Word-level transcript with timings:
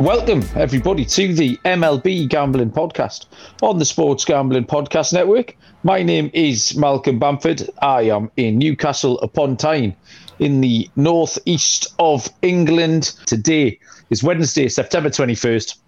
Welcome, 0.00 0.44
everybody, 0.54 1.06
to 1.06 1.32
the 1.32 1.56
MLB 1.64 2.28
Gambling 2.28 2.70
Podcast 2.70 3.24
on 3.62 3.78
the 3.78 3.86
Sports 3.86 4.26
Gambling 4.26 4.66
Podcast 4.66 5.14
Network. 5.14 5.56
My 5.84 6.02
name 6.02 6.30
is 6.34 6.76
Malcolm 6.76 7.18
Bamford. 7.18 7.70
I 7.80 8.02
am 8.02 8.30
in 8.36 8.58
Newcastle 8.58 9.18
upon 9.20 9.56
Tyne 9.56 9.96
in 10.38 10.60
the 10.60 10.90
northeast 10.96 11.94
of 11.98 12.28
England. 12.42 13.14
Today 13.24 13.78
is 14.10 14.22
Wednesday, 14.22 14.68
September 14.68 15.08
21st, 15.08 15.78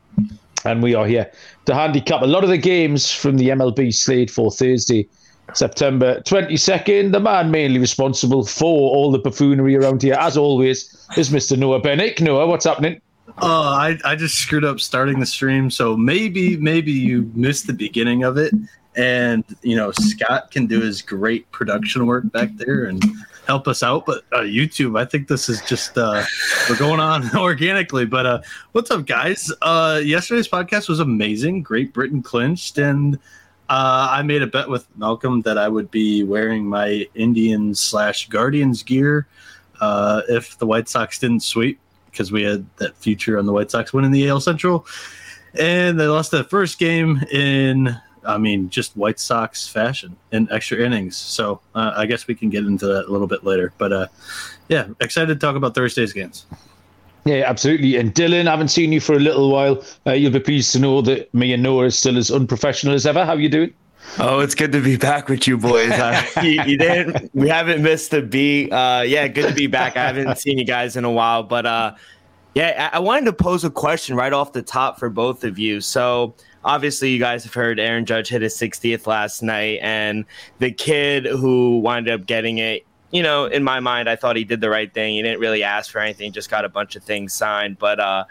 and 0.64 0.82
we 0.82 0.94
are 0.94 1.06
here 1.06 1.30
to 1.66 1.74
handicap 1.74 2.22
a 2.22 2.26
lot 2.26 2.44
of 2.44 2.48
the 2.48 2.56
games 2.56 3.12
from 3.12 3.36
the 3.36 3.50
MLB 3.50 3.94
slate 3.94 4.30
for 4.30 4.50
Thursday, 4.50 5.06
September 5.52 6.22
22nd. 6.22 7.12
The 7.12 7.20
man 7.20 7.50
mainly 7.50 7.78
responsible 7.78 8.46
for 8.46 8.90
all 8.96 9.12
the 9.12 9.18
buffoonery 9.18 9.76
around 9.76 10.02
here, 10.02 10.16
as 10.18 10.38
always, 10.38 11.06
is 11.18 11.28
Mr. 11.28 11.58
Noah 11.58 11.82
Bennick. 11.82 12.22
Noah, 12.22 12.46
what's 12.46 12.64
happening? 12.64 13.02
Oh, 13.40 13.62
I, 13.62 13.98
I 14.04 14.16
just 14.16 14.36
screwed 14.36 14.64
up 14.64 14.80
starting 14.80 15.20
the 15.20 15.26
stream. 15.26 15.70
So 15.70 15.96
maybe 15.96 16.56
maybe 16.56 16.92
you 16.92 17.30
missed 17.34 17.66
the 17.66 17.72
beginning 17.72 18.24
of 18.24 18.36
it. 18.36 18.54
And 18.96 19.44
you 19.62 19.76
know, 19.76 19.92
Scott 19.92 20.50
can 20.50 20.66
do 20.66 20.80
his 20.80 21.02
great 21.02 21.50
production 21.52 22.06
work 22.06 22.30
back 22.32 22.56
there 22.56 22.86
and 22.86 23.02
help 23.46 23.68
us 23.68 23.82
out. 23.82 24.06
But 24.06 24.24
uh, 24.32 24.40
YouTube, 24.40 24.98
I 24.98 25.04
think 25.04 25.28
this 25.28 25.48
is 25.48 25.62
just 25.62 25.96
uh, 25.96 26.24
we're 26.68 26.78
going 26.78 27.00
on 27.00 27.30
organically. 27.36 28.06
But 28.06 28.26
uh, 28.26 28.42
what's 28.72 28.90
up, 28.90 29.06
guys? 29.06 29.52
Uh, 29.62 30.00
yesterday's 30.02 30.48
podcast 30.48 30.88
was 30.88 31.00
amazing. 31.00 31.62
Great 31.62 31.92
Britain 31.92 32.22
clinched, 32.22 32.78
and 32.78 33.16
uh, 33.68 34.08
I 34.10 34.22
made 34.22 34.42
a 34.42 34.46
bet 34.48 34.68
with 34.68 34.88
Malcolm 34.96 35.42
that 35.42 35.58
I 35.58 35.68
would 35.68 35.90
be 35.90 36.24
wearing 36.24 36.66
my 36.66 37.06
Indians 37.14 37.78
slash 37.78 38.28
Guardians 38.28 38.82
gear 38.82 39.28
uh, 39.80 40.22
if 40.28 40.58
the 40.58 40.66
White 40.66 40.88
Sox 40.88 41.18
didn't 41.18 41.44
sweep 41.44 41.78
because 42.18 42.32
we 42.32 42.42
had 42.42 42.66
that 42.78 42.96
future 42.96 43.38
on 43.38 43.46
the 43.46 43.52
White 43.52 43.70
Sox 43.70 43.92
winning 43.92 44.10
the 44.10 44.28
AL 44.28 44.40
Central, 44.40 44.84
and 45.54 46.00
they 46.00 46.08
lost 46.08 46.32
that 46.32 46.50
first 46.50 46.80
game 46.80 47.22
in, 47.30 47.96
I 48.24 48.38
mean, 48.38 48.68
just 48.70 48.96
White 48.96 49.20
Sox 49.20 49.68
fashion 49.68 50.16
in 50.32 50.50
extra 50.50 50.78
innings. 50.78 51.16
So 51.16 51.60
uh, 51.76 51.92
I 51.96 52.06
guess 52.06 52.26
we 52.26 52.34
can 52.34 52.50
get 52.50 52.64
into 52.64 52.86
that 52.86 53.06
a 53.06 53.12
little 53.12 53.28
bit 53.28 53.44
later. 53.44 53.72
But 53.78 53.92
uh, 53.92 54.06
yeah, 54.68 54.88
excited 55.00 55.28
to 55.28 55.46
talk 55.46 55.54
about 55.54 55.76
Thursday's 55.76 56.12
games. 56.12 56.46
Yeah, 57.24 57.44
absolutely. 57.46 57.94
And 57.96 58.12
Dylan, 58.12 58.48
I 58.48 58.50
haven't 58.50 58.68
seen 58.68 58.90
you 58.90 59.00
for 59.00 59.14
a 59.14 59.20
little 59.20 59.52
while. 59.52 59.84
Uh, 60.04 60.12
you'll 60.12 60.32
be 60.32 60.40
pleased 60.40 60.72
to 60.72 60.80
know 60.80 61.00
that 61.02 61.32
me 61.32 61.52
and 61.52 61.62
Noah 61.62 61.84
are 61.84 61.90
still 61.90 62.18
as 62.18 62.32
unprofessional 62.32 62.94
as 62.94 63.06
ever. 63.06 63.24
How 63.24 63.34
are 63.34 63.40
you 63.40 63.48
doing? 63.48 63.72
Oh, 64.18 64.40
it's 64.40 64.54
good 64.54 64.72
to 64.72 64.82
be 64.82 64.96
back 64.96 65.28
with 65.28 65.46
you 65.46 65.56
boys. 65.56 65.90
Uh, 65.90 66.24
you, 66.42 66.62
you, 66.64 66.78
didn't. 66.78 67.30
We 67.34 67.48
haven't 67.48 67.82
missed 67.82 68.12
a 68.14 68.22
beat. 68.22 68.72
Uh, 68.72 69.02
yeah, 69.06 69.28
good 69.28 69.48
to 69.48 69.54
be 69.54 69.66
back. 69.66 69.96
I 69.96 70.06
haven't 70.06 70.38
seen 70.38 70.58
you 70.58 70.64
guys 70.64 70.96
in 70.96 71.04
a 71.04 71.10
while, 71.10 71.42
but 71.42 71.66
uh, 71.66 71.94
yeah, 72.54 72.90
I 72.92 72.98
wanted 72.98 73.26
to 73.26 73.32
pose 73.32 73.64
a 73.64 73.70
question 73.70 74.16
right 74.16 74.32
off 74.32 74.52
the 74.52 74.62
top 74.62 74.98
for 74.98 75.08
both 75.08 75.44
of 75.44 75.58
you. 75.58 75.80
So 75.80 76.34
obviously, 76.64 77.10
you 77.10 77.18
guys 77.18 77.44
have 77.44 77.54
heard 77.54 77.78
Aaron 77.78 78.06
Judge 78.06 78.28
hit 78.28 78.42
his 78.42 78.56
60th 78.56 79.06
last 79.06 79.42
night, 79.42 79.78
and 79.82 80.24
the 80.58 80.72
kid 80.72 81.26
who 81.26 81.78
wound 81.78 82.08
up 82.08 82.26
getting 82.26 82.58
it. 82.58 82.84
You 83.10 83.22
know, 83.22 83.46
in 83.46 83.62
my 83.64 83.80
mind, 83.80 84.08
I 84.08 84.16
thought 84.16 84.36
he 84.36 84.44
did 84.44 84.60
the 84.60 84.68
right 84.68 84.92
thing. 84.92 85.14
He 85.14 85.22
didn't 85.22 85.40
really 85.40 85.62
ask 85.62 85.90
for 85.90 86.00
anything; 86.00 86.32
just 86.32 86.50
got 86.50 86.64
a 86.64 86.68
bunch 86.68 86.96
of 86.96 87.04
things 87.04 87.32
signed. 87.32 87.78
But 87.78 88.00
uh, 88.00 88.24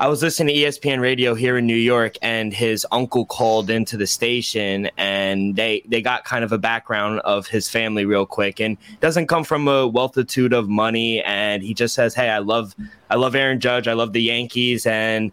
I 0.00 0.08
was 0.08 0.22
listening 0.22 0.54
to 0.54 0.62
ESPN 0.62 0.98
radio 1.02 1.34
here 1.34 1.58
in 1.58 1.66
New 1.66 1.76
York, 1.76 2.16
and 2.22 2.54
his 2.54 2.86
uncle 2.90 3.26
called 3.26 3.68
into 3.68 3.98
the 3.98 4.06
station, 4.06 4.88
and 4.96 5.56
they 5.56 5.82
they 5.86 6.00
got 6.00 6.24
kind 6.24 6.42
of 6.42 6.52
a 6.52 6.58
background 6.58 7.20
of 7.20 7.46
his 7.46 7.68
family 7.68 8.06
real 8.06 8.24
quick, 8.24 8.60
and 8.60 8.78
doesn't 9.00 9.26
come 9.26 9.44
from 9.44 9.68
a 9.68 9.86
wealthitude 9.86 10.54
of 10.54 10.70
money, 10.70 11.22
and 11.24 11.62
he 11.62 11.74
just 11.74 11.94
says, 11.94 12.14
"Hey, 12.14 12.30
I 12.30 12.38
love 12.38 12.74
I 13.10 13.16
love 13.16 13.34
Aaron 13.34 13.60
Judge, 13.60 13.88
I 13.88 13.92
love 13.92 14.14
the 14.14 14.22
Yankees," 14.22 14.86
and 14.86 15.32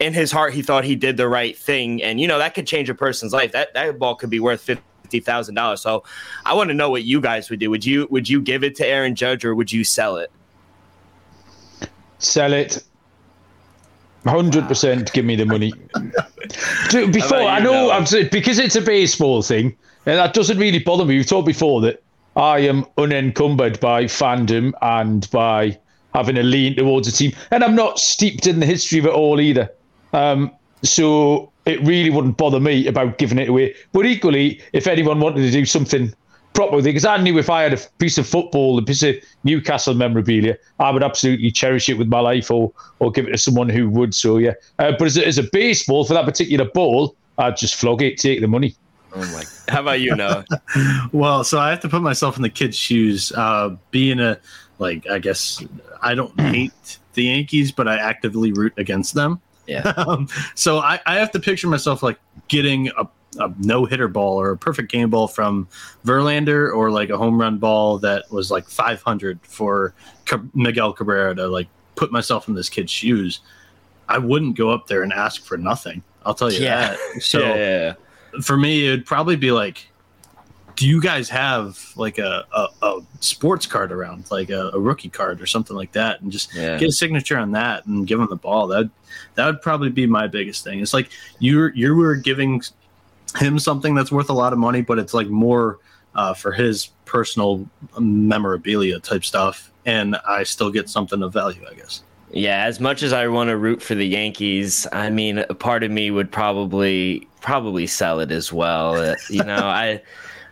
in 0.00 0.14
his 0.14 0.32
heart, 0.32 0.54
he 0.54 0.62
thought 0.62 0.84
he 0.84 0.96
did 0.96 1.18
the 1.18 1.28
right 1.28 1.54
thing, 1.54 2.02
and 2.02 2.18
you 2.18 2.26
know 2.26 2.38
that 2.38 2.54
could 2.54 2.66
change 2.66 2.88
a 2.88 2.94
person's 2.94 3.34
life. 3.34 3.52
That 3.52 3.74
that 3.74 3.98
ball 3.98 4.14
could 4.14 4.30
be 4.30 4.40
worth 4.40 4.62
fifty 4.62 5.20
thousand 5.20 5.56
dollars. 5.56 5.82
So, 5.82 6.04
I 6.46 6.54
want 6.54 6.68
to 6.68 6.74
know 6.74 6.88
what 6.88 7.04
you 7.04 7.20
guys 7.20 7.50
would 7.50 7.60
do. 7.60 7.68
Would 7.68 7.84
you 7.84 8.08
would 8.10 8.30
you 8.30 8.40
give 8.40 8.64
it 8.64 8.76
to 8.76 8.86
Aaron 8.86 9.14
Judge, 9.14 9.44
or 9.44 9.54
would 9.54 9.70
you 9.70 9.84
sell 9.84 10.16
it? 10.16 10.32
Sell 12.18 12.54
it 12.54 12.82
Hundred 14.26 14.66
percent, 14.66 15.12
give 15.12 15.24
me 15.24 15.36
the 15.36 15.46
money. 15.46 15.72
before 16.90 17.38
I 17.38 17.60
know, 17.60 17.72
know? 17.72 17.90
I'm 17.92 18.04
because 18.30 18.58
it's 18.58 18.74
a 18.74 18.80
baseball 18.80 19.42
thing, 19.42 19.76
and 20.04 20.18
that 20.18 20.34
doesn't 20.34 20.58
really 20.58 20.80
bother 20.80 21.04
me. 21.04 21.16
We've 21.16 21.26
talked 21.26 21.46
before 21.46 21.80
that 21.82 22.02
I 22.36 22.58
am 22.60 22.86
unencumbered 22.98 23.78
by 23.78 24.04
fandom 24.04 24.72
and 24.82 25.30
by 25.30 25.78
having 26.14 26.38
a 26.38 26.42
lean 26.42 26.76
towards 26.76 27.06
a 27.06 27.12
team, 27.12 27.32
and 27.50 27.62
I'm 27.62 27.76
not 27.76 27.98
steeped 27.98 28.46
in 28.46 28.60
the 28.60 28.66
history 28.66 28.98
of 28.98 29.06
it 29.06 29.12
all 29.12 29.40
either. 29.40 29.70
Um, 30.12 30.50
so 30.82 31.52
it 31.64 31.80
really 31.82 32.10
wouldn't 32.10 32.36
bother 32.36 32.60
me 32.60 32.86
about 32.86 33.18
giving 33.18 33.38
it 33.38 33.48
away. 33.48 33.74
But 33.92 34.06
equally, 34.06 34.60
if 34.72 34.86
anyone 34.86 35.20
wanted 35.20 35.42
to 35.42 35.50
do 35.50 35.64
something 35.64 36.12
proper 36.56 36.82
because 36.82 37.04
I 37.04 37.18
knew 37.18 37.38
if 37.38 37.50
I 37.50 37.62
had 37.62 37.74
a 37.74 37.78
piece 37.98 38.18
of 38.18 38.26
football, 38.26 38.78
a 38.78 38.82
piece 38.82 39.02
of 39.02 39.14
Newcastle 39.44 39.94
memorabilia, 39.94 40.56
I 40.80 40.90
would 40.90 41.04
absolutely 41.04 41.50
cherish 41.52 41.88
it 41.88 41.94
with 41.94 42.08
my 42.08 42.20
life 42.20 42.50
or 42.50 42.72
or 42.98 43.12
give 43.12 43.28
it 43.28 43.32
to 43.32 43.38
someone 43.38 43.68
who 43.68 43.88
would. 43.90 44.14
So 44.14 44.38
yeah, 44.38 44.54
uh, 44.78 44.92
but 44.98 45.02
as 45.02 45.16
a, 45.16 45.26
as 45.26 45.38
a 45.38 45.44
baseball 45.44 46.04
for 46.04 46.14
that 46.14 46.24
particular 46.24 46.64
ball, 46.64 47.14
I'd 47.38 47.56
just 47.56 47.76
flog 47.76 48.02
it, 48.02 48.18
take 48.18 48.40
the 48.40 48.48
money. 48.48 48.74
Oh 49.14 49.20
my! 49.32 49.44
How 49.68 49.82
about 49.82 50.00
you, 50.00 50.16
Noah? 50.16 50.44
well, 51.12 51.44
so 51.44 51.58
I 51.58 51.70
have 51.70 51.80
to 51.80 51.88
put 51.88 52.02
myself 52.02 52.36
in 52.36 52.42
the 52.42 52.50
kid's 52.50 52.76
shoes. 52.76 53.30
Uh, 53.32 53.76
being 53.90 54.18
a 54.18 54.40
like, 54.78 55.08
I 55.08 55.18
guess 55.18 55.62
I 56.02 56.14
don't 56.14 56.38
hate 56.40 56.98
the 57.14 57.24
Yankees, 57.24 57.70
but 57.70 57.86
I 57.86 57.96
actively 57.96 58.52
root 58.52 58.72
against 58.76 59.14
them. 59.14 59.40
Yeah. 59.66 59.92
Um, 60.06 60.28
so 60.54 60.78
I, 60.78 61.00
I 61.06 61.16
have 61.16 61.32
to 61.32 61.40
picture 61.40 61.66
myself 61.66 62.02
like 62.02 62.18
getting 62.48 62.88
a 62.96 63.08
a 63.38 63.52
no 63.58 63.84
hitter 63.84 64.08
ball 64.08 64.40
or 64.40 64.50
a 64.50 64.56
perfect 64.56 64.90
game 64.90 65.10
ball 65.10 65.28
from 65.28 65.68
Verlander 66.04 66.74
or 66.74 66.90
like 66.90 67.10
a 67.10 67.16
home 67.16 67.40
run 67.40 67.58
ball 67.58 67.98
that 67.98 68.30
was 68.30 68.50
like 68.50 68.68
500 68.68 69.40
for 69.42 69.94
Miguel 70.54 70.92
Cabrera 70.92 71.34
to 71.34 71.46
like 71.48 71.68
put 71.94 72.12
myself 72.12 72.48
in 72.48 72.54
this 72.54 72.68
kid's 72.68 72.90
shoes, 72.90 73.40
I 74.08 74.18
wouldn't 74.18 74.56
go 74.56 74.70
up 74.70 74.86
there 74.86 75.02
and 75.02 75.12
ask 75.12 75.44
for 75.44 75.56
nothing. 75.56 76.02
I'll 76.24 76.34
tell 76.34 76.52
you 76.52 76.62
yeah. 76.62 76.90
that. 76.90 76.98
So 77.22 77.40
yeah, 77.40 77.54
yeah, 77.54 77.94
for 78.42 78.56
me, 78.56 78.86
it'd 78.86 79.06
probably 79.06 79.36
be 79.36 79.50
like, 79.52 79.88
do 80.76 80.86
you 80.86 81.00
guys 81.00 81.28
have 81.30 81.92
like 81.96 82.18
a, 82.18 82.44
a, 82.52 82.68
a 82.82 83.00
sports 83.20 83.64
card 83.64 83.90
around, 83.90 84.30
like 84.30 84.50
a, 84.50 84.70
a, 84.74 84.78
rookie 84.78 85.08
card 85.08 85.40
or 85.40 85.46
something 85.46 85.74
like 85.74 85.92
that, 85.92 86.20
and 86.20 86.30
just 86.30 86.52
get 86.52 86.82
a 86.82 86.92
signature 86.92 87.38
on 87.38 87.52
that 87.52 87.86
and 87.86 88.06
give 88.06 88.18
them 88.18 88.28
the 88.28 88.36
ball? 88.36 88.66
That 88.66 88.90
that 89.34 89.46
would 89.46 89.62
probably 89.62 89.88
be 89.88 90.06
my 90.06 90.26
biggest 90.26 90.64
thing. 90.64 90.80
It's 90.80 90.92
like 90.92 91.08
you 91.38 91.70
you 91.74 91.94
were 91.94 92.16
giving 92.16 92.60
him 93.38 93.58
something 93.58 93.94
that's 93.94 94.12
worth 94.12 94.30
a 94.30 94.34
lot 94.34 94.52
of 94.52 94.58
money, 94.58 94.82
but 94.82 94.98
it's 94.98 95.14
like 95.14 95.28
more 95.28 95.78
uh, 96.14 96.34
for 96.34 96.52
his 96.52 96.90
personal 97.04 97.68
memorabilia 97.98 98.98
type 98.98 99.24
stuff, 99.24 99.70
and 99.84 100.16
I 100.26 100.42
still 100.42 100.70
get 100.70 100.88
something 100.88 101.22
of 101.22 101.32
value, 101.32 101.64
I 101.70 101.74
guess. 101.74 102.02
Yeah, 102.32 102.64
as 102.64 102.80
much 102.80 103.02
as 103.02 103.12
I 103.12 103.28
want 103.28 103.48
to 103.48 103.56
root 103.56 103.80
for 103.80 103.94
the 103.94 104.06
Yankees, 104.06 104.86
I 104.92 105.10
mean, 105.10 105.38
a 105.38 105.54
part 105.54 105.84
of 105.84 105.90
me 105.90 106.10
would 106.10 106.32
probably 106.32 107.26
probably 107.40 107.86
sell 107.86 108.18
it 108.20 108.32
as 108.32 108.52
well. 108.52 108.94
Uh, 108.94 109.14
you 109.30 109.44
know, 109.44 109.54
I 109.66 110.02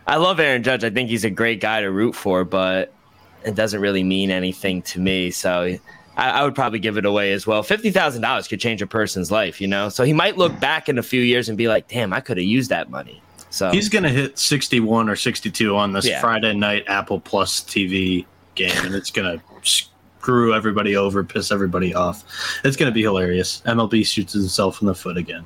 I 0.07 0.17
love 0.17 0.39
Aaron 0.39 0.63
Judge. 0.63 0.83
I 0.83 0.89
think 0.89 1.09
he's 1.09 1.25
a 1.25 1.29
great 1.29 1.59
guy 1.59 1.81
to 1.81 1.91
root 1.91 2.15
for, 2.15 2.45
but 2.45 2.93
it 3.43 3.55
doesn't 3.55 3.81
really 3.81 4.03
mean 4.03 4.31
anything 4.31 4.81
to 4.83 4.99
me. 4.99 5.31
So 5.31 5.77
I, 6.17 6.29
I 6.29 6.43
would 6.43 6.55
probably 6.55 6.79
give 6.79 6.97
it 6.97 7.05
away 7.05 7.33
as 7.33 7.45
well. 7.45 7.63
Fifty 7.63 7.91
thousand 7.91 8.21
dollars 8.21 8.47
could 8.47 8.59
change 8.59 8.81
a 8.81 8.87
person's 8.87 9.31
life, 9.31 9.59
you 9.59 9.67
know. 9.67 9.89
So 9.89 10.03
he 10.03 10.13
might 10.13 10.37
look 10.37 10.59
back 10.59 10.89
in 10.89 10.97
a 10.97 11.03
few 11.03 11.21
years 11.21 11.49
and 11.49 11.57
be 11.57 11.67
like, 11.67 11.87
"Damn, 11.87 12.13
I 12.13 12.21
could 12.21 12.37
have 12.37 12.45
used 12.45 12.69
that 12.69 12.89
money." 12.89 13.21
So 13.49 13.71
he's 13.71 13.89
gonna 13.89 14.09
hit 14.09 14.37
sixty-one 14.37 15.09
or 15.09 15.15
sixty-two 15.15 15.75
on 15.75 15.93
this 15.93 16.07
yeah. 16.07 16.21
Friday 16.21 16.53
night 16.53 16.85
Apple 16.87 17.19
Plus 17.19 17.61
TV 17.61 18.25
game, 18.55 18.85
and 18.85 18.95
it's 18.95 19.11
gonna 19.11 19.41
screw 19.63 20.53
everybody 20.53 20.95
over, 20.95 21.23
piss 21.23 21.51
everybody 21.51 21.93
off. 21.93 22.23
It's 22.63 22.77
gonna 22.77 22.91
be 22.91 23.03
hilarious. 23.03 23.61
MLB 23.65 24.05
shoots 24.05 24.33
himself 24.33 24.81
in 24.81 24.87
the 24.87 24.95
foot 24.95 25.17
again. 25.17 25.45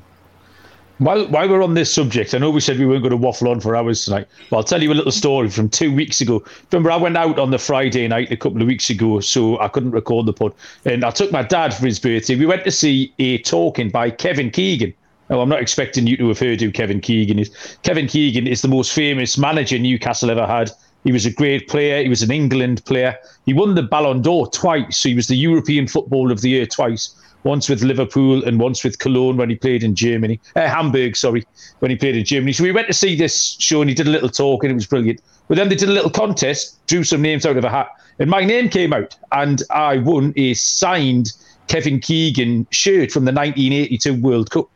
While, 1.00 1.28
while 1.28 1.48
we're 1.48 1.64
on 1.64 1.76
this 1.76 1.94
subject, 1.94 2.34
I 2.34 2.40
know 2.40 2.50
we 2.50 2.60
said 2.60 2.78
we 2.78 2.86
weren't 2.86 3.04
going 3.04 3.12
to 3.12 3.18
waffle 3.18 3.48
on 3.48 3.62
for 3.62 3.74
hours 3.74 4.04
tonight, 4.04 4.28
but 4.50 4.58
I'll 4.58 4.64
tell 4.66 4.84
you 4.84 4.92
a 4.92 4.94
little 4.94 5.14
story 5.14 5.50
from 5.50 5.70
two 5.70 5.96
weeks 5.96 6.20
ago. 6.20 6.44
Remember, 6.72 6.92
I 6.92 6.98
went 6.98 7.16
out 7.16 7.40
on 7.40 7.52
the 7.52 7.58
Friday 7.58 8.06
night 8.10 8.34
a 8.34 8.38
couple 8.38 8.62
of 8.62 8.68
weeks 8.68 8.90
ago, 8.90 9.22
so 9.22 9.58
I 9.62 9.70
couldn't 9.70 9.92
record 9.92 10.26
the 10.26 10.34
pod. 10.34 10.54
And 10.84 11.06
I 11.06 11.12
took 11.12 11.32
my 11.32 11.42
dad 11.42 11.74
for 11.74 11.86
his 11.86 12.00
birthday. 12.00 12.36
We 12.36 12.46
went 12.46 12.66
to 12.66 12.72
see 12.72 13.14
a 13.18 13.38
talking 13.38 13.90
by 13.90 14.10
Kevin 14.12 14.52
Keegan, 14.52 14.94
Now, 15.30 15.40
I'm 15.40 15.48
not 15.48 15.62
expecting 15.62 16.06
you 16.06 16.18
to 16.18 16.28
have 16.28 16.40
heard 16.40 16.60
who 16.60 16.70
Kevin 16.70 17.00
Keegan 17.00 17.40
is. 17.40 17.78
Kevin 17.84 18.08
Keegan 18.08 18.46
is 18.46 18.62
the 18.62 18.68
most 18.68 18.92
famous 18.92 19.38
manager 19.38 19.80
Newcastle 19.80 20.30
ever 20.30 20.46
had. 20.46 20.70
He 21.04 21.12
was 21.12 21.26
a 21.26 21.32
great 21.32 21.68
player. 21.68 22.04
He 22.04 22.10
was 22.10 22.22
an 22.22 22.32
England 22.32 22.84
player. 22.86 23.18
He 23.46 23.54
won 23.54 23.76
the 23.76 23.84
Ballon 23.84 24.22
d'Or 24.22 24.50
twice. 24.50 24.98
So 24.98 25.10
he 25.10 25.16
was 25.16 25.28
the 25.28 25.36
European 25.36 25.88
Footballer 25.88 26.32
of 26.32 26.42
the 26.42 26.50
Year 26.50 26.66
twice. 26.66 27.16
Once 27.44 27.70
with 27.70 27.82
Liverpool 27.82 28.44
and 28.44 28.60
once 28.60 28.84
with 28.84 29.00
Cologne 29.00 29.38
when 29.38 29.50
he 29.50 29.56
played 29.56 29.82
in 29.82 29.96
Germany, 29.96 30.42
uh, 30.58 30.68
Hamburg, 30.68 31.16
sorry, 31.16 31.46
when 31.80 31.90
he 31.90 31.96
played 31.96 32.18
in 32.18 32.26
Germany. 32.26 32.52
So 32.52 32.64
we 32.64 32.74
went 32.74 32.88
to 32.88 32.94
see 32.94 33.16
this 33.16 33.56
show 33.60 33.80
and 33.80 33.90
he 33.90 33.96
did 33.96 34.08
a 34.08 34.12
little 34.12 34.28
talk 34.28 34.64
and 34.64 34.72
it 34.72 34.76
was 34.76 34.86
brilliant. 34.86 35.22
But 35.48 35.56
then 35.56 35.70
they 35.70 35.76
did 35.76 35.88
a 35.88 35.94
little 35.94 36.12
contest, 36.12 36.86
drew 36.88 37.06
some 37.06 37.22
names 37.22 37.46
out 37.46 37.56
of 37.56 37.64
a 37.64 37.70
hat, 37.70 37.90
and 38.20 38.30
my 38.30 38.44
name 38.44 38.68
came 38.70 38.92
out, 38.92 39.16
and 39.32 39.64
I 39.72 39.98
won 39.98 40.34
a 40.36 40.54
signed 40.54 41.32
Kevin 41.68 42.00
Keegan 42.00 42.68
shirt 42.72 43.12
from 43.12 43.24
the 43.24 43.32
1982 43.32 44.22
World 44.22 44.52
Cup. 44.52 44.70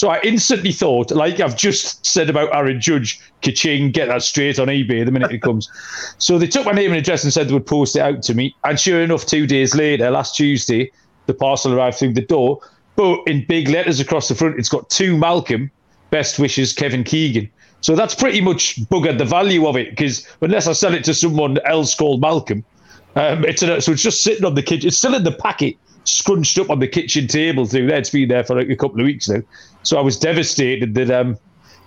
So 0.00 0.08
I 0.08 0.18
instantly 0.22 0.72
thought, 0.72 1.10
like 1.10 1.40
I've 1.40 1.58
just 1.58 2.06
said 2.06 2.30
about 2.30 2.56
Aaron 2.56 2.80
Judge, 2.80 3.20
Kaching, 3.42 3.92
get 3.92 4.08
that 4.08 4.22
straight 4.22 4.58
on 4.58 4.68
eBay 4.68 5.04
the 5.04 5.10
minute 5.10 5.30
it 5.30 5.42
comes. 5.42 5.70
so 6.16 6.38
they 6.38 6.46
took 6.46 6.64
my 6.64 6.72
name 6.72 6.90
and 6.90 6.98
address 6.98 7.22
and 7.22 7.30
said 7.30 7.48
they 7.48 7.52
would 7.52 7.66
post 7.66 7.96
it 7.96 8.00
out 8.00 8.22
to 8.22 8.34
me. 8.34 8.56
And 8.64 8.80
sure 8.80 9.02
enough, 9.02 9.26
two 9.26 9.46
days 9.46 9.74
later, 9.74 10.10
last 10.10 10.36
Tuesday, 10.36 10.90
the 11.26 11.34
parcel 11.34 11.74
arrived 11.74 11.98
through 11.98 12.14
the 12.14 12.22
door. 12.22 12.60
But 12.96 13.20
in 13.26 13.44
big 13.44 13.68
letters 13.68 14.00
across 14.00 14.28
the 14.28 14.34
front, 14.34 14.58
it's 14.58 14.70
got 14.70 14.88
to 14.88 15.18
Malcolm, 15.18 15.70
best 16.08 16.38
wishes, 16.38 16.72
Kevin 16.72 17.04
Keegan. 17.04 17.50
So 17.82 17.94
that's 17.94 18.14
pretty 18.14 18.40
much 18.40 18.80
buggered 18.86 19.18
the 19.18 19.26
value 19.26 19.66
of 19.66 19.76
it 19.76 19.90
because 19.90 20.26
unless 20.40 20.66
I 20.66 20.72
sell 20.72 20.94
it 20.94 21.04
to 21.04 21.12
someone 21.12 21.58
else 21.66 21.94
called 21.94 22.22
Malcolm, 22.22 22.64
um, 23.16 23.44
it's 23.44 23.60
so 23.60 23.92
it's 23.92 24.02
just 24.02 24.22
sitting 24.22 24.46
on 24.46 24.54
the 24.54 24.62
kitchen. 24.62 24.88
It's 24.88 24.96
still 24.96 25.14
in 25.14 25.24
the 25.24 25.32
packet, 25.32 25.76
scrunched 26.04 26.58
up 26.58 26.70
on 26.70 26.78
the 26.78 26.88
kitchen 26.88 27.26
table 27.26 27.66
through 27.66 27.86
there. 27.86 27.98
It's 27.98 28.10
been 28.10 28.28
there 28.28 28.44
for 28.44 28.56
like 28.56 28.68
a 28.68 28.76
couple 28.76 29.00
of 29.00 29.06
weeks 29.06 29.28
now. 29.28 29.42
So 29.82 29.98
I 29.98 30.00
was 30.00 30.18
devastated 30.18 30.94
that 30.94 31.10
um, 31.10 31.38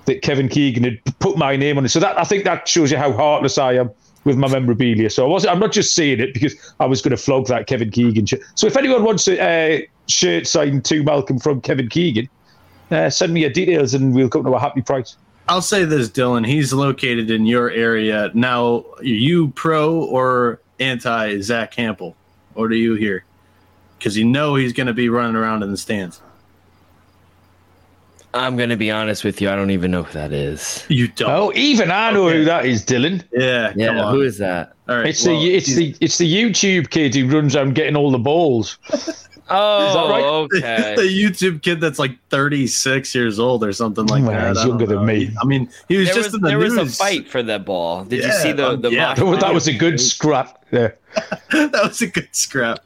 that 0.05 0.21
Kevin 0.21 0.49
Keegan 0.49 0.83
had 0.83 1.03
put 1.19 1.37
my 1.37 1.55
name 1.55 1.77
on 1.77 1.85
it. 1.85 1.89
So 1.89 1.99
that 1.99 2.17
I 2.17 2.23
think 2.23 2.43
that 2.43 2.67
shows 2.67 2.91
you 2.91 2.97
how 2.97 3.11
heartless 3.13 3.57
I 3.57 3.73
am 3.73 3.91
with 4.23 4.37
my 4.37 4.47
memorabilia. 4.47 5.09
So 5.09 5.25
I 5.25 5.29
was 5.29 5.45
I'm 5.45 5.59
not 5.59 5.71
just 5.71 5.93
saying 5.93 6.19
it 6.19 6.33
because 6.33 6.55
I 6.79 6.85
was 6.85 7.01
going 7.01 7.15
to 7.15 7.17
flog 7.17 7.47
that 7.47 7.67
Kevin 7.67 7.91
Keegan 7.91 8.25
shirt. 8.25 8.41
So 8.55 8.67
if 8.67 8.77
anyone 8.77 9.03
wants 9.03 9.27
a 9.27 9.83
uh, 9.83 9.87
shirt 10.07 10.47
signed 10.47 10.85
to 10.85 11.03
Malcolm 11.03 11.39
from 11.39 11.61
Kevin 11.61 11.89
Keegan, 11.89 12.29
uh, 12.91 13.09
send 13.09 13.33
me 13.33 13.41
your 13.41 13.49
details 13.49 13.93
and 13.93 14.13
we'll 14.13 14.29
come 14.29 14.43
to 14.43 14.53
a 14.53 14.59
happy 14.59 14.81
price. 14.81 15.15
I'll 15.47 15.61
say 15.61 15.83
this, 15.83 16.09
Dylan. 16.09 16.47
He's 16.47 16.71
located 16.71 17.29
in 17.29 17.45
your 17.45 17.69
area 17.69 18.31
now. 18.33 18.85
Are 18.97 19.03
you 19.03 19.49
pro 19.49 20.03
or 20.03 20.61
anti 20.79 21.41
Zack 21.41 21.73
Hample? 21.73 22.15
What 22.53 22.71
are 22.71 22.75
you 22.75 22.95
here? 22.95 23.25
Because 24.03 24.17
you 24.17 24.25
know 24.25 24.55
he's 24.55 24.73
going 24.73 24.87
to 24.87 24.93
be 24.93 25.07
running 25.07 25.37
around 25.37 25.63
in 25.63 25.71
the 25.71 25.77
stands. 25.77 26.21
I'm 28.33 28.57
gonna 28.57 28.75
be 28.75 28.89
honest 28.91 29.23
with 29.23 29.39
you. 29.39 29.49
I 29.49 29.55
don't 29.55 29.69
even 29.69 29.91
know 29.91 30.03
who 30.03 30.11
that 30.13 30.33
is. 30.33 30.83
You 30.89 31.07
don't. 31.07 31.29
Oh, 31.29 31.51
even 31.55 31.89
I 31.91 32.11
know 32.11 32.27
Okay. 32.27 32.39
who 32.39 32.45
that 32.45 32.65
is, 32.65 32.83
Dylan. 32.83 33.23
Yeah. 33.31 33.71
Yeah, 33.75 33.87
come 33.89 33.99
on. 33.99 34.13
who 34.15 34.21
is 34.21 34.39
that? 34.39 34.73
All 34.89 34.97
right. 34.97 35.05
It's 35.05 35.23
well, 35.25 35.39
the 35.39 35.53
it's 35.53 35.75
the 35.75 35.95
it's 36.01 36.17
the 36.17 36.33
YouTube 36.33 36.89
kid 36.89 37.13
who 37.13 37.29
runs 37.29 37.55
around 37.55 37.75
getting 37.75 37.95
all 37.95 38.11
the 38.11 38.17
balls. 38.19 38.77
Oh, 39.49 40.09
right? 40.09 40.23
okay. 40.57 40.95
the 40.95 41.01
YouTube 41.01 41.61
kid 41.61 41.81
that's 41.81 41.99
like 41.99 42.17
36 42.29 43.13
years 43.13 43.39
old 43.39 43.63
or 43.63 43.73
something 43.73 44.05
like 44.05 44.23
Well, 44.23 44.31
that. 44.31 44.47
he's 44.49 44.57
I 44.57 44.61
don't 44.61 44.79
younger 44.79 44.85
than 44.87 45.05
me. 45.05 45.31
I 45.39 45.45
mean, 45.45 45.69
he 45.89 45.97
was 45.97 46.07
there 46.07 46.15
just 46.15 46.27
was, 46.27 46.35
in 46.35 46.41
the 46.41 46.47
there 46.47 46.59
news. 46.59 46.77
was 46.77 46.93
a 46.93 46.95
fight 46.95 47.27
for 47.27 47.43
the 47.43 47.59
ball. 47.59 48.05
Did 48.05 48.23
you 48.23 48.31
see 48.31 48.53
the 48.53 48.69
um, 48.69 48.81
the 48.81 48.91
yeah. 48.91 49.13
mock 49.17 49.17
That 49.41 49.53
was 49.53 49.67
a 49.67 49.73
good 49.73 49.99
scrap. 49.99 50.65
Yeah. 50.71 50.91
that 51.51 51.81
was 51.83 52.01
a 52.01 52.07
good 52.07 52.29
scrap. 52.31 52.79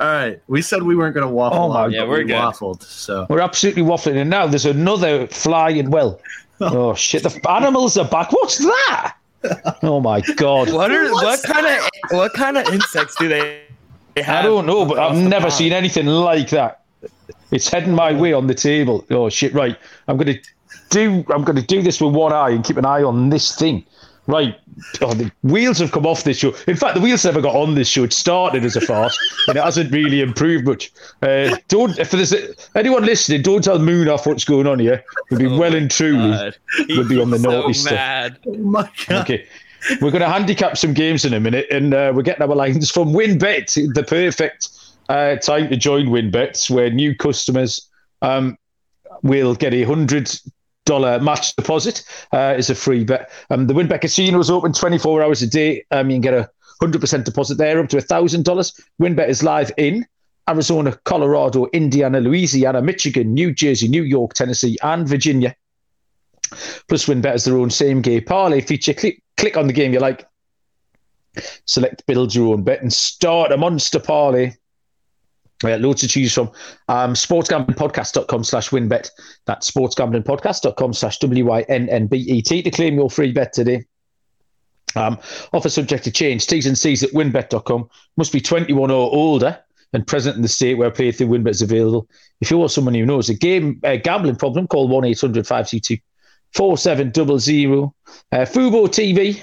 All 0.00 0.06
right, 0.08 0.40
we 0.48 0.60
said 0.60 0.82
we 0.82 0.96
weren't 0.96 1.14
going 1.14 1.26
to 1.26 1.32
waffle. 1.32 1.58
Oh 1.58 1.68
my 1.68 1.84
on, 1.84 1.92
Yeah, 1.92 2.02
we're 2.04 2.18
we 2.18 2.24
good. 2.24 2.34
waffled. 2.36 2.82
So 2.82 3.26
We're 3.30 3.40
absolutely 3.40 3.82
waffling. 3.82 4.16
And 4.16 4.28
now 4.28 4.46
there's 4.46 4.66
another 4.66 5.26
flying 5.28 5.90
well. 5.90 6.20
Oh 6.60 6.94
shit! 6.94 7.24
The 7.24 7.50
animals 7.50 7.96
are 7.98 8.04
back. 8.08 8.32
What's 8.32 8.58
that? 8.58 9.14
Oh 9.82 10.00
my 10.00 10.20
god! 10.36 10.72
What 10.72 10.90
are 10.92 11.10
what 11.12 11.42
kind 11.42 11.66
of 11.66 11.88
what 12.12 12.32
kind 12.32 12.56
of 12.56 12.66
insects 12.68 13.16
do 13.16 13.28
they 13.28 13.62
have? 14.16 14.28
I 14.38 14.42
don't 14.42 14.64
know, 14.64 14.86
but 14.86 14.98
I've 14.98 15.16
never 15.16 15.46
pond? 15.46 15.52
seen 15.52 15.72
anything 15.72 16.06
like 16.06 16.48
that. 16.50 16.82
It's 17.50 17.68
heading 17.68 17.92
my 17.92 18.12
way 18.12 18.32
on 18.32 18.46
the 18.46 18.54
table. 18.54 19.04
Oh 19.10 19.28
shit! 19.28 19.52
Right, 19.52 19.76
I'm 20.08 20.16
gonna 20.16 20.36
do. 20.90 21.24
I'm 21.28 21.42
gonna 21.44 21.60
do 21.60 21.82
this 21.82 22.00
with 22.00 22.14
one 22.14 22.32
eye 22.32 22.50
and 22.50 22.64
keep 22.64 22.76
an 22.78 22.86
eye 22.86 23.02
on 23.02 23.28
this 23.30 23.54
thing. 23.56 23.84
Right. 24.26 24.56
Oh, 25.02 25.12
the 25.12 25.30
wheels 25.42 25.78
have 25.80 25.92
come 25.92 26.06
off 26.06 26.24
this 26.24 26.38
show. 26.38 26.54
In 26.66 26.76
fact, 26.76 26.94
the 26.94 27.00
wheels 27.00 27.24
never 27.24 27.42
got 27.42 27.54
on 27.54 27.74
this 27.74 27.88
show. 27.88 28.04
It 28.04 28.12
started 28.12 28.64
as 28.64 28.74
a 28.74 28.80
farce, 28.80 29.16
and 29.48 29.56
it 29.58 29.62
hasn't 29.62 29.92
really 29.92 30.20
improved 30.22 30.64
much. 30.66 30.92
Uh, 31.22 31.56
don't 31.68 31.98
if 31.98 32.10
there's 32.10 32.32
anyone 32.74 33.04
listening, 33.04 33.42
don't 33.42 33.62
tell 33.62 33.78
Moon 33.78 34.08
off 34.08 34.26
what's 34.26 34.44
going 34.44 34.66
on 34.66 34.78
here. 34.78 35.04
We'll 35.30 35.40
be 35.40 35.46
Oh 35.46 35.58
well 35.58 35.74
and 35.74 35.90
truly. 35.90 36.30
God. 36.30 36.56
would 36.96 37.08
be 37.08 37.20
on 37.20 37.30
the 37.30 37.36
He's 37.36 37.44
naughty 37.44 37.72
so 37.74 37.88
stuff. 37.90 38.32
oh 38.46 38.54
my 38.54 38.90
god, 39.08 39.22
Okay. 39.22 39.46
We're 40.00 40.10
going 40.10 40.22
to 40.22 40.28
handicap 40.30 40.78
some 40.78 40.94
games 40.94 41.26
in 41.26 41.34
a 41.34 41.40
minute, 41.40 41.66
and 41.70 41.92
uh, 41.92 42.10
we're 42.14 42.22
getting 42.22 42.42
our 42.42 42.56
lines 42.56 42.90
from 42.90 43.12
WynnBET, 43.12 43.92
the 43.94 44.02
perfect 44.02 44.70
uh, 45.10 45.36
time 45.36 45.68
to 45.68 45.76
join 45.76 46.06
WynnBET, 46.06 46.70
where 46.70 46.88
new 46.88 47.14
customers 47.14 47.86
um, 48.22 48.56
will 49.22 49.54
get 49.54 49.74
a 49.74 49.82
hundred 49.82 50.34
dollar 50.84 51.18
match 51.20 51.54
deposit 51.56 52.04
uh, 52.32 52.54
as 52.56 52.70
a 52.70 52.74
free 52.74 53.04
bet. 53.04 53.30
Um, 53.50 53.66
the 53.66 53.74
WynnBET 53.74 54.00
Casino 54.00 54.38
is 54.38 54.50
open 54.50 54.72
24 54.72 55.22
hours 55.22 55.42
a 55.42 55.46
day. 55.46 55.84
Um, 55.90 56.10
you 56.10 56.16
can 56.16 56.22
get 56.22 56.34
a 56.34 56.50
hundred 56.80 57.00
percent 57.00 57.24
deposit 57.24 57.56
there, 57.56 57.78
up 57.80 57.88
to 57.90 57.98
a 57.98 58.02
thousand 58.02 58.44
dollars. 58.44 58.78
WynnBET 59.00 59.28
is 59.28 59.42
live 59.42 59.70
in 59.76 60.06
Arizona, 60.48 60.98
Colorado, 61.04 61.66
Indiana, 61.72 62.20
Louisiana, 62.20 62.82
Michigan, 62.82 63.32
New 63.32 63.52
Jersey, 63.52 63.88
New 63.88 64.02
York, 64.02 64.34
Tennessee, 64.34 64.76
and 64.82 65.08
Virginia. 65.08 65.54
Plus, 66.88 67.06
WynnBET 67.06 67.32
has 67.32 67.44
their 67.44 67.56
own 67.56 67.70
same 67.70 68.02
game 68.02 68.24
parlay 68.24 68.60
feature. 68.60 68.92
Click, 68.94 69.22
click 69.36 69.56
on 69.56 69.66
the 69.66 69.72
game 69.72 69.92
you 69.92 70.00
like, 70.00 70.26
select 71.64 72.06
build 72.06 72.34
your 72.34 72.54
own 72.54 72.62
bet, 72.62 72.82
and 72.82 72.92
start 72.92 73.52
a 73.52 73.56
monster 73.56 73.98
parlay. 73.98 74.52
Yeah, 75.70 75.76
loads 75.76 76.00
to 76.02 76.08
choose 76.08 76.34
from. 76.34 76.50
Um, 76.88 77.14
sportsgamblingpodcast.com 77.14 78.44
slash 78.44 78.70
WynnBET. 78.70 79.10
That's 79.46 79.70
sportsgamblingpodcast.com 79.70 80.92
slash 80.92 81.18
W-I-N-N-B-E-T 81.18 82.62
to 82.62 82.70
claim 82.70 82.94
your 82.96 83.10
free 83.10 83.32
bet 83.32 83.52
today. 83.52 83.84
Um, 84.96 85.18
offer 85.52 85.68
subject 85.68 86.04
to 86.04 86.10
change. 86.10 86.46
T's 86.46 86.66
and 86.66 86.78
C's 86.78 87.02
at 87.02 87.10
wynnbet.com. 87.10 87.88
Must 88.16 88.32
be 88.32 88.40
21 88.40 88.90
or 88.90 89.12
older 89.12 89.58
and 89.92 90.06
present 90.06 90.36
in 90.36 90.42
the 90.42 90.48
state 90.48 90.74
where 90.74 90.90
play 90.90 91.12
through 91.12 91.28
WynnBET 91.28 91.50
is 91.50 91.62
available. 91.62 92.08
If 92.40 92.50
you 92.50 92.62
are 92.62 92.68
someone 92.68 92.94
who 92.94 93.06
knows 93.06 93.28
a 93.28 93.34
game 93.34 93.80
a 93.84 93.96
gambling 93.96 94.36
problem, 94.36 94.66
call 94.66 94.88
1 94.88 95.04
800 95.04 95.46
522 95.46 95.98
4700. 96.52 97.84
Uh, 97.84 97.90
Fubo 98.32 98.86
TV, 98.88 99.40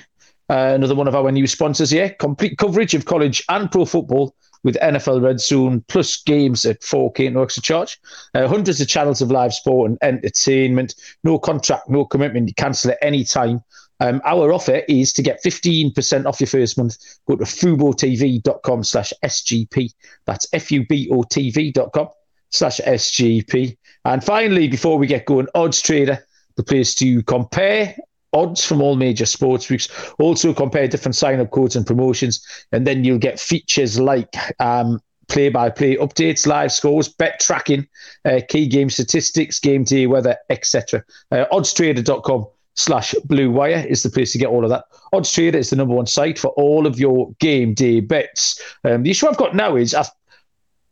uh, 0.50 0.74
another 0.75 0.96
one 0.96 1.07
of 1.07 1.15
our 1.15 1.31
new 1.31 1.48
sponsors 1.48 1.89
here. 1.89 2.15
Complete 2.19 2.57
coverage 2.57 2.93
of 2.93 3.05
college 3.05 3.43
and 3.50 3.72
pro 3.72 3.86
football 3.86 4.36
with 4.63 4.77
NFL 4.82 5.24
Red 5.24 5.39
Zone 5.39 5.84
plus 5.88 6.22
games 6.24 6.65
at 6.65 6.82
4K 6.82 7.32
no 7.32 7.44
extra 7.44 7.63
charge. 7.63 8.00
Uh, 8.34 8.48
hundreds 8.48 8.82
of 8.82 8.88
channels 8.88 9.22
of 9.22 9.32
live 9.32 9.53
sport 9.53 9.89
and 9.89 9.98
entertainment. 10.01 10.96
No 11.24 11.39
contract, 11.39 11.89
no 11.89 12.06
commitment. 12.06 12.48
You 12.48 12.53
cancel 12.53 12.91
at 12.91 12.98
any 13.01 13.24
time. 13.24 13.63
Um, 14.00 14.20
our 14.25 14.51
offer 14.51 14.82
is 14.88 15.13
to 15.13 15.22
get 15.22 15.44
15% 15.44 16.25
off 16.25 16.39
your 16.39 16.48
first 16.48 16.77
month. 16.77 16.98
Go 17.27 17.36
to 17.36 17.44
fubotv.com 17.44 18.84
slash 18.84 19.13
SGP. 19.24 19.94
That's 20.25 20.48
F-U-B-O-T-V.com 20.53 22.08
slash 22.50 22.80
SGP. 22.80 23.77
And 24.03 24.24
finally, 24.24 24.68
before 24.68 24.98
we 24.98 25.06
get 25.06 25.27
going, 25.27 25.48
Odds 25.53 25.82
Trader, 25.82 26.25
the 26.56 26.63
place 26.63 26.96
to 26.96 27.22
compare 27.24 27.96
odds 28.33 28.65
from 28.65 28.81
all 28.81 28.95
major 28.95 29.25
sports 29.25 29.67
books. 29.67 29.89
Also 30.19 30.53
compare 30.53 30.88
different 30.88 31.15
sign-up 31.15 31.51
codes 31.51 31.75
and 31.75 31.85
promotions. 31.85 32.45
And 32.71 32.85
then 32.88 33.03
you'll 33.03 33.17
get 33.17 33.39
features 33.39 34.00
like 34.00 34.35
um, 34.59 35.01
play-by-play 35.29 35.97
updates, 35.97 36.47
live 36.47 36.71
scores, 36.71 37.07
bet 37.09 37.39
tracking, 37.39 37.88
uh, 38.25 38.41
key 38.47 38.67
game 38.67 38.89
statistics, 38.89 39.59
game 39.59 39.83
day 39.83 40.07
weather, 40.07 40.38
etc. 40.50 41.03
Uh, 41.31 41.45
oddstrader.com 41.51 42.47
slash 42.75 43.13
blue 43.25 43.51
wire 43.51 43.85
is 43.88 44.03
the 44.03 44.09
place 44.09 44.31
to 44.31 44.38
get 44.38 44.50
all 44.50 44.63
of 44.63 44.69
that. 44.69 44.85
Odds 45.13 45.31
Trader 45.31 45.57
is 45.57 45.69
the 45.69 45.75
number 45.75 45.93
one 45.93 46.07
site 46.07 46.39
for 46.39 46.50
all 46.50 46.88
of 46.88 47.00
your 47.00 47.33
game 47.39 47.73
day 47.73 48.00
bets. 48.00 48.61
Um, 48.83 49.03
the 49.03 49.11
issue 49.11 49.27
I've 49.27 49.38
got 49.38 49.55
now 49.55 49.75
is 49.75 49.93
I, 49.93 50.05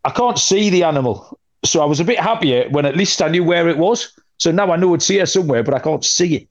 I 0.04 0.12
can't 0.12 0.38
see 0.38 0.70
the 0.70 0.84
animal. 0.84 1.40
So 1.66 1.82
I 1.82 1.86
was 1.86 2.00
a 2.00 2.06
bit 2.06 2.20
happier 2.20 2.70
when 2.70 2.86
at 2.86 2.96
least 2.96 3.22
I 3.22 3.30
knew 3.30 3.44
where 3.44 3.68
it 3.68 3.78
was. 3.78 4.14
So 4.38 4.52
now 4.52 4.72
I 4.72 4.78
know 4.78 4.94
it's 4.94 5.08
here 5.08 5.26
somewhere, 5.26 5.64
but 5.64 5.74
I 5.74 5.80
can't 5.80 6.04
see 6.04 6.36
it. 6.36 6.50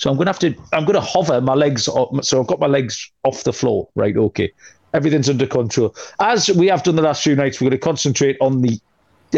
So 0.00 0.10
I'm 0.10 0.16
gonna 0.16 0.30
have 0.30 0.38
to 0.38 0.54
I'm 0.72 0.86
gonna 0.86 1.00
hover 1.00 1.42
my 1.42 1.52
legs 1.52 1.86
up 1.86 2.08
so 2.24 2.40
I've 2.40 2.46
got 2.46 2.58
my 2.58 2.66
legs 2.66 3.10
off 3.24 3.44
the 3.44 3.52
floor. 3.52 3.86
Right, 3.94 4.16
okay. 4.16 4.50
Everything's 4.94 5.28
under 5.28 5.46
control. 5.46 5.94
As 6.20 6.48
we 6.48 6.68
have 6.68 6.82
done 6.82 6.96
the 6.96 7.02
last 7.02 7.22
few 7.22 7.36
nights, 7.36 7.60
we're 7.60 7.66
going 7.68 7.78
to 7.78 7.84
concentrate 7.84 8.36
on 8.40 8.62
the 8.62 8.80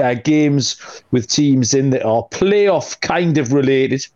uh, 0.01 0.15
games 0.15 0.81
with 1.11 1.27
teams 1.27 1.75
in 1.75 1.91
that 1.91 2.05
are 2.05 2.23
playoff 2.31 2.99
kind 3.01 3.37
of 3.39 3.53
related. 3.53 4.07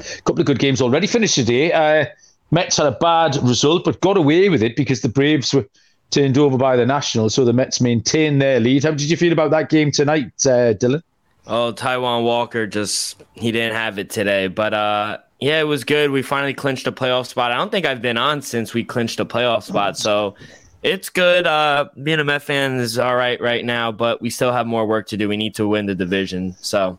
A 0.00 0.22
couple 0.22 0.40
of 0.40 0.46
good 0.46 0.58
games 0.58 0.82
already 0.82 1.06
finished 1.06 1.36
today. 1.36 1.72
Uh, 1.72 2.06
Mets 2.50 2.76
had 2.76 2.86
a 2.86 2.92
bad 2.92 3.36
result, 3.36 3.84
but 3.84 4.00
got 4.00 4.18
away 4.18 4.50
with 4.50 4.62
it 4.62 4.76
because 4.76 5.00
the 5.00 5.08
Braves 5.08 5.54
were 5.54 5.66
turned 6.10 6.36
over 6.36 6.58
by 6.58 6.76
the 6.76 6.84
Nationals, 6.84 7.32
so 7.34 7.44
the 7.44 7.54
Mets 7.54 7.80
maintained 7.80 8.42
their 8.42 8.60
lead. 8.60 8.84
How 8.84 8.90
did 8.90 9.08
you 9.08 9.16
feel 9.16 9.32
about 9.32 9.50
that 9.52 9.70
game 9.70 9.92
tonight, 9.92 10.32
uh, 10.44 10.74
Dylan? 10.74 11.02
Oh, 11.46 11.72
Taijuan 11.72 12.24
Walker 12.24 12.66
just 12.66 13.22
he 13.34 13.52
didn't 13.52 13.74
have 13.74 13.98
it 13.98 14.10
today, 14.10 14.48
but 14.48 14.72
uh 14.72 15.18
yeah, 15.40 15.60
it 15.60 15.64
was 15.64 15.84
good. 15.84 16.10
We 16.10 16.22
finally 16.22 16.54
clinched 16.54 16.86
a 16.86 16.92
playoff 16.92 17.26
spot. 17.26 17.52
I 17.52 17.56
don't 17.56 17.70
think 17.70 17.86
I've 17.86 18.02
been 18.02 18.16
on 18.16 18.42
since 18.42 18.72
we 18.74 18.84
clinched 18.84 19.20
a 19.20 19.24
playoff 19.24 19.64
spot, 19.64 19.96
so 19.98 20.34
it's 20.82 21.08
good. 21.08 21.46
Uh 21.46 21.86
being 22.02 22.20
a 22.20 22.24
Met 22.24 22.42
fan 22.42 22.76
is 22.76 22.98
all 22.98 23.16
right 23.16 23.40
right 23.40 23.64
now, 23.64 23.90
but 23.90 24.20
we 24.20 24.30
still 24.30 24.52
have 24.52 24.66
more 24.66 24.86
work 24.86 25.06
to 25.08 25.16
do. 25.16 25.28
We 25.28 25.36
need 25.36 25.54
to 25.56 25.66
win 25.66 25.86
the 25.86 25.94
division. 25.94 26.54
So 26.60 26.98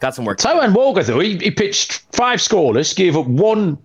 got 0.00 0.14
some 0.14 0.24
work. 0.24 0.38
Taijuan 0.38 0.74
Walker 0.74 1.02
though, 1.02 1.20
he, 1.20 1.36
he 1.38 1.50
pitched 1.50 2.04
five 2.12 2.40
scoreless, 2.40 2.94
gave 2.94 3.16
up 3.16 3.26
one 3.26 3.78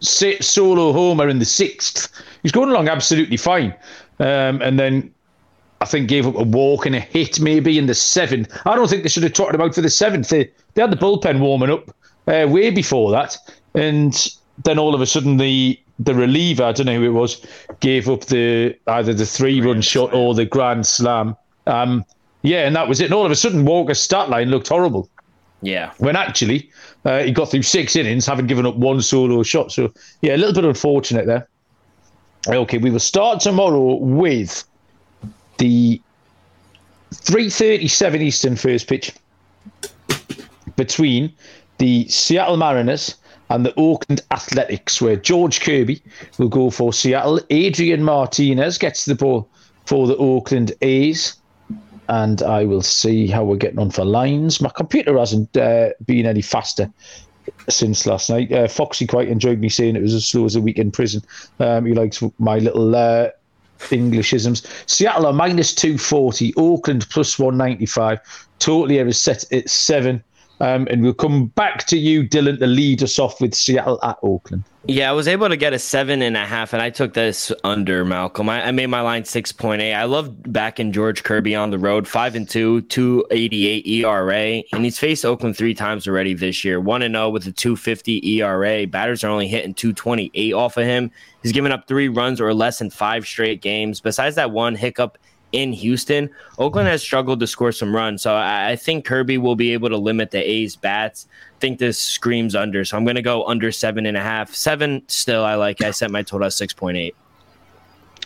solo 0.00 0.92
homer 0.92 1.28
in 1.28 1.38
the 1.38 1.44
sixth. 1.44 2.12
He's 2.42 2.52
going 2.52 2.70
along 2.70 2.88
absolutely 2.88 3.36
fine. 3.36 3.74
Um, 4.18 4.62
and 4.62 4.78
then 4.78 5.12
I 5.80 5.84
think 5.84 6.08
gave 6.08 6.26
up 6.26 6.36
a 6.36 6.42
walk 6.42 6.86
and 6.86 6.94
a 6.94 7.00
hit 7.00 7.38
maybe 7.40 7.78
in 7.78 7.86
the 7.86 7.94
seventh. 7.94 8.50
I 8.64 8.74
don't 8.74 8.88
think 8.88 9.02
they 9.02 9.08
should 9.08 9.22
have 9.24 9.32
trotted 9.34 9.56
him 9.56 9.60
out 9.60 9.74
for 9.74 9.82
the 9.82 9.90
seventh. 9.90 10.28
They, 10.28 10.50
they 10.74 10.82
had 10.82 10.90
the 10.90 10.96
bullpen 10.96 11.40
warming 11.40 11.70
up 11.70 11.94
uh, 12.26 12.46
way 12.48 12.70
before 12.70 13.10
that, 13.12 13.36
and 13.74 14.34
then 14.64 14.78
all 14.78 14.94
of 14.94 15.00
a 15.00 15.06
sudden 15.06 15.36
the 15.36 15.78
the 15.98 16.14
reliever, 16.14 16.64
I 16.64 16.72
don't 16.72 16.86
know 16.86 16.98
who 16.98 17.06
it 17.06 17.10
was, 17.10 17.44
gave 17.80 18.08
up 18.08 18.26
the 18.26 18.76
either 18.86 19.14
the 19.14 19.26
three 19.26 19.60
run 19.60 19.80
shot 19.80 20.12
or 20.12 20.34
the 20.34 20.44
grand 20.44 20.86
slam. 20.86 21.36
Um, 21.66 22.04
yeah, 22.42 22.66
and 22.66 22.76
that 22.76 22.86
was 22.86 23.00
it. 23.00 23.06
And 23.06 23.14
all 23.14 23.24
of 23.24 23.32
a 23.32 23.36
sudden, 23.36 23.64
Walker's 23.64 24.00
stat 24.00 24.28
line 24.28 24.50
looked 24.50 24.68
horrible. 24.68 25.08
Yeah. 25.62 25.92
When 25.98 26.16
actually, 26.16 26.70
uh, 27.04 27.20
he 27.20 27.32
got 27.32 27.50
through 27.50 27.62
six 27.62 27.96
innings, 27.96 28.26
having 28.26 28.46
given 28.46 28.66
up 28.66 28.76
one 28.76 29.00
solo 29.00 29.42
shot. 29.42 29.72
So 29.72 29.92
yeah, 30.20 30.36
a 30.36 30.38
little 30.38 30.54
bit 30.54 30.64
unfortunate 30.64 31.26
there. 31.26 31.48
Okay, 32.48 32.78
we 32.78 32.90
will 32.90 33.00
start 33.00 33.40
tomorrow 33.40 33.94
with 33.94 34.64
the 35.58 36.00
3:37 37.14 38.20
Eastern 38.20 38.56
first 38.56 38.86
pitch 38.86 39.12
between 40.76 41.32
the 41.78 42.08
Seattle 42.08 42.56
Mariners 42.56 43.16
and 43.50 43.64
the 43.64 43.74
Oakland 43.76 44.22
Athletics, 44.30 45.00
where 45.00 45.16
George 45.16 45.60
Kirby 45.60 46.02
will 46.38 46.48
go 46.48 46.70
for 46.70 46.92
Seattle. 46.92 47.40
Adrian 47.50 48.02
Martinez 48.02 48.78
gets 48.78 49.04
the 49.04 49.14
ball 49.14 49.48
for 49.84 50.06
the 50.06 50.16
Oakland 50.16 50.72
A's. 50.82 51.36
And 52.08 52.40
I 52.42 52.64
will 52.64 52.82
see 52.82 53.26
how 53.26 53.44
we're 53.44 53.56
getting 53.56 53.80
on 53.80 53.90
for 53.90 54.04
lines. 54.04 54.60
My 54.60 54.68
computer 54.68 55.18
hasn't 55.18 55.56
uh, 55.56 55.90
been 56.06 56.26
any 56.26 56.42
faster 56.42 56.90
since 57.68 58.06
last 58.06 58.30
night. 58.30 58.52
Uh, 58.52 58.68
Foxy 58.68 59.06
quite 59.06 59.28
enjoyed 59.28 59.58
me 59.58 59.68
saying 59.68 59.96
it 59.96 60.02
was 60.02 60.14
as 60.14 60.24
slow 60.24 60.44
as 60.44 60.54
a 60.54 60.60
week 60.60 60.78
in 60.78 60.92
prison. 60.92 61.22
Um, 61.58 61.84
he 61.84 61.94
likes 61.94 62.22
my 62.38 62.58
little 62.58 62.94
uh, 62.94 63.30
Englishisms. 63.78 64.66
Seattle 64.88 65.26
are 65.26 65.32
minus 65.32 65.74
240, 65.74 66.54
Oakland 66.56 67.08
plus 67.10 67.38
195. 67.38 68.20
Totally 68.58 68.98
ever 68.98 69.12
set 69.12 69.50
at 69.52 69.68
seven. 69.68 70.22
Um, 70.60 70.86
and 70.90 71.02
we'll 71.02 71.14
come 71.14 71.46
back 71.48 71.86
to 71.88 71.98
you, 71.98 72.26
Dylan, 72.26 72.58
to 72.60 72.66
lead 72.66 73.02
us 73.02 73.18
off 73.18 73.40
with 73.40 73.54
Seattle 73.54 73.98
at 74.02 74.16
Oakland. 74.22 74.64
Yeah, 74.88 75.10
I 75.10 75.12
was 75.12 75.26
able 75.26 75.48
to 75.48 75.56
get 75.56 75.72
a 75.72 75.80
seven 75.80 76.22
and 76.22 76.36
a 76.36 76.46
half, 76.46 76.72
and 76.72 76.80
I 76.80 76.90
took 76.90 77.12
this 77.12 77.50
under 77.64 78.04
Malcolm. 78.04 78.48
I, 78.48 78.68
I 78.68 78.70
made 78.70 78.86
my 78.86 79.00
line 79.00 79.24
six 79.24 79.50
point 79.50 79.82
eight. 79.82 79.94
I 79.94 80.04
love 80.04 80.52
backing 80.52 80.92
George 80.92 81.24
Kirby 81.24 81.56
on 81.56 81.70
the 81.70 81.78
road, 81.78 82.06
five 82.06 82.36
and 82.36 82.48
two, 82.48 82.82
two 82.82 83.26
eighty 83.32 83.66
eight 83.66 83.84
ERA, 83.84 84.62
and 84.72 84.84
he's 84.84 84.96
faced 84.96 85.24
Oakland 85.24 85.56
three 85.56 85.74
times 85.74 86.06
already 86.06 86.34
this 86.34 86.64
year. 86.64 86.80
One 86.80 87.02
and 87.02 87.14
zero 87.14 87.26
oh 87.26 87.30
with 87.30 87.46
a 87.48 87.52
two 87.52 87.74
fifty 87.74 88.24
ERA. 88.38 88.86
Batters 88.86 89.24
are 89.24 89.28
only 89.28 89.48
hitting 89.48 89.74
two 89.74 89.92
twenty 89.92 90.30
eight 90.34 90.54
off 90.54 90.76
of 90.76 90.84
him. 90.84 91.10
He's 91.42 91.52
given 91.52 91.72
up 91.72 91.88
three 91.88 92.08
runs 92.08 92.40
or 92.40 92.54
less 92.54 92.80
in 92.80 92.90
five 92.90 93.26
straight 93.26 93.60
games. 93.60 94.00
Besides 94.00 94.36
that 94.36 94.52
one 94.52 94.76
hiccup 94.76 95.18
in 95.52 95.72
Houston, 95.72 96.30
Oakland 96.58 96.88
has 96.88 97.02
struggled 97.02 97.40
to 97.40 97.46
score 97.46 97.72
some 97.72 97.94
runs. 97.94 98.22
So 98.22 98.34
I, 98.34 98.70
I 98.70 98.76
think 98.76 99.04
Kirby 99.04 99.38
will 99.38 99.56
be 99.56 99.72
able 99.72 99.88
to 99.88 99.96
limit 99.96 100.30
the 100.30 100.38
A's 100.38 100.76
bats. 100.76 101.26
I 101.56 101.58
think 101.60 101.78
this 101.78 102.00
screams 102.00 102.54
under. 102.54 102.84
So 102.84 102.96
I'm 102.96 103.04
going 103.04 103.16
to 103.16 103.22
go 103.22 103.44
under 103.46 103.72
seven 103.72 104.06
and 104.06 104.16
a 104.16 104.22
half. 104.22 104.54
Seven 104.54 105.02
still, 105.08 105.44
I 105.44 105.54
like. 105.54 105.82
I 105.82 105.90
set 105.92 106.10
my 106.10 106.22
total 106.22 106.46
at 106.46 106.52
6.8. 106.52 107.14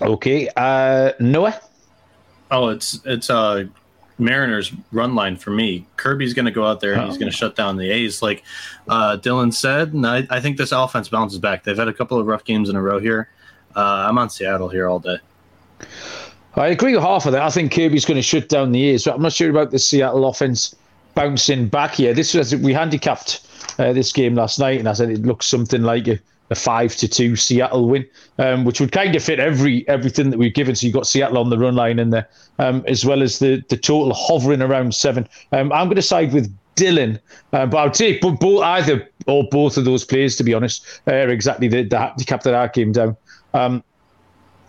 Okay. 0.02 0.48
Uh, 0.56 1.12
Noah? 1.20 1.60
Oh, 2.50 2.68
it's, 2.68 3.00
it's, 3.04 3.30
uh, 3.30 3.64
Mariners 4.18 4.72
run 4.92 5.14
line 5.14 5.36
for 5.36 5.50
me. 5.50 5.86
Kirby's 5.96 6.34
going 6.34 6.44
to 6.44 6.50
go 6.50 6.66
out 6.66 6.80
there 6.80 6.92
and 6.92 7.08
he's 7.08 7.16
going 7.16 7.30
to 7.30 7.36
shut 7.36 7.56
down 7.56 7.76
the 7.76 7.90
A's, 7.90 8.20
like 8.20 8.44
uh, 8.86 9.16
Dylan 9.16 9.52
said. 9.52 9.94
And 9.94 10.06
I, 10.06 10.26
I, 10.28 10.40
think 10.40 10.58
this 10.58 10.72
offense 10.72 11.08
bounces 11.08 11.38
back. 11.38 11.64
They've 11.64 11.76
had 11.76 11.88
a 11.88 11.92
couple 11.94 12.18
of 12.18 12.26
rough 12.26 12.44
games 12.44 12.68
in 12.68 12.76
a 12.76 12.82
row 12.82 12.98
here. 12.98 13.30
Uh, 13.74 14.06
I'm 14.08 14.18
on 14.18 14.28
Seattle 14.28 14.68
here 14.68 14.88
all 14.88 14.98
day. 14.98 15.16
I 16.56 16.68
agree 16.68 16.94
with 16.94 17.02
half 17.02 17.26
of 17.26 17.32
that. 17.32 17.42
I 17.42 17.50
think 17.50 17.72
Kirby's 17.72 18.04
going 18.04 18.16
to 18.16 18.22
shut 18.22 18.48
down 18.48 18.72
the 18.72 18.80
ears, 18.80 19.04
but 19.04 19.14
I'm 19.14 19.22
not 19.22 19.32
sure 19.32 19.50
about 19.50 19.70
the 19.70 19.78
Seattle 19.78 20.26
offense 20.26 20.74
bouncing 21.14 21.68
back 21.68 21.94
here. 21.94 22.12
This 22.12 22.34
was 22.34 22.54
we 22.56 22.72
handicapped 22.72 23.46
uh, 23.78 23.92
this 23.92 24.12
game 24.12 24.34
last 24.34 24.58
night, 24.58 24.78
and 24.78 24.88
I 24.88 24.92
said 24.92 25.10
it 25.10 25.22
looks 25.22 25.46
something 25.46 25.82
like 25.82 26.08
a, 26.08 26.18
a 26.50 26.54
five 26.54 26.96
to 26.96 27.08
two 27.08 27.36
Seattle 27.36 27.88
win, 27.88 28.06
um, 28.38 28.64
which 28.64 28.80
would 28.80 28.90
kind 28.90 29.14
of 29.14 29.22
fit 29.22 29.38
every 29.38 29.86
everything 29.88 30.30
that 30.30 30.38
we've 30.38 30.54
given. 30.54 30.74
So 30.74 30.86
you've 30.86 30.94
got 30.94 31.06
Seattle 31.06 31.38
on 31.38 31.50
the 31.50 31.58
run 31.58 31.76
line 31.76 31.98
in 31.98 32.10
there, 32.10 32.28
um, 32.58 32.84
as 32.88 33.04
well 33.04 33.22
as 33.22 33.38
the 33.38 33.62
the 33.68 33.76
total 33.76 34.12
hovering 34.12 34.62
around 34.62 34.94
seven. 34.94 35.28
Um, 35.52 35.72
I'm 35.72 35.86
going 35.86 35.96
to 35.96 36.02
side 36.02 36.32
with 36.32 36.52
Dylan, 36.74 37.20
uh, 37.52 37.66
but 37.66 37.78
I'll 37.78 37.90
take 37.90 38.20
both 38.20 38.42
either 38.42 39.08
or 39.26 39.44
both 39.50 39.76
of 39.76 39.84
those 39.84 40.04
players. 40.04 40.34
To 40.36 40.42
be 40.42 40.54
honest, 40.54 40.84
uh, 41.06 41.12
are 41.12 41.28
exactly 41.28 41.68
the, 41.68 41.84
the 41.84 41.98
handicap 41.98 42.42
that 42.42 42.54
I 42.54 42.66
came 42.66 42.90
down. 42.90 43.16
Um, 43.54 43.84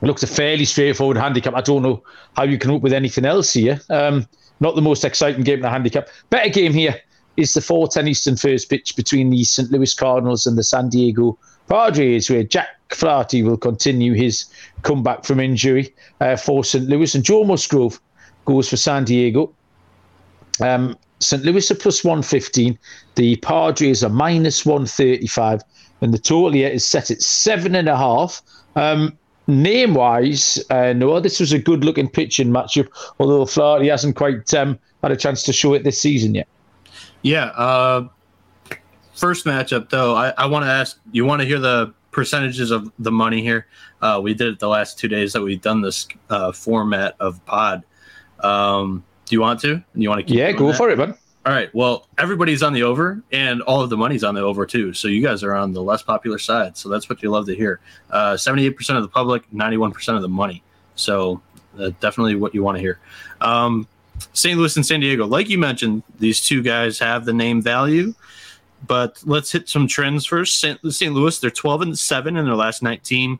looks 0.08 0.24
a 0.24 0.28
fairly 0.28 0.66
straightforward 0.66 1.18
handicap. 1.18 1.54
I 1.54 1.62
don't 1.62 1.84
know 1.84 2.04
how 2.36 2.44
you 2.44 2.58
can 2.58 2.72
up 2.72 2.82
with 2.82 2.94
anything 2.94 3.26
else 3.26 3.54
here. 3.54 3.80
Um, 3.90 4.28
not 4.60 4.76
the 4.76 4.82
most 4.82 5.04
exciting 5.04 5.44
game 5.44 5.56
in 5.56 5.62
the 5.62 5.70
handicap. 5.70 6.08
Better 6.30 6.50
game 6.50 6.74
here 6.74 6.96
is 7.38 7.54
the 7.54 7.62
410 7.62 8.08
Eastern 8.08 8.38
first 8.38 8.70
pitch 8.70 8.96
between 8.96 9.30
the 9.30 9.44
St. 9.44 9.72
Louis 9.72 9.94
Cardinals 9.94 10.46
and 10.46 10.58
the 10.58 10.64
San 10.64 10.90
Diego 10.90 11.38
Padres, 11.68 12.30
where 12.30 12.44
Jack 12.44 12.68
Flaherty 12.94 13.44
will 13.44 13.58
continue 13.58 14.14
his 14.14 14.46
comeback 14.84 15.24
from 15.24 15.40
injury 15.40 15.94
uh, 16.20 16.36
for 16.36 16.64
St. 16.64 16.88
Louis. 16.88 17.16
And 17.16 17.24
Joe 17.24 17.44
Musgrove 17.44 18.00
goes 18.46 18.70
for 18.70 18.78
San 18.78 19.06
Diego. 19.06 19.54
Um, 20.62 20.98
St. 21.20 21.44
Louis 21.44 21.70
are 21.72 21.76
plus 21.76 22.04
115. 22.04 22.78
The 23.16 23.36
Padres 23.38 24.04
are 24.04 24.10
minus 24.10 24.66
135. 24.66 25.62
And 26.02 26.14
the 26.14 26.18
total 26.18 26.52
here 26.52 26.70
is 26.70 26.86
set 26.86 27.12
at 27.12 27.22
seven 27.22 27.76
and 27.76 27.88
a 27.88 27.96
half. 27.96 28.42
Um, 28.76 29.18
name 29.52 29.94
wise, 29.94 30.64
uh, 30.70 30.94
no, 30.94 31.20
this 31.20 31.40
was 31.40 31.54
a 31.54 31.60
good 31.60 31.84
looking 31.84 32.10
pitching 32.10 32.50
matchup, 32.50 32.88
although 33.20 33.46
Flaherty 33.46 33.88
hasn't 33.88 34.16
quite 34.16 34.54
um, 34.54 34.80
had 35.04 35.12
a 35.12 35.18
chance 35.18 35.44
to 35.44 35.54
show 35.54 35.74
it 35.74 35.84
this 35.84 36.00
season 36.00 36.36
yet. 36.36 36.48
Yeah. 37.22 37.46
Uh, 37.46 38.08
first 39.14 39.46
matchup, 39.46 39.90
though, 39.90 40.16
I, 40.16 40.34
I 40.38 40.46
want 40.46 40.66
to 40.66 40.72
ask 40.72 41.00
you 41.12 41.26
want 41.26 41.42
to 41.42 41.48
hear 41.48 41.60
the 41.60 41.94
percentages 42.12 42.72
of 42.72 42.92
the 43.00 43.12
money 43.12 43.42
here? 43.42 43.68
Uh, 44.02 44.20
we 44.22 44.34
did 44.34 44.54
it 44.54 44.60
the 44.60 44.68
last 44.68 45.00
two 45.00 45.08
days 45.08 45.34
that 45.34 45.42
we've 45.42 45.62
done 45.62 45.82
this 45.82 46.08
uh, 46.30 46.52
format 46.52 47.16
of 47.20 47.44
pod. 47.46 47.84
Um, 48.42 49.04
do 49.26 49.36
you 49.36 49.42
want 49.42 49.60
to? 49.62 49.76
Do 49.76 49.84
you 49.96 50.10
want 50.10 50.28
to? 50.28 50.34
yeah, 50.34 50.52
go 50.52 50.68
that? 50.68 50.78
for 50.78 50.90
it, 50.90 50.98
man. 50.98 51.16
All 51.44 51.52
right. 51.52 51.74
Well, 51.74 52.08
everybody's 52.20 52.62
on 52.62 52.74
the 52.74 52.84
over, 52.84 53.24
and 53.32 53.64
all 53.64 53.82
of 53.82 53.90
the 53.90 53.98
money's 53.98 54.24
on 54.24 54.36
the 54.36 54.42
over 54.42 54.66
too. 54.68 54.94
So 54.94 55.08
you 55.08 55.24
guys 55.24 55.44
are 55.44 55.56
on 55.56 55.74
the 55.74 55.82
less 55.82 56.04
popular 56.04 56.38
side. 56.38 56.78
So 56.78 56.88
that's 56.88 57.10
what 57.10 57.24
you 57.24 57.32
love 57.32 57.48
to 57.48 57.56
hear. 57.56 57.80
Uh, 58.12 58.38
seventy-eight 58.38 58.78
percent 58.78 58.98
of 58.98 59.04
the 59.04 59.10
public, 59.10 59.52
ninety-one 59.52 59.92
percent 59.92 60.18
of 60.18 60.22
the 60.22 60.30
money. 60.30 60.62
So 60.96 61.42
uh, 61.80 61.92
definitely 62.00 62.36
what 62.36 62.54
you 62.54 62.62
want 62.62 62.78
to 62.78 62.82
hear. 62.82 63.00
Um, 63.40 63.88
St. 64.34 64.56
Louis 64.56 64.76
and 64.76 64.86
San 64.86 65.00
Diego, 65.00 65.26
like 65.26 65.50
you 65.50 65.58
mentioned, 65.58 66.04
these 66.20 66.42
two 66.42 66.62
guys 66.62 67.00
have 67.00 67.26
the 67.26 67.34
name 67.34 67.60
value. 67.60 68.14
But 68.86 69.20
let's 69.26 69.52
hit 69.52 69.68
some 69.68 69.88
trends 69.88 70.28
first. 70.28 70.60
St. 70.60 70.80
St. 70.94 71.14
Louis, 71.14 71.40
they're 71.40 71.50
twelve 71.50 71.82
and 71.82 71.98
seven 71.98 72.38
in 72.38 72.46
their 72.46 72.56
last 72.56 72.84
nineteen. 72.84 73.40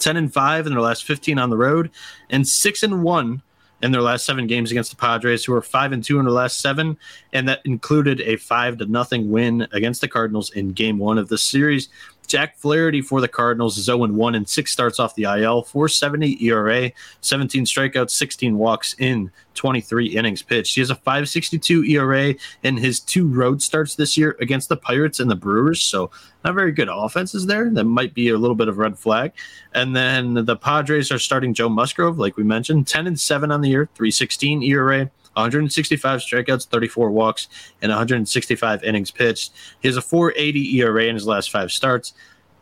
10 0.00 0.16
and 0.16 0.32
5 0.32 0.66
in 0.66 0.72
their 0.72 0.82
last 0.82 1.04
15 1.04 1.38
on 1.38 1.50
the 1.50 1.56
road 1.56 1.90
and 2.28 2.46
6 2.46 2.82
and 2.82 3.02
1 3.02 3.42
in 3.82 3.92
their 3.92 4.02
last 4.02 4.24
seven 4.24 4.46
games 4.46 4.70
against 4.70 4.90
the 4.90 4.96
Padres, 4.96 5.44
who 5.44 5.54
are 5.54 5.62
five 5.62 5.92
and 5.92 6.02
two 6.02 6.18
in 6.18 6.24
their 6.24 6.32
last 6.32 6.60
seven, 6.60 6.96
and 7.32 7.48
that 7.48 7.60
included 7.64 8.20
a 8.22 8.36
five 8.36 8.78
to 8.78 8.86
nothing 8.86 9.30
win 9.30 9.66
against 9.72 10.00
the 10.00 10.08
Cardinals 10.08 10.50
in 10.52 10.72
Game 10.72 10.98
One 10.98 11.18
of 11.18 11.28
the 11.28 11.38
series. 11.38 11.88
Jack 12.28 12.56
Flaherty 12.56 13.00
for 13.00 13.20
the 13.20 13.26
Cardinals 13.26 13.78
is 13.78 13.86
0 13.86 14.06
1 14.06 14.34
and 14.34 14.48
six 14.48 14.70
starts 14.70 15.00
off 15.00 15.14
the 15.14 15.24
IL, 15.24 15.62
470 15.62 16.44
ERA, 16.44 16.92
17 17.22 17.64
strikeouts, 17.64 18.10
16 18.10 18.56
walks 18.56 18.94
in 18.98 19.30
23 19.54 20.06
innings 20.06 20.42
pitched. 20.42 20.74
He 20.74 20.80
has 20.82 20.90
a 20.90 20.94
562 20.94 21.84
ERA 21.84 22.34
in 22.62 22.76
his 22.76 23.00
two 23.00 23.26
road 23.26 23.60
starts 23.62 23.94
this 23.94 24.16
year 24.16 24.36
against 24.40 24.68
the 24.68 24.76
Pirates 24.76 25.20
and 25.20 25.30
the 25.30 25.34
Brewers. 25.34 25.80
So, 25.80 26.10
not 26.44 26.54
very 26.54 26.70
good 26.70 26.88
offenses 26.88 27.46
there. 27.46 27.70
That 27.70 27.84
might 27.84 28.14
be 28.14 28.28
a 28.28 28.38
little 28.38 28.54
bit 28.54 28.68
of 28.68 28.78
red 28.78 28.98
flag. 28.98 29.32
And 29.74 29.96
then 29.96 30.34
the 30.34 30.56
Padres 30.56 31.10
are 31.10 31.18
starting 31.18 31.54
Joe 31.54 31.68
Musgrove, 31.68 32.18
like 32.18 32.36
we 32.36 32.44
mentioned, 32.44 32.86
10 32.86 33.06
and 33.06 33.18
7 33.18 33.50
on 33.50 33.62
the 33.62 33.70
year, 33.70 33.88
316 33.94 34.62
ERA. 34.62 35.10
165 35.38 36.20
strikeouts, 36.20 36.66
34 36.66 37.10
walks, 37.10 37.48
and 37.80 37.90
165 37.90 38.84
innings 38.84 39.10
pitched. 39.10 39.52
He 39.80 39.88
has 39.88 39.96
a 39.96 40.02
480 40.02 40.78
ERA 40.80 41.04
in 41.04 41.14
his 41.14 41.26
last 41.26 41.50
five 41.50 41.72
starts. 41.72 42.12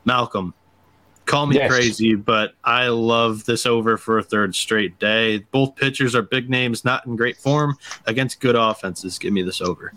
Malcolm, 0.04 0.54
Call 1.26 1.46
me 1.46 1.56
yes. 1.56 1.68
crazy, 1.68 2.14
but 2.14 2.54
I 2.62 2.86
love 2.86 3.46
this 3.46 3.66
over 3.66 3.96
for 3.96 4.18
a 4.18 4.22
third 4.22 4.54
straight 4.54 4.96
day. 5.00 5.38
Both 5.50 5.74
pitchers 5.74 6.14
are 6.14 6.22
big 6.22 6.48
names, 6.48 6.84
not 6.84 7.04
in 7.04 7.16
great 7.16 7.36
form 7.36 7.76
against 8.06 8.38
good 8.38 8.54
offenses. 8.54 9.18
Give 9.18 9.32
me 9.32 9.42
this 9.42 9.60
over. 9.60 9.92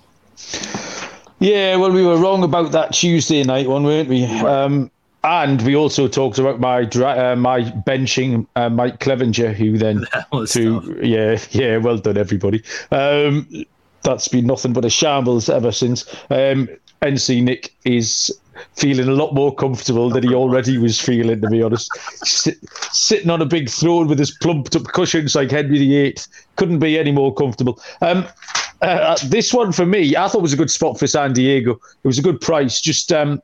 Yeah, 1.38 1.76
well, 1.76 1.92
we 1.92 2.04
were 2.04 2.18
wrong 2.18 2.44
about 2.44 2.72
that 2.72 2.94
Tuesday 2.94 3.44
night 3.44 3.68
one, 3.68 3.84
weren't 3.84 4.10
we? 4.10 4.26
Um, 4.26 4.90
and 5.24 5.62
we 5.64 5.76
also 5.76 6.08
talked 6.08 6.38
about 6.38 6.60
my 6.60 6.84
uh, 6.84 7.36
my 7.36 7.62
benching 7.62 8.48
uh, 8.56 8.70
Mike 8.70 9.00
Clevinger, 9.00 9.54
who 9.54 9.78
then 9.78 10.06
threw, 10.48 11.00
yeah 11.02 11.40
yeah 11.52 11.78
well 11.78 11.98
done 11.98 12.18
everybody. 12.18 12.64
Um, 12.92 13.48
that's 14.02 14.28
been 14.28 14.48
nothing 14.48 14.74
but 14.74 14.86
a 14.86 14.90
shambles 14.90 15.50
ever 15.50 15.72
since. 15.72 16.08
Um, 16.30 16.70
NC 17.02 17.44
Nick 17.44 17.74
is 17.86 18.32
feeling 18.76 19.08
a 19.08 19.14
lot 19.14 19.34
more 19.34 19.54
comfortable 19.54 20.10
than 20.10 20.24
he 20.28 20.34
already 20.34 20.78
was 20.78 21.00
feeling, 21.00 21.42
to 21.42 21.50
be 21.50 21.64
honest. 21.64 21.90
Sit, 22.26 22.58
sitting 22.92 23.30
on 23.30 23.42
a 23.42 23.46
big 23.46 23.70
throne 23.70 24.08
with 24.08 24.20
his 24.20 24.32
plumped 24.32 24.76
up 24.76 24.84
cushions 24.84 25.36
like 25.36 25.52
Henry 25.52 25.80
VIII 25.80 26.16
couldn't 26.56 26.80
be 26.80 27.00
any 27.00 27.12
more 27.12 27.34
comfortable. 27.34 27.82
Um, 28.02 28.26
uh, 28.82 29.18
this 29.28 29.54
one 29.54 29.72
for 29.72 29.86
me, 29.86 30.16
I 30.16 30.28
thought 30.28 30.42
was 30.42 30.54
a 30.54 30.58
good 30.58 30.72
spot 30.72 30.98
for 30.98 31.08
San 31.08 31.34
Diego. 31.34 31.74
It 32.04 32.08
was 32.08 32.20
a 32.20 32.22
good 32.22 32.40
price. 32.40 32.82
Just 32.82 33.12
um, 33.12 33.42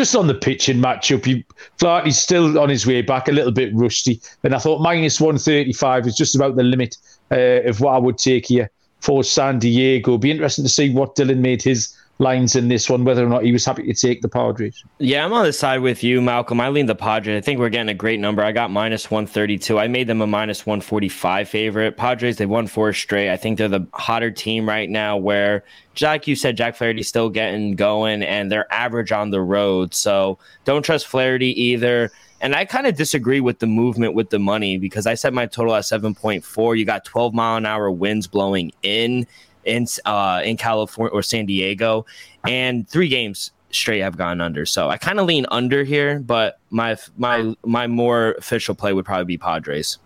just 0.00 0.16
on 0.16 0.28
the 0.28 0.34
pitching 0.34 0.78
matchup, 0.78 1.26
he, 1.26 1.44
Flaherty's 1.78 2.16
still 2.16 2.58
on 2.58 2.70
his 2.70 2.86
way 2.86 3.02
back, 3.02 3.28
a 3.28 3.32
little 3.32 3.52
bit 3.52 3.70
rusty. 3.74 4.18
And 4.42 4.54
I 4.54 4.58
thought 4.58 4.80
minus 4.80 5.20
135 5.20 6.06
is 6.06 6.16
just 6.16 6.34
about 6.34 6.56
the 6.56 6.62
limit 6.62 6.96
uh, 7.30 7.68
of 7.68 7.82
what 7.82 7.92
I 7.92 7.98
would 7.98 8.16
take 8.16 8.46
here 8.46 8.70
for 9.00 9.22
San 9.22 9.58
Diego. 9.58 10.16
Be 10.16 10.30
interesting 10.30 10.64
to 10.64 10.70
see 10.70 10.88
what 10.88 11.16
Dylan 11.16 11.40
made 11.40 11.60
his 11.62 11.94
lines 12.20 12.54
in 12.54 12.68
this 12.68 12.88
one, 12.88 13.04
whether 13.04 13.24
or 13.24 13.28
not 13.28 13.42
he 13.42 13.50
was 13.50 13.64
happy 13.64 13.82
to 13.82 13.94
take 13.94 14.20
the 14.20 14.28
Padres. 14.28 14.84
Yeah, 14.98 15.24
I'm 15.24 15.32
on 15.32 15.44
the 15.44 15.52
side 15.52 15.80
with 15.80 16.04
you, 16.04 16.20
Malcolm. 16.20 16.60
I 16.60 16.68
lean 16.68 16.86
the 16.86 16.94
Padres. 16.94 17.36
I 17.36 17.40
think 17.40 17.58
we're 17.58 17.70
getting 17.70 17.88
a 17.88 17.94
great 17.94 18.20
number. 18.20 18.44
I 18.44 18.52
got 18.52 18.70
minus 18.70 19.10
132. 19.10 19.78
I 19.78 19.88
made 19.88 20.06
them 20.06 20.20
a 20.20 20.26
minus 20.26 20.66
145 20.66 21.48
favorite. 21.48 21.96
Padres, 21.96 22.36
they 22.36 22.46
won 22.46 22.66
four 22.66 22.92
straight. 22.92 23.30
I 23.30 23.36
think 23.36 23.56
they're 23.56 23.68
the 23.68 23.86
hotter 23.94 24.30
team 24.30 24.68
right 24.68 24.88
now 24.88 25.16
where, 25.16 25.64
Jack, 25.94 26.26
you 26.26 26.36
said 26.36 26.56
Jack 26.58 26.76
Flaherty's 26.76 27.08
still 27.08 27.30
getting 27.30 27.74
going 27.74 28.22
and 28.22 28.52
they're 28.52 28.70
average 28.72 29.12
on 29.12 29.30
the 29.30 29.40
road. 29.40 29.94
So 29.94 30.38
don't 30.66 30.82
trust 30.82 31.06
Flaherty 31.06 31.58
either. 31.60 32.12
And 32.42 32.54
I 32.54 32.64
kind 32.64 32.86
of 32.86 32.96
disagree 32.96 33.40
with 33.40 33.58
the 33.58 33.66
movement 33.66 34.14
with 34.14 34.30
the 34.30 34.38
money 34.38 34.78
because 34.78 35.06
I 35.06 35.14
set 35.14 35.32
my 35.32 35.46
total 35.46 35.74
at 35.74 35.84
7.4. 35.84 36.78
You 36.78 36.84
got 36.84 37.04
12 37.04 37.34
mile 37.34 37.56
an 37.56 37.66
hour 37.66 37.90
winds 37.90 38.26
blowing 38.26 38.72
in 38.82 39.26
in 39.64 39.86
uh, 40.04 40.40
in 40.44 40.56
California 40.56 41.12
or 41.12 41.22
San 41.22 41.46
Diego, 41.46 42.06
and 42.46 42.88
three 42.88 43.08
games 43.08 43.52
straight 43.70 44.00
have 44.00 44.16
gone 44.16 44.40
under. 44.40 44.66
So 44.66 44.88
I 44.88 44.96
kind 44.96 45.20
of 45.20 45.26
lean 45.26 45.46
under 45.50 45.84
here, 45.84 46.20
but 46.20 46.58
my 46.70 46.96
my 47.16 47.54
my 47.64 47.86
more 47.86 48.32
official 48.32 48.74
play 48.74 48.92
would 48.92 49.04
probably 49.04 49.24
be 49.24 49.38
Padres. 49.38 49.98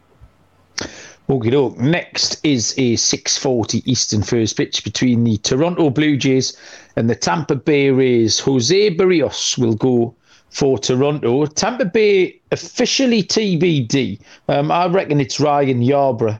Okay, 1.30 1.50
doke. 1.50 1.78
Next 1.78 2.44
is 2.44 2.74
a 2.76 2.96
6:40 2.96 3.82
Eastern 3.86 4.22
first 4.22 4.56
pitch 4.56 4.84
between 4.84 5.24
the 5.24 5.38
Toronto 5.38 5.88
Blue 5.88 6.16
Jays 6.16 6.56
and 6.96 7.08
the 7.08 7.14
Tampa 7.14 7.54
Bay 7.54 7.90
Rays. 7.90 8.38
Jose 8.40 8.90
Berrios 8.94 9.56
will 9.56 9.74
go 9.74 10.14
for 10.50 10.78
Toronto. 10.78 11.46
Tampa 11.46 11.86
Bay 11.86 12.40
officially 12.52 13.22
TBD. 13.22 14.20
Um, 14.48 14.70
I 14.70 14.86
reckon 14.86 15.20
it's 15.20 15.40
Ryan 15.40 15.80
Yarbrough 15.80 16.38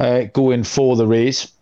uh, 0.00 0.24
going 0.34 0.64
for 0.64 0.96
the 0.96 1.06
Rays 1.06 1.52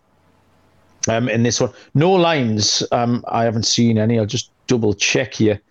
um, 1.07 1.29
in 1.29 1.43
this 1.43 1.59
one. 1.59 1.71
No 1.93 2.11
lines. 2.11 2.83
Um, 2.91 3.23
I 3.27 3.43
haven't 3.43 3.65
seen 3.65 3.97
any. 3.97 4.19
I'll 4.19 4.25
just 4.25 4.51
double 4.67 4.93
check 4.93 5.33
here. 5.33 5.61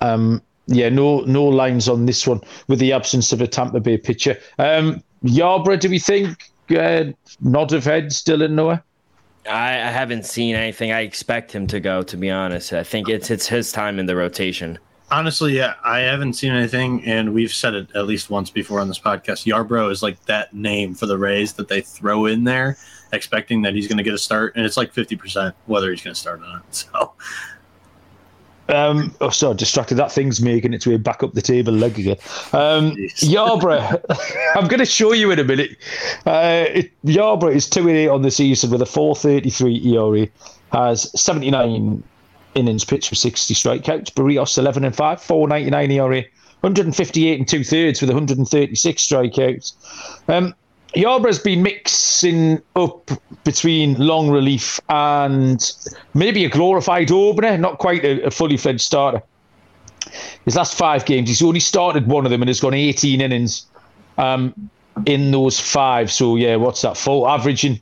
Um, 0.00 0.42
yeah, 0.66 0.88
no 0.88 1.20
no 1.20 1.44
lines 1.44 1.88
on 1.88 2.06
this 2.06 2.26
one 2.26 2.40
with 2.68 2.78
the 2.78 2.92
absence 2.92 3.32
of 3.32 3.40
a 3.40 3.46
Tampa 3.46 3.80
Bay 3.80 3.98
pitcher. 3.98 4.38
Um, 4.58 5.02
Yarbrough, 5.24 5.80
do 5.80 5.90
we 5.90 5.98
think? 5.98 6.50
Uh, 6.70 7.12
nod 7.40 7.72
of 7.72 7.84
head 7.84 8.12
still 8.12 8.40
in 8.40 8.54
Noah? 8.54 8.82
I, 9.46 9.72
I 9.72 9.90
haven't 9.90 10.24
seen 10.24 10.54
anything. 10.54 10.92
I 10.92 11.00
expect 11.00 11.52
him 11.52 11.66
to 11.66 11.80
go. 11.80 12.02
To 12.02 12.16
be 12.16 12.30
honest, 12.30 12.72
I 12.72 12.82
think 12.82 13.08
it's 13.08 13.30
it's 13.30 13.46
his 13.46 13.72
time 13.72 13.98
in 13.98 14.06
the 14.06 14.16
rotation. 14.16 14.78
Honestly, 15.10 15.54
yeah, 15.54 15.74
I 15.84 16.00
haven't 16.00 16.32
seen 16.32 16.52
anything, 16.52 17.04
and 17.04 17.34
we've 17.34 17.52
said 17.52 17.74
it 17.74 17.88
at 17.94 18.06
least 18.06 18.30
once 18.30 18.48
before 18.48 18.80
on 18.80 18.88
this 18.88 18.98
podcast. 18.98 19.44
Yarbrough 19.46 19.90
is 19.92 20.02
like 20.02 20.24
that 20.24 20.54
name 20.54 20.94
for 20.94 21.04
the 21.04 21.18
Rays 21.18 21.52
that 21.54 21.68
they 21.68 21.82
throw 21.82 22.24
in 22.24 22.44
there 22.44 22.78
expecting 23.14 23.62
that 23.62 23.74
he's 23.74 23.88
going 23.88 23.98
to 23.98 24.04
get 24.04 24.14
a 24.14 24.18
start, 24.18 24.54
and 24.56 24.64
it's 24.64 24.76
like 24.76 24.92
fifty 24.92 25.16
percent 25.16 25.54
whether 25.66 25.90
he's 25.90 26.02
going 26.02 26.14
to 26.14 26.20
start 26.20 26.40
or 26.40 26.46
not. 26.46 26.64
So. 26.70 27.12
Um, 28.68 29.14
oh, 29.20 29.28
sorry, 29.30 29.56
distracted. 29.56 29.96
That 29.96 30.10
thing's 30.10 30.40
making 30.40 30.72
its 30.72 30.86
way 30.86 30.96
back 30.96 31.22
up 31.22 31.34
the 31.34 31.42
table 31.42 31.72
leg 31.72 31.98
again. 31.98 32.16
Um, 32.52 32.92
Yarbrough, 33.20 34.02
I'm 34.56 34.68
going 34.68 34.78
to 34.78 34.86
show 34.86 35.12
you 35.12 35.30
in 35.30 35.38
a 35.38 35.44
minute. 35.44 35.76
Uh, 36.24 36.64
it, 36.68 36.90
Yarbrough 37.04 37.54
is 37.54 37.68
2 37.68 37.88
8 37.88 38.08
on 38.08 38.22
the 38.22 38.30
season 38.30 38.70
with 38.70 38.80
a 38.80 38.86
4.33 38.86 39.84
ERA, 39.86 40.28
has 40.72 41.10
79 41.20 42.02
innings 42.54 42.84
pitched 42.84 43.08
for 43.08 43.14
60 43.14 43.54
strikeouts. 43.54 44.12
Berrios 44.12 44.56
11 44.56 44.84
and 44.84 44.96
5, 44.96 45.18
4.99 45.18 45.92
ERA, 45.92 46.24
158 46.60 47.38
and 47.38 47.48
two 47.48 47.64
thirds 47.64 48.00
with 48.00 48.10
136 48.10 49.06
strikeouts. 49.06 49.72
Um, 50.28 50.54
Yarbrough's 50.94 51.40
been 51.40 51.62
mixing 51.62 52.62
up 52.76 53.10
between 53.42 53.94
long 53.94 54.30
relief 54.30 54.78
and 54.88 55.72
maybe 56.14 56.44
a 56.44 56.48
glorified 56.48 57.10
opener, 57.10 57.58
not 57.58 57.78
quite 57.78 58.04
a, 58.04 58.26
a 58.26 58.30
fully 58.30 58.56
fledged 58.56 58.82
starter. 58.82 59.22
His 60.44 60.56
last 60.56 60.76
five 60.76 61.04
games, 61.04 61.28
he's 61.28 61.42
only 61.42 61.60
started 61.60 62.06
one 62.06 62.24
of 62.24 62.30
them 62.30 62.42
and 62.42 62.48
has 62.48 62.60
gone 62.60 62.74
18 62.74 63.20
innings 63.20 63.66
um, 64.18 64.70
in 65.06 65.32
those 65.32 65.58
five. 65.58 66.12
So, 66.12 66.36
yeah, 66.36 66.56
what's 66.56 66.82
that? 66.82 66.96
for? 66.96 67.28
averaging 67.28 67.80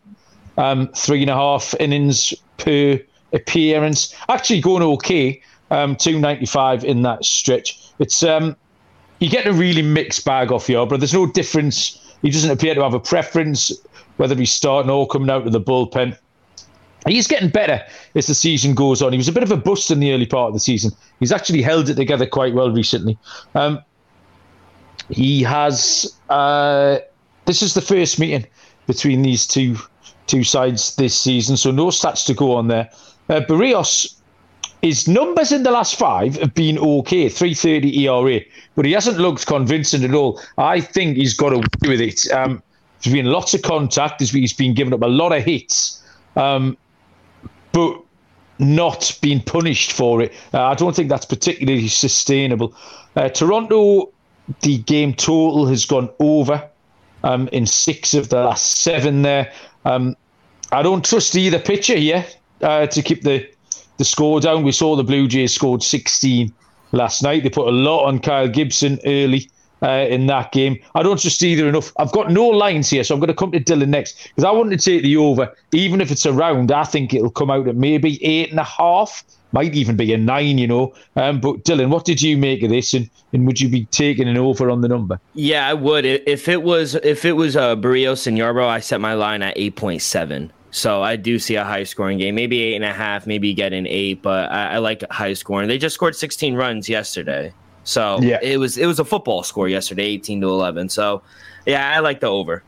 um, 0.57 0.89
three 0.89 1.21
and 1.21 1.31
a 1.31 1.35
half 1.35 1.75
innings 1.81 2.33
per 2.57 2.99
appearance. 3.33 4.15
Actually, 4.29 4.61
going 4.61 4.83
okay. 4.83 5.43
Um, 5.71 5.97
295 5.97 6.85
in 6.85 7.01
that 7.03 7.25
stretch. 7.25 7.79
It's 7.99 8.23
um, 8.23 8.57
you 9.21 9.31
get 9.31 9.47
a 9.47 9.53
really 9.55 9.81
mixed 9.81 10.23
bag 10.25 10.53
off 10.53 10.67
Yarbrough. 10.67 10.99
There's 10.99 11.15
no 11.15 11.25
difference 11.27 11.99
he 12.23 12.31
doesn't 12.31 12.51
appear 12.51 12.75
to 12.75 12.83
have 12.83 12.95
a 12.95 13.01
preference 13.01 13.73
whether 14.17 14.35
he's 14.35 14.53
starting 14.53 14.91
or 14.91 15.07
coming 15.07 15.31
out 15.31 15.47
of 15.47 15.53
the 15.53 15.61
bullpen. 15.61 16.17
He's 17.07 17.27
getting 17.27 17.49
better 17.49 17.85
as 18.15 18.29
the 18.29 18.35
season 18.35 18.75
goes 18.75 19.03
on. 19.03 19.13
He 19.13 19.19
was 19.19 19.29
a 19.29 19.33
bit 19.33 19.43
of 19.43 19.51
a 19.51 19.57
bust 19.57 19.91
in 19.91 19.99
the 19.99 20.13
early 20.13 20.27
part 20.27 20.49
of 20.49 20.55
the 20.55 20.61
season. 20.61 20.93
He's 21.19 21.33
actually 21.33 21.63
held 21.63 21.89
it 21.89 21.95
together 21.95 22.27
quite 22.27 22.55
well 22.55 22.71
recently. 22.71 23.19
Um, 23.55 23.83
he 25.09 25.43
has. 25.43 26.15
Uh, 26.31 26.99
this 27.47 27.63
is 27.63 27.75
the 27.75 27.81
first 27.81 28.21
meeting 28.21 28.47
between 28.87 29.23
these 29.23 29.47
two 29.47 29.77
two 30.29 30.45
sides 30.45 30.95
this 30.97 31.19
season, 31.19 31.57
so 31.57 31.73
no 31.73 31.87
stats 31.87 32.25
to 32.27 32.35
go 32.35 32.55
on 32.55 32.69
there. 32.69 32.89
Uh, 33.29 33.41
Berrios 33.41 34.15
his 34.83 35.07
numbers 35.07 35.53
in 35.53 35.63
the 35.63 35.71
last 35.71 35.97
five 35.97 36.37
have 36.39 36.55
been 36.55 36.77
okay, 36.77 37.29
330 37.29 38.05
ERA, 38.05 38.41
but 38.75 38.85
he 38.85 38.93
hasn't 38.93 39.17
looked 39.17 39.47
convincing 39.47 40.05
at 40.05 40.13
all. 40.13 40.41
I 40.59 40.81
think 40.81 41.17
he's 41.17 41.35
got 41.35 41.53
away 41.53 41.65
with 41.83 42.01
it. 42.01 42.31
Um, 42.33 42.63
there's 43.03 43.15
been 43.15 43.27
lots 43.27 43.55
of 43.55 43.63
contact. 43.63 44.21
He's 44.21 44.53
been 44.53 44.75
giving 44.75 44.93
up 44.93 45.03
a 45.03 45.07
lot 45.07 45.33
of 45.33 45.45
hits, 45.45 46.03
um, 46.37 46.77
but 47.73 48.01
not 48.59 49.17
being 49.23 49.41
punished 49.41 49.93
for 49.93 50.21
it. 50.21 50.33
Uh, 50.53 50.65
I 50.65 50.75
don't 50.75 50.95
think 50.95 51.09
that's 51.09 51.27
particularly 51.27 51.89
sustainable. 51.89 52.75
Uh, 53.15 53.29
Toronto, 53.29 54.11
the 54.63 54.79
game 54.79 55.15
total 55.15 55.67
has 55.67 55.85
gone 55.85 56.11
over 56.19 56.69
um, 57.23 57.49
in 57.53 57.67
six 57.67 58.15
of 58.15 58.31
the 58.31 58.43
last 58.43 58.79
seven 58.79 59.23
there. 59.23 59.53
Um, 59.85 60.17
I 60.73 60.83
don't 60.83 61.05
trust 61.05 61.37
either 61.37 61.59
pitcher 61.59 61.97
here 61.97 62.25
uh, 62.63 62.87
to 62.87 63.03
keep 63.03 63.23
the 63.23 63.49
the 64.03 64.07
score 64.07 64.41
down. 64.41 64.65
We 64.65 64.73
saw 64.73 64.97
the 64.97 65.05
Blue 65.05 65.29
Jays 65.29 65.55
scored 65.55 65.81
16 65.81 66.53
last 66.91 67.23
night. 67.23 67.45
They 67.45 67.51
put 67.51 67.69
a 67.69 67.71
lot 67.71 68.07
on 68.07 68.19
Kyle 68.19 68.49
Gibson 68.49 68.99
early 69.07 69.49
uh, 69.81 70.07
in 70.09 70.27
that 70.27 70.51
game. 70.51 70.77
I 70.97 71.05
don't 71.05 71.21
trust 71.21 71.41
either 71.41 71.69
enough. 71.69 71.93
I've 71.99 72.11
got 72.11 72.33
no 72.33 72.49
lines 72.49 72.91
here, 72.91 73.05
so 73.05 73.15
I'm 73.15 73.21
going 73.21 73.29
to 73.29 73.35
come 73.35 73.53
to 73.53 73.61
Dylan 73.61 73.91
next 73.91 74.25
because 74.25 74.43
I 74.43 74.51
want 74.51 74.73
to 74.73 74.77
take 74.77 75.05
the 75.05 75.17
over. 75.19 75.55
Even 75.71 76.01
if 76.01 76.11
it's 76.11 76.27
around, 76.27 76.73
I 76.73 76.83
think 76.83 77.15
it'll 77.15 77.31
come 77.31 77.49
out 77.49 77.69
at 77.69 77.77
maybe 77.77 78.19
eight 78.25 78.51
and 78.51 78.59
a 78.59 78.65
half. 78.65 79.23
Might 79.53 79.77
even 79.77 79.97
be 79.97 80.13
a 80.13 80.19
nine, 80.19 80.59
you 80.59 80.67
know. 80.67 80.93
Um, 81.15 81.41
but 81.41 81.63
Dylan, 81.63 81.91
what 81.91 82.05
did 82.05 82.21
you 82.21 82.37
make 82.37 82.65
of 82.65 82.71
this, 82.71 82.95
and, 82.95 83.09
and 83.33 83.47
would 83.47 83.61
you 83.61 83.69
be 83.69 83.85
taking 83.87 84.27
an 84.27 84.37
over 84.37 84.69
on 84.69 84.81
the 84.81 84.89
number? 84.89 85.21
Yeah, 85.35 85.69
I 85.69 85.75
would. 85.75 86.05
If 86.07 86.49
it 86.49 86.65
was 86.65 86.97
if 86.97 87.25
it 87.25 87.35
was 87.35 87.55
uh, 87.55 87.77
Berrios 87.77 88.27
and 88.27 88.37
Yarbrough, 88.37 88.67
I 88.67 88.81
set 88.81 89.01
my 89.01 89.15
line 89.15 89.43
at 89.43 89.53
eight 89.57 89.77
point 89.77 90.03
seven. 90.03 90.51
So 90.73 91.03
I 91.03 91.17
do 91.17 91.39
see 91.39 91.55
a 91.57 91.65
high 91.65 91.85
scoring 91.85 92.17
game, 92.19 92.35
maybe 92.35 92.61
eight 92.63 92.77
and 92.77 92.85
a 92.85 92.95
half, 92.95 93.27
maybe 93.27 93.53
get 93.53 93.75
an 93.75 93.87
eight, 93.87 94.23
but 94.23 94.51
I, 94.51 94.75
I 94.75 94.79
like 94.79 95.05
high 95.11 95.35
scoring. 95.35 95.69
They 95.69 95.77
just 95.77 95.95
scored 95.95 96.17
16 96.17 96.55
runs 96.55 96.89
yesterday. 96.89 97.53
So 97.85 98.19
yeah. 98.21 98.39
it 98.43 98.59
was 98.59 98.79
it 98.79 98.87
was 98.87 98.99
a 98.99 99.05
football 99.05 99.43
score 99.43 99.69
yesterday, 99.69 100.05
18 100.05 100.41
to 100.41 100.49
11. 100.49 100.89
So 100.89 101.23
yeah, 101.67 101.95
I 101.95 101.99
like 102.01 102.21
the 102.21 102.29
over. 102.29 102.63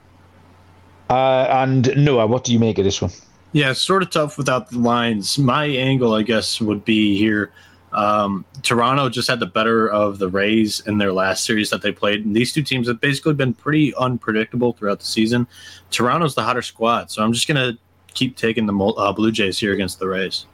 Uh, 1.08 1.46
and 1.50 1.96
Noah, 1.96 2.26
what 2.26 2.44
do 2.44 2.52
you 2.52 2.58
make 2.58 2.78
of 2.78 2.84
this 2.84 3.00
one? 3.00 3.10
Yeah, 3.52 3.70
it's 3.70 3.80
sort 3.80 4.02
of 4.02 4.10
tough 4.10 4.36
without 4.36 4.70
the 4.70 4.78
lines. 4.78 5.38
My 5.38 5.64
angle, 5.64 6.14
I 6.14 6.22
guess, 6.22 6.60
would 6.60 6.84
be 6.84 7.16
here. 7.16 7.52
Um, 7.92 8.44
Toronto 8.62 9.08
just 9.08 9.28
had 9.28 9.38
the 9.38 9.46
better 9.46 9.88
of 9.88 10.18
the 10.18 10.28
Rays 10.28 10.80
in 10.80 10.98
their 10.98 11.12
last 11.12 11.44
series 11.44 11.70
that 11.70 11.80
they 11.80 11.92
played. 11.92 12.24
And 12.24 12.34
these 12.34 12.52
two 12.52 12.62
teams 12.62 12.88
have 12.88 13.00
basically 13.00 13.34
been 13.34 13.54
pretty 13.54 13.94
unpredictable 13.94 14.72
throughout 14.72 14.98
the 14.98 15.06
season. 15.06 15.46
Toronto's 15.90 16.34
the 16.34 16.42
hotter 16.42 16.62
squad, 16.62 17.10
so 17.12 17.22
I'm 17.22 17.32
just 17.32 17.46
going 17.46 17.56
to 17.56 17.78
keep 18.14 18.36
taking 18.36 18.66
the 18.66 18.74
uh, 18.74 19.12
Blue 19.12 19.32
Jays 19.32 19.58
here 19.58 19.72
against 19.72 19.98
the 19.98 20.08
Rays. 20.08 20.46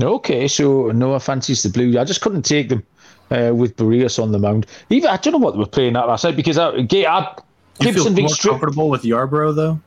Okay, 0.00 0.46
so 0.46 0.90
Noah 0.90 1.20
fancies 1.20 1.62
the 1.62 1.70
Blue. 1.70 1.98
I 1.98 2.04
just 2.04 2.20
couldn't 2.20 2.42
take 2.42 2.68
them 2.68 2.84
uh, 3.30 3.52
with 3.54 3.76
Berrios 3.76 4.22
on 4.22 4.32
the 4.32 4.38
mound. 4.38 4.66
Even 4.90 5.10
I 5.10 5.16
don't 5.16 5.32
know 5.32 5.38
what 5.38 5.52
they 5.52 5.58
were 5.58 5.66
playing 5.66 5.96
at 5.96 6.06
last 6.06 6.24
night 6.24 6.36
because 6.36 6.58
I, 6.58 6.70
I 6.70 6.76
feel 6.76 8.10
more 8.10 8.28
stri- 8.28 8.50
comfortable 8.50 8.90
with 8.90 9.02
Yarbrough 9.02 9.56
though. 9.56 9.80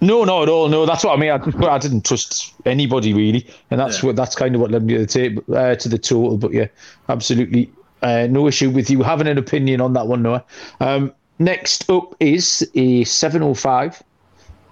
No, 0.00 0.24
not 0.24 0.42
at 0.42 0.48
all. 0.48 0.68
No, 0.68 0.84
that's 0.84 1.04
what 1.04 1.16
I 1.16 1.20
mean. 1.20 1.30
I, 1.30 1.66
I 1.68 1.78
didn't 1.78 2.04
trust 2.04 2.52
anybody 2.66 3.14
really, 3.14 3.46
and 3.70 3.80
that's 3.80 4.02
yeah. 4.02 4.06
what 4.06 4.16
that's 4.16 4.34
kind 4.34 4.54
of 4.54 4.60
what 4.60 4.70
led 4.70 4.84
me 4.84 4.94
to 4.94 5.00
the 5.00 5.06
table 5.06 5.42
uh, 5.54 5.74
to 5.74 5.88
the 5.88 5.98
total. 5.98 6.36
But 6.36 6.52
yeah, 6.52 6.66
absolutely 7.08 7.70
uh, 8.02 8.26
no 8.30 8.46
issue 8.46 8.70
with 8.70 8.90
you 8.90 9.02
having 9.02 9.26
an 9.26 9.38
opinion 9.38 9.80
on 9.80 9.94
that 9.94 10.06
one, 10.06 10.22
Noah. 10.22 10.44
Um, 10.80 11.12
next 11.38 11.88
up 11.90 12.14
is 12.20 12.62
a 12.74 13.04
7:05 13.04 14.02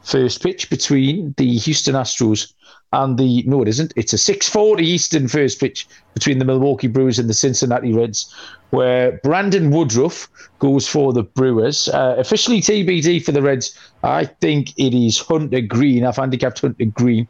first 0.04 0.42
pitch 0.42 0.70
between 0.70 1.34
the 1.36 1.56
Houston 1.56 1.94
Astros 1.94 2.52
and 2.92 3.18
the 3.18 3.42
no, 3.46 3.62
it 3.62 3.68
isn't. 3.68 3.92
It's 3.96 4.12
a 4.12 4.16
6:40 4.16 4.80
Eastern 4.82 5.26
first 5.26 5.58
pitch 5.58 5.88
between 6.14 6.38
the 6.38 6.44
Milwaukee 6.44 6.86
Brewers 6.86 7.18
and 7.18 7.28
the 7.28 7.34
Cincinnati 7.34 7.92
Reds, 7.92 8.32
where 8.70 9.20
Brandon 9.24 9.70
Woodruff 9.70 10.28
goes 10.60 10.86
for 10.86 11.12
the 11.12 11.24
Brewers. 11.24 11.88
Uh, 11.88 12.14
officially 12.18 12.60
TBD 12.60 13.24
for 13.24 13.32
the 13.32 13.42
Reds. 13.42 13.76
I 14.04 14.26
think 14.26 14.72
it 14.78 14.94
is 14.94 15.18
Hunter 15.18 15.60
Greene. 15.60 16.06
I've 16.06 16.16
handicapped 16.16 16.60
Hunter 16.60 16.84
Greene 16.84 17.26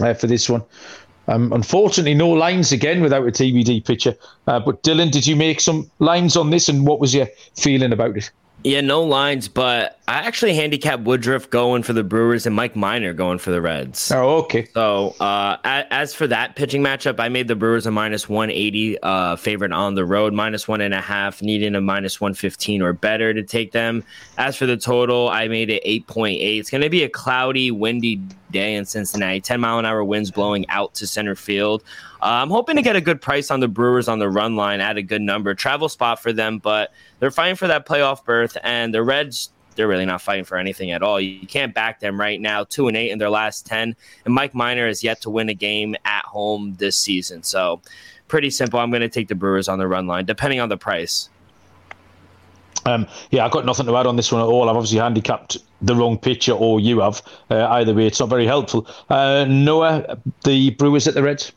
uh, 0.00 0.14
for 0.14 0.26
this 0.26 0.48
one. 0.48 0.62
Um, 1.28 1.52
unfortunately, 1.52 2.14
no 2.14 2.28
lines 2.28 2.72
again 2.72 3.02
without 3.02 3.26
a 3.26 3.30
TBD 3.30 3.84
pitcher. 3.84 4.14
Uh, 4.46 4.60
but 4.60 4.82
Dylan, 4.82 5.10
did 5.10 5.26
you 5.26 5.36
make 5.36 5.60
some 5.60 5.90
lines 5.98 6.36
on 6.36 6.50
this, 6.50 6.68
and 6.68 6.86
what 6.86 7.00
was 7.00 7.14
your 7.14 7.28
feeling 7.54 7.92
about 7.92 8.16
it? 8.16 8.30
Yeah, 8.64 8.80
no 8.80 9.02
lines, 9.02 9.46
but 9.46 10.00
I 10.08 10.20
actually 10.20 10.54
handicap 10.54 11.00
Woodruff 11.00 11.50
going 11.50 11.82
for 11.82 11.92
the 11.92 12.02
Brewers 12.02 12.46
and 12.46 12.56
Mike 12.56 12.74
Minor 12.74 13.12
going 13.12 13.38
for 13.38 13.50
the 13.50 13.60
Reds. 13.60 14.10
Oh, 14.10 14.38
okay. 14.38 14.66
So, 14.72 15.14
uh, 15.20 15.58
as 15.64 16.14
for 16.14 16.26
that 16.26 16.56
pitching 16.56 16.82
matchup, 16.82 17.20
I 17.20 17.28
made 17.28 17.46
the 17.46 17.56
Brewers 17.56 17.84
a 17.84 17.90
minus 17.90 18.26
180 18.26 18.98
uh, 19.02 19.36
favorite 19.36 19.72
on 19.72 19.96
the 19.96 20.06
road, 20.06 20.32
minus 20.32 20.66
one 20.66 20.80
and 20.80 20.94
a 20.94 21.00
half, 21.02 21.42
needing 21.42 21.74
a 21.74 21.80
minus 21.82 22.22
115 22.22 22.80
or 22.80 22.94
better 22.94 23.34
to 23.34 23.42
take 23.42 23.72
them. 23.72 24.02
As 24.38 24.56
for 24.56 24.64
the 24.64 24.78
total, 24.78 25.28
I 25.28 25.46
made 25.46 25.68
it 25.68 25.84
8.8. 25.84 26.58
It's 26.58 26.70
going 26.70 26.82
to 26.82 26.90
be 26.90 27.02
a 27.02 27.08
cloudy, 27.10 27.70
windy 27.70 28.16
day 28.50 28.76
in 28.76 28.86
Cincinnati, 28.86 29.42
10 29.42 29.60
mile 29.60 29.78
an 29.78 29.84
hour 29.84 30.02
winds 30.02 30.30
blowing 30.30 30.66
out 30.70 30.94
to 30.94 31.06
center 31.06 31.34
field. 31.34 31.82
Uh, 32.22 32.40
I'm 32.40 32.48
hoping 32.48 32.76
to 32.76 32.82
get 32.82 32.96
a 32.96 33.00
good 33.02 33.20
price 33.20 33.50
on 33.50 33.60
the 33.60 33.68
Brewers 33.68 34.08
on 34.08 34.18
the 34.18 34.30
run 34.30 34.56
line 34.56 34.80
at 34.80 34.96
a 34.96 35.02
good 35.02 35.20
number. 35.20 35.54
Travel 35.54 35.90
spot 35.90 36.22
for 36.22 36.32
them, 36.32 36.58
but 36.58 36.92
they're 37.24 37.30
fighting 37.30 37.56
for 37.56 37.66
that 37.68 37.86
playoff 37.86 38.22
berth, 38.22 38.54
and 38.62 38.92
the 38.92 39.02
Reds. 39.02 39.48
They're 39.76 39.88
really 39.88 40.04
not 40.04 40.20
fighting 40.20 40.44
for 40.44 40.58
anything 40.58 40.90
at 40.90 41.02
all. 41.02 41.18
You 41.18 41.46
can't 41.46 41.74
back 41.74 41.98
them 41.98 42.20
right 42.20 42.38
now. 42.38 42.64
Two 42.64 42.86
and 42.86 42.94
eight 42.98 43.12
in 43.12 43.18
their 43.18 43.30
last 43.30 43.64
ten, 43.64 43.96
and 44.26 44.34
Mike 44.34 44.54
Minor 44.54 44.86
has 44.88 45.02
yet 45.02 45.22
to 45.22 45.30
win 45.30 45.48
a 45.48 45.54
game 45.54 45.96
at 46.04 46.22
home 46.26 46.74
this 46.78 46.98
season. 46.98 47.42
So, 47.42 47.80
pretty 48.28 48.50
simple. 48.50 48.78
I'm 48.78 48.90
going 48.90 49.00
to 49.00 49.08
take 49.08 49.28
the 49.28 49.34
Brewers 49.34 49.68
on 49.68 49.78
the 49.78 49.88
run 49.88 50.06
line, 50.06 50.26
depending 50.26 50.60
on 50.60 50.68
the 50.68 50.76
price. 50.76 51.30
Um, 52.84 53.06
yeah, 53.30 53.46
I've 53.46 53.52
got 53.52 53.64
nothing 53.64 53.86
to 53.86 53.96
add 53.96 54.06
on 54.06 54.16
this 54.16 54.30
one 54.30 54.42
at 54.42 54.46
all. 54.46 54.68
I've 54.68 54.76
obviously 54.76 54.98
handicapped 54.98 55.56
the 55.80 55.96
wrong 55.96 56.18
pitcher, 56.18 56.52
or 56.52 56.78
you 56.78 57.00
have. 57.00 57.22
Uh, 57.48 57.64
either 57.68 57.94
way, 57.94 58.06
it's 58.06 58.20
not 58.20 58.28
very 58.28 58.44
helpful. 58.44 58.86
Uh, 59.08 59.46
Noah, 59.48 60.18
the 60.42 60.72
Brewers 60.72 61.08
at 61.08 61.14
the 61.14 61.22
Reds. 61.22 61.52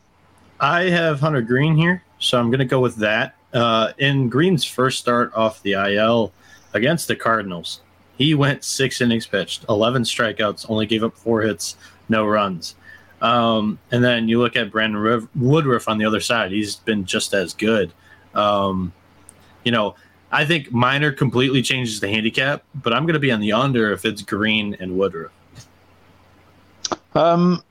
I 0.60 0.84
have 0.84 1.20
Hunter 1.20 1.42
Greene 1.42 1.76
here, 1.76 2.02
so 2.20 2.40
I'm 2.40 2.48
going 2.48 2.60
to 2.60 2.64
go 2.64 2.80
with 2.80 2.96
that. 2.96 3.34
Uh, 3.52 3.92
in 3.98 4.28
Greene's 4.28 4.64
first 4.64 4.98
start 4.98 5.32
off 5.34 5.62
the 5.62 5.72
IL 5.72 6.32
against 6.74 7.08
the 7.08 7.16
Cardinals, 7.16 7.80
he 8.16 8.34
went 8.34 8.64
six 8.64 9.00
innings 9.00 9.26
pitched, 9.26 9.64
11 9.68 10.02
strikeouts, 10.02 10.66
only 10.68 10.86
gave 10.86 11.04
up 11.04 11.16
four 11.16 11.42
hits, 11.42 11.76
no 12.08 12.26
runs. 12.26 12.74
Um, 13.20 13.78
and 13.90 14.02
then 14.02 14.28
you 14.28 14.40
look 14.40 14.56
at 14.56 14.70
Brandon 14.70 15.28
Woodruff 15.34 15.88
on 15.88 15.98
the 15.98 16.04
other 16.04 16.20
side, 16.20 16.52
he's 16.52 16.76
been 16.76 17.04
just 17.04 17.34
as 17.34 17.54
good. 17.54 17.92
Um, 18.34 18.92
you 19.64 19.72
know, 19.72 19.94
I 20.30 20.44
think 20.44 20.70
Minor 20.72 21.12
completely 21.12 21.62
changes 21.62 22.00
the 22.00 22.08
handicap, 22.08 22.64
but 22.74 22.92
I'm 22.92 23.04
going 23.04 23.14
to 23.14 23.20
be 23.20 23.32
on 23.32 23.40
the 23.40 23.52
under 23.52 23.92
if 23.92 24.04
it's 24.04 24.22
Green 24.22 24.76
and 24.78 24.98
Woodruff. 24.98 25.32
Um, 27.14 27.62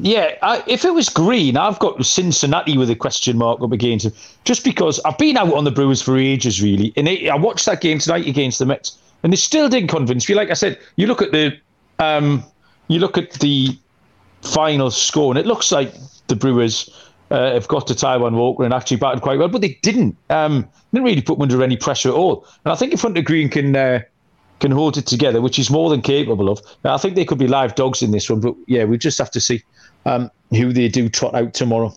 yeah, 0.00 0.36
I, 0.42 0.62
if 0.66 0.84
it 0.84 0.94
was 0.94 1.08
Greene, 1.08 1.56
I've 1.56 1.78
got 1.78 2.04
Cincinnati 2.04 2.78
with 2.78 2.90
a 2.90 2.96
question 2.96 3.38
mark 3.38 3.60
up 3.60 3.72
against 3.72 4.06
him, 4.06 4.12
just 4.44 4.64
because 4.64 5.00
I've 5.04 5.18
been 5.18 5.36
out 5.36 5.52
on 5.52 5.64
the 5.64 5.70
Brewers 5.70 6.00
for 6.00 6.16
ages, 6.16 6.62
really, 6.62 6.92
and 6.96 7.08
I 7.08 7.36
watched 7.36 7.66
that 7.66 7.80
game 7.80 7.98
tonight 7.98 8.26
against 8.26 8.58
the 8.58 8.66
Mets, 8.66 8.98
and 9.22 9.32
they 9.32 9.36
still 9.36 9.68
didn't 9.68 9.88
convince 9.88 10.28
me. 10.28 10.34
Like 10.34 10.50
I 10.50 10.54
said, 10.54 10.78
you 10.96 11.06
look 11.06 11.20
at 11.20 11.32
the, 11.32 11.56
um, 11.98 12.44
you 12.88 12.98
look 12.98 13.18
at 13.18 13.32
the 13.34 13.76
final 14.42 14.90
score, 14.90 15.30
and 15.30 15.38
it 15.38 15.46
looks 15.46 15.70
like 15.70 15.94
the 16.28 16.36
Brewers 16.36 16.88
uh, 17.30 17.52
have 17.52 17.68
got 17.68 17.86
to 17.86 17.94
Taijuan 17.94 18.32
Walker 18.32 18.64
and 18.64 18.74
actually 18.74 18.98
batted 18.98 19.22
quite 19.22 19.38
well, 19.38 19.48
but 19.48 19.60
they 19.60 19.78
didn't. 19.82 20.16
Um, 20.30 20.68
didn't 20.92 21.06
really 21.06 21.22
put 21.22 21.38
them 21.38 21.42
under 21.42 21.62
any 21.62 21.76
pressure 21.76 22.10
at 22.10 22.14
all. 22.14 22.46
And 22.64 22.72
I 22.72 22.76
think 22.76 22.92
if 22.92 23.02
Hunter 23.02 23.22
Greene 23.22 23.48
can 23.48 23.74
uh, 23.74 24.00
can 24.60 24.70
hold 24.70 24.96
it 24.96 25.06
together, 25.06 25.40
which 25.40 25.56
he's 25.56 25.70
more 25.70 25.90
than 25.90 26.02
capable 26.02 26.48
of, 26.48 26.62
Now, 26.84 26.94
I 26.94 26.98
think 26.98 27.16
they 27.16 27.24
could 27.24 27.38
be 27.38 27.48
live 27.48 27.74
dogs 27.74 28.02
in 28.02 28.12
this 28.12 28.30
one. 28.30 28.40
But 28.40 28.54
yeah, 28.66 28.84
we 28.84 28.96
just 28.96 29.18
have 29.18 29.30
to 29.32 29.40
see 29.40 29.62
um, 30.04 30.30
who 30.50 30.72
they 30.72 30.88
do 30.88 31.08
trot 31.08 31.34
out 31.34 31.54
tomorrow. 31.54 31.94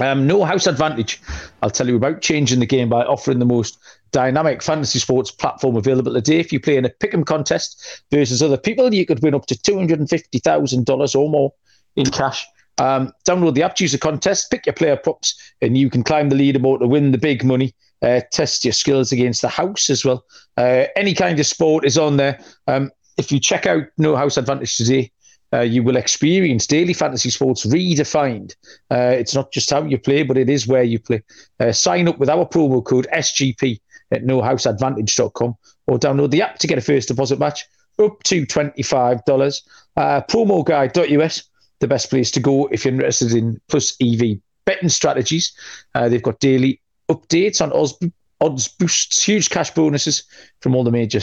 Um, 0.00 0.26
no 0.26 0.44
house 0.44 0.66
advantage. 0.66 1.20
I'll 1.62 1.70
tell 1.70 1.86
you 1.86 1.96
about 1.96 2.22
changing 2.22 2.60
the 2.60 2.66
game 2.66 2.88
by 2.88 3.04
offering 3.04 3.38
the 3.38 3.44
most 3.44 3.78
dynamic 4.10 4.62
fantasy 4.62 4.98
sports 4.98 5.30
platform 5.30 5.76
available 5.76 6.14
today. 6.14 6.40
If 6.40 6.52
you 6.52 6.60
play 6.60 6.76
in 6.76 6.84
a 6.84 6.90
pick'em 6.90 7.24
contest 7.24 8.02
versus 8.10 8.42
other 8.42 8.56
people, 8.56 8.92
you 8.92 9.06
could 9.06 9.22
win 9.22 9.34
up 9.34 9.46
to 9.46 9.60
two 9.60 9.76
hundred 9.76 10.00
and 10.00 10.08
fifty 10.08 10.38
thousand 10.38 10.86
dollars 10.86 11.14
or 11.14 11.28
more 11.28 11.52
in 11.96 12.06
cash. 12.06 12.46
Um, 12.78 13.12
download 13.28 13.54
the 13.54 13.62
app, 13.62 13.76
choose 13.76 13.92
a 13.92 13.98
contest, 13.98 14.50
pick 14.50 14.64
your 14.64 14.72
player 14.72 14.96
props, 14.96 15.38
and 15.60 15.76
you 15.76 15.90
can 15.90 16.02
climb 16.02 16.30
the 16.30 16.36
leaderboard 16.36 16.80
to 16.80 16.88
win 16.88 17.12
the 17.12 17.18
big 17.18 17.44
money. 17.44 17.74
Uh, 18.00 18.20
test 18.32 18.64
your 18.64 18.72
skills 18.72 19.12
against 19.12 19.42
the 19.42 19.48
house 19.48 19.88
as 19.88 20.04
well. 20.04 20.24
Uh, 20.56 20.86
any 20.96 21.14
kind 21.14 21.38
of 21.38 21.46
sport 21.46 21.84
is 21.84 21.96
on 21.96 22.16
there. 22.16 22.40
Um, 22.66 22.90
if 23.18 23.30
you 23.30 23.38
check 23.38 23.66
out 23.66 23.84
No 23.98 24.16
House 24.16 24.36
Advantage 24.36 24.76
today, 24.76 25.12
uh, 25.52 25.60
you 25.60 25.82
will 25.82 25.96
experience 25.96 26.66
daily 26.66 26.92
fantasy 26.92 27.30
sports 27.30 27.66
redefined. 27.66 28.54
Uh, 28.90 29.14
it's 29.16 29.34
not 29.34 29.52
just 29.52 29.70
how 29.70 29.82
you 29.82 29.98
play, 29.98 30.22
but 30.22 30.38
it 30.38 30.48
is 30.48 30.66
where 30.66 30.82
you 30.82 30.98
play. 30.98 31.22
Uh, 31.60 31.72
sign 31.72 32.08
up 32.08 32.18
with 32.18 32.30
our 32.30 32.46
promo 32.46 32.84
code 32.84 33.06
SGP 33.12 33.80
at 34.10 34.24
nohouseadvantage.com 34.24 35.56
or 35.86 35.98
download 35.98 36.30
the 36.30 36.42
app 36.42 36.58
to 36.58 36.66
get 36.66 36.78
a 36.78 36.82
first 36.82 37.08
deposit 37.08 37.38
match 37.38 37.64
up 37.98 38.22
to 38.24 38.46
$25. 38.46 39.62
Uh, 39.96 40.20
Promo 40.22 40.64
Guy.us, 40.64 41.42
the 41.80 41.88
best 41.88 42.10
place 42.10 42.30
to 42.30 42.40
go 42.40 42.66
if 42.68 42.84
you're 42.84 42.94
interested 42.94 43.32
in 43.32 43.60
plus 43.68 43.96
EV 44.00 44.38
betting 44.64 44.88
strategies. 44.88 45.52
Uh, 45.94 46.08
they've 46.08 46.22
got 46.22 46.40
daily 46.40 46.80
updates 47.10 47.60
on 47.60 47.72
odds, 47.72 47.98
odds 48.40 48.68
boosts, 48.68 49.22
huge 49.22 49.50
cash 49.50 49.70
bonuses 49.72 50.24
from 50.60 50.74
all 50.74 50.84
the 50.84 50.90
major 50.90 51.20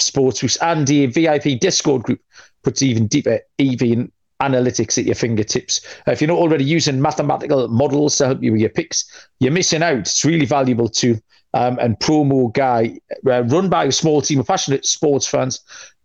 sports 0.00 0.40
boosts, 0.40 0.58
and 0.62 0.86
the 0.86 1.06
VIP 1.06 1.60
Discord 1.60 2.02
group 2.02 2.20
puts 2.62 2.82
even 2.82 3.06
deeper 3.06 3.40
EV 3.58 4.08
analytics 4.40 4.98
at 4.98 5.04
your 5.04 5.14
fingertips. 5.14 5.80
Uh, 6.06 6.12
if 6.12 6.20
you're 6.20 6.28
not 6.28 6.38
already 6.38 6.64
using 6.64 7.00
mathematical 7.02 7.66
models 7.68 8.16
to 8.16 8.26
help 8.26 8.42
you 8.42 8.52
with 8.52 8.60
your 8.60 8.70
picks, 8.70 9.28
you're 9.40 9.52
missing 9.52 9.82
out. 9.82 9.98
It's 9.98 10.24
really 10.24 10.46
valuable 10.46 10.88
too. 10.88 11.20
Um, 11.54 11.78
and 11.78 11.98
Promo 11.98 12.52
Guy, 12.52 13.00
uh, 13.26 13.42
run 13.44 13.68
by 13.68 13.84
a 13.84 13.92
small 13.92 14.20
team 14.20 14.40
of 14.40 14.46
passionate 14.46 14.84
sports 14.84 15.26
fans, 15.26 15.60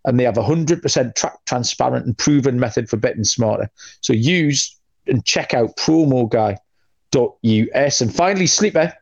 and 0.06 0.20
they 0.20 0.24
have 0.24 0.38
a 0.38 0.44
100% 0.44 1.16
track, 1.16 1.38
transparent 1.46 2.06
and 2.06 2.18
proven 2.18 2.60
method 2.60 2.90
for 2.90 2.98
betting 2.98 3.24
smarter. 3.24 3.70
So 4.02 4.14
use 4.14 4.76
and 5.08 5.24
check 5.26 5.54
out 5.54 5.76
promoguy.us. 5.78 6.58
And 8.02 8.16
finally, 8.16 8.48
Sleeper 8.48 8.94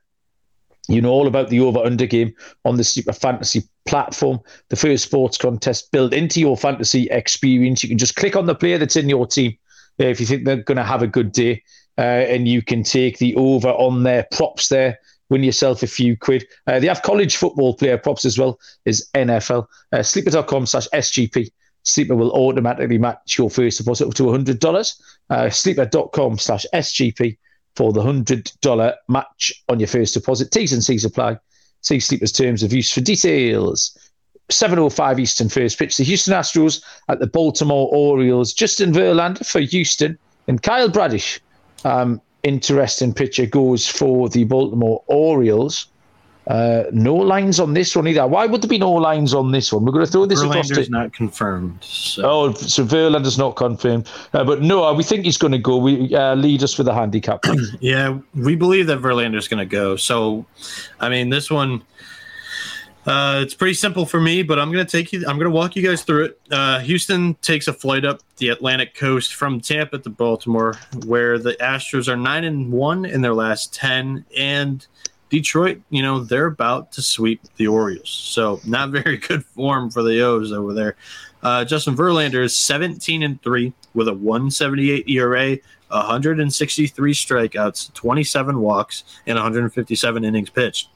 you 0.88 1.02
know 1.02 1.12
all 1.12 1.28
about 1.28 1.50
the 1.50 1.60
over 1.60 1.80
under 1.80 2.06
game 2.06 2.34
on 2.66 2.78
the 2.78 2.84
Super 2.84 3.14
Fantasy 3.14 3.64
platform. 3.86 4.40
The 4.70 4.76
first 4.76 5.06
sports 5.06 5.38
contest 5.38 5.92
built 5.92 6.14
into 6.14 6.40
your 6.40 6.58
fantasy 6.58 7.08
experience. 7.10 7.84
You 7.84 7.90
can 7.90 7.98
just 7.98 8.16
click 8.16 8.36
on 8.36 8.46
the 8.46 8.56
player 8.56 8.78
that's 8.78 8.96
in 8.96 9.10
your 9.10 9.28
team 9.28 9.58
uh, 10.00 10.06
if 10.06 10.20
you 10.20 10.26
think 10.26 10.46
they're 10.46 10.64
going 10.64 10.78
to 10.78 10.84
have 10.84 11.02
a 11.02 11.08
good 11.08 11.32
day, 11.32 11.64
uh, 11.98 12.02
and 12.02 12.48
you 12.48 12.62
can 12.62 12.84
take 12.84 13.20
the 13.20 13.36
over 13.36 13.70
on 13.70 14.04
their 14.04 14.28
props 14.32 14.70
there. 14.70 14.98
Win 15.30 15.44
yourself 15.44 15.82
a 15.82 15.88
few 15.88 16.18
quid. 16.18 16.46
Uh, 16.68 16.80
they 16.80 16.88
have 16.88 17.04
college 17.04 17.38
football 17.38 17.74
player 17.74 17.98
props 17.98 18.26
as 18.26 18.38
well 18.38 18.60
as 18.86 19.10
NFL. 19.14 19.66
Uh, 19.94 20.04
sleeper.com 20.04 20.66
slash 20.66 20.88
SGP. 20.94 21.50
Sleeper 21.84 22.16
will 22.16 22.32
automatically 22.32 22.98
match 22.98 23.38
your 23.38 23.50
first 23.50 23.78
deposit 23.78 24.08
up 24.08 24.14
to 24.16 24.24
$100. 24.24 25.02
Uh, 25.30 25.50
sleeper.com 25.50 26.38
slash 26.38 26.66
SGP 26.74 27.38
for 27.76 27.94
the 27.94 28.02
$100 28.02 28.96
match 29.08 29.64
on 29.70 29.80
your 29.80 29.88
first 29.88 30.14
deposit. 30.14 30.52
T's 30.52 30.74
and 30.74 30.84
C's 30.84 31.06
apply. 31.06 31.38
See 31.82 32.00
Sleeper's 32.00 32.32
terms 32.32 32.64
of 32.64 32.74
use 32.74 32.92
for 32.92 33.02
details. 33.02 33.98
7.05 34.50 35.20
Eastern 35.20 35.50
first 35.50 35.80
pitch. 35.80 35.98
The 35.98 36.04
Houston 36.04 36.34
Astros 36.34 36.84
at 37.08 37.20
the 37.20 37.28
Baltimore 37.28 37.90
Orioles. 37.92 38.54
Justin 38.54 38.92
Verlander 38.92 39.46
for 39.46 39.62
Houston 39.62 40.18
And 40.48 40.62
Kyle 40.62 40.90
Bradish, 40.90 41.40
um, 41.86 42.22
interesting 42.44 43.14
pitcher, 43.14 43.46
goes 43.46 43.88
for 43.88 44.30
the 44.30 44.44
Baltimore 44.44 45.04
Orioles. 45.08 45.88
Uh, 46.48 46.86
no 46.92 47.16
lines 47.16 47.60
on 47.60 47.74
this 47.74 47.96
one 47.96 48.08
either. 48.08 48.26
Why 48.26 48.48
would 48.48 48.64
there 48.64 48.70
be 48.70 48.80
no 48.80 48.92
lines 48.92 49.34
on 49.34 49.52
this 49.52 49.72
one? 49.72 49.86
We're 49.86 49.92
going 49.92 50.06
to 50.06 50.12
throw 50.12 50.26
this 50.26 50.42
Verlander's 50.42 50.72
across 50.72 50.86
to. 50.88 50.92
not 50.92 51.14
confirmed. 51.14 51.84
So. 51.84 52.24
Oh, 52.26 52.54
so 52.54 52.84
Verlander's 52.84 53.38
not 53.38 53.56
confirmed, 53.56 54.10
uh, 54.34 54.44
but 54.44 54.62
no, 54.62 54.92
we 54.94 55.04
think 55.04 55.26
he's 55.26 55.38
going 55.38 55.52
to 55.52 55.60
go. 55.60 55.78
We 55.78 56.16
uh, 56.16 56.36
lead 56.36 56.64
us 56.64 56.78
with 56.78 56.88
a 56.88 56.94
handicap. 56.94 57.46
yeah, 57.80 58.18
we 58.34 58.56
believe 58.56 58.88
that 58.88 59.00
Verlander's 59.00 59.48
going 59.48 59.60
to 59.60 59.66
go. 59.66 59.96
So, 59.96 60.46
I 61.00 61.10
mean, 61.10 61.30
this 61.30 61.52
one, 61.52 61.84
uh, 63.06 63.40
it's 63.44 63.54
pretty 63.54 63.76
simple 63.76 64.08
for 64.08 64.20
me, 64.20 64.42
but 64.42 64.58
I'm 64.58 64.72
going 64.72 64.86
to 64.86 64.92
take 64.92 65.14
you. 65.14 65.20
I'm 65.28 65.38
going 65.38 65.50
to 65.50 65.56
walk 65.56 65.76
you 65.76 65.88
guys 65.88 66.04
through 66.04 66.26
it. 66.26 66.42
Uh, 66.50 66.80
Houston 66.80 67.36
takes 67.36 67.68
a 67.68 67.74
flight 67.74 68.04
up 68.04 68.22
the 68.38 68.50
Atlantic 68.50 68.96
coast 68.96 69.36
from 69.36 69.60
Tampa 69.60 70.00
to 70.00 70.10
Baltimore, 70.10 70.76
where 71.06 71.38
the 71.38 71.54
Astros 71.54 72.08
are 72.08 72.18
nine 72.18 72.44
and 72.44 72.72
one 72.72 73.06
in 73.06 73.22
their 73.22 73.34
last 73.36 73.74
ten, 73.74 74.26
and 74.36 74.86
Detroit, 75.32 75.82
you 75.90 76.04
know, 76.04 76.20
they're 76.20 76.48
about 76.48 76.92
to 76.92 77.02
sweep 77.02 77.42
the 77.56 77.66
Orioles. 77.66 78.10
So 78.10 78.60
not 78.66 78.90
very 78.92 79.18
good 79.18 79.44
form 79.44 79.90
for 79.90 80.04
the 80.04 80.22
O's 80.22 80.52
over 80.52 80.74
there. 80.74 80.96
Uh, 81.42 81.66
Justin 81.66 81.96
Verlander 81.96 82.44
is 82.44 82.56
17 82.56 83.24
and 83.24 83.42
3 83.42 83.74
with 83.96 84.08
a 84.08 84.14
178 84.14 85.10
ERA, 85.10 85.58
163 85.88 87.14
strikeouts, 87.14 87.94
27 87.94 88.60
walks, 88.60 89.04
and 89.26 89.38
157 89.38 90.24
innings 90.24 90.50
pitched. 90.52 90.90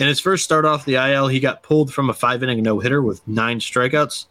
In 0.00 0.06
his 0.06 0.18
first 0.18 0.44
start 0.44 0.64
off 0.64 0.84
the 0.84 0.94
IL, 0.94 1.28
he 1.28 1.38
got 1.38 1.62
pulled 1.62 1.92
from 1.92 2.10
a 2.10 2.14
five 2.14 2.42
inning 2.42 2.62
no 2.62 2.80
hitter 2.80 3.02
with 3.02 3.26
nine 3.28 3.60
strikeouts. 3.60 4.26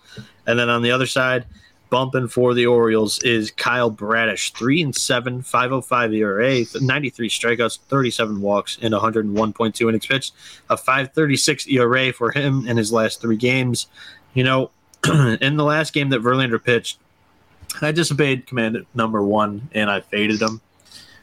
And 0.47 0.59
then 0.59 0.69
on 0.69 0.81
the 0.81 0.91
other 0.91 1.07
side, 1.07 1.45
bumping 1.89 2.27
for 2.27 2.53
the 2.53 2.65
Orioles 2.65 3.19
is 3.23 3.51
Kyle 3.51 3.89
Bradish, 3.89 4.51
three 4.51 4.81
and 4.81 4.95
seven, 4.95 5.41
505 5.41 6.13
ERA, 6.13 6.63
93 6.79 7.29
strikeouts, 7.29 7.79
37 7.87 8.41
walks, 8.41 8.77
and 8.81 8.93
101.2 8.93 9.81
innings 9.89 10.05
pitched. 10.05 10.33
A 10.69 10.77
536 10.77 11.67
ERA 11.67 12.13
for 12.13 12.31
him 12.31 12.67
in 12.67 12.77
his 12.77 12.91
last 12.91 13.21
three 13.21 13.37
games. 13.37 13.87
You 14.33 14.43
know, 14.43 14.71
in 15.41 15.57
the 15.57 15.63
last 15.63 15.93
game 15.93 16.09
that 16.09 16.21
Verlander 16.21 16.63
pitched, 16.63 16.99
I 17.81 17.91
disobeyed 17.91 18.47
command 18.47 18.85
number 18.93 19.23
one 19.23 19.69
and 19.73 19.89
I 19.89 20.01
faded 20.01 20.41
him. 20.41 20.61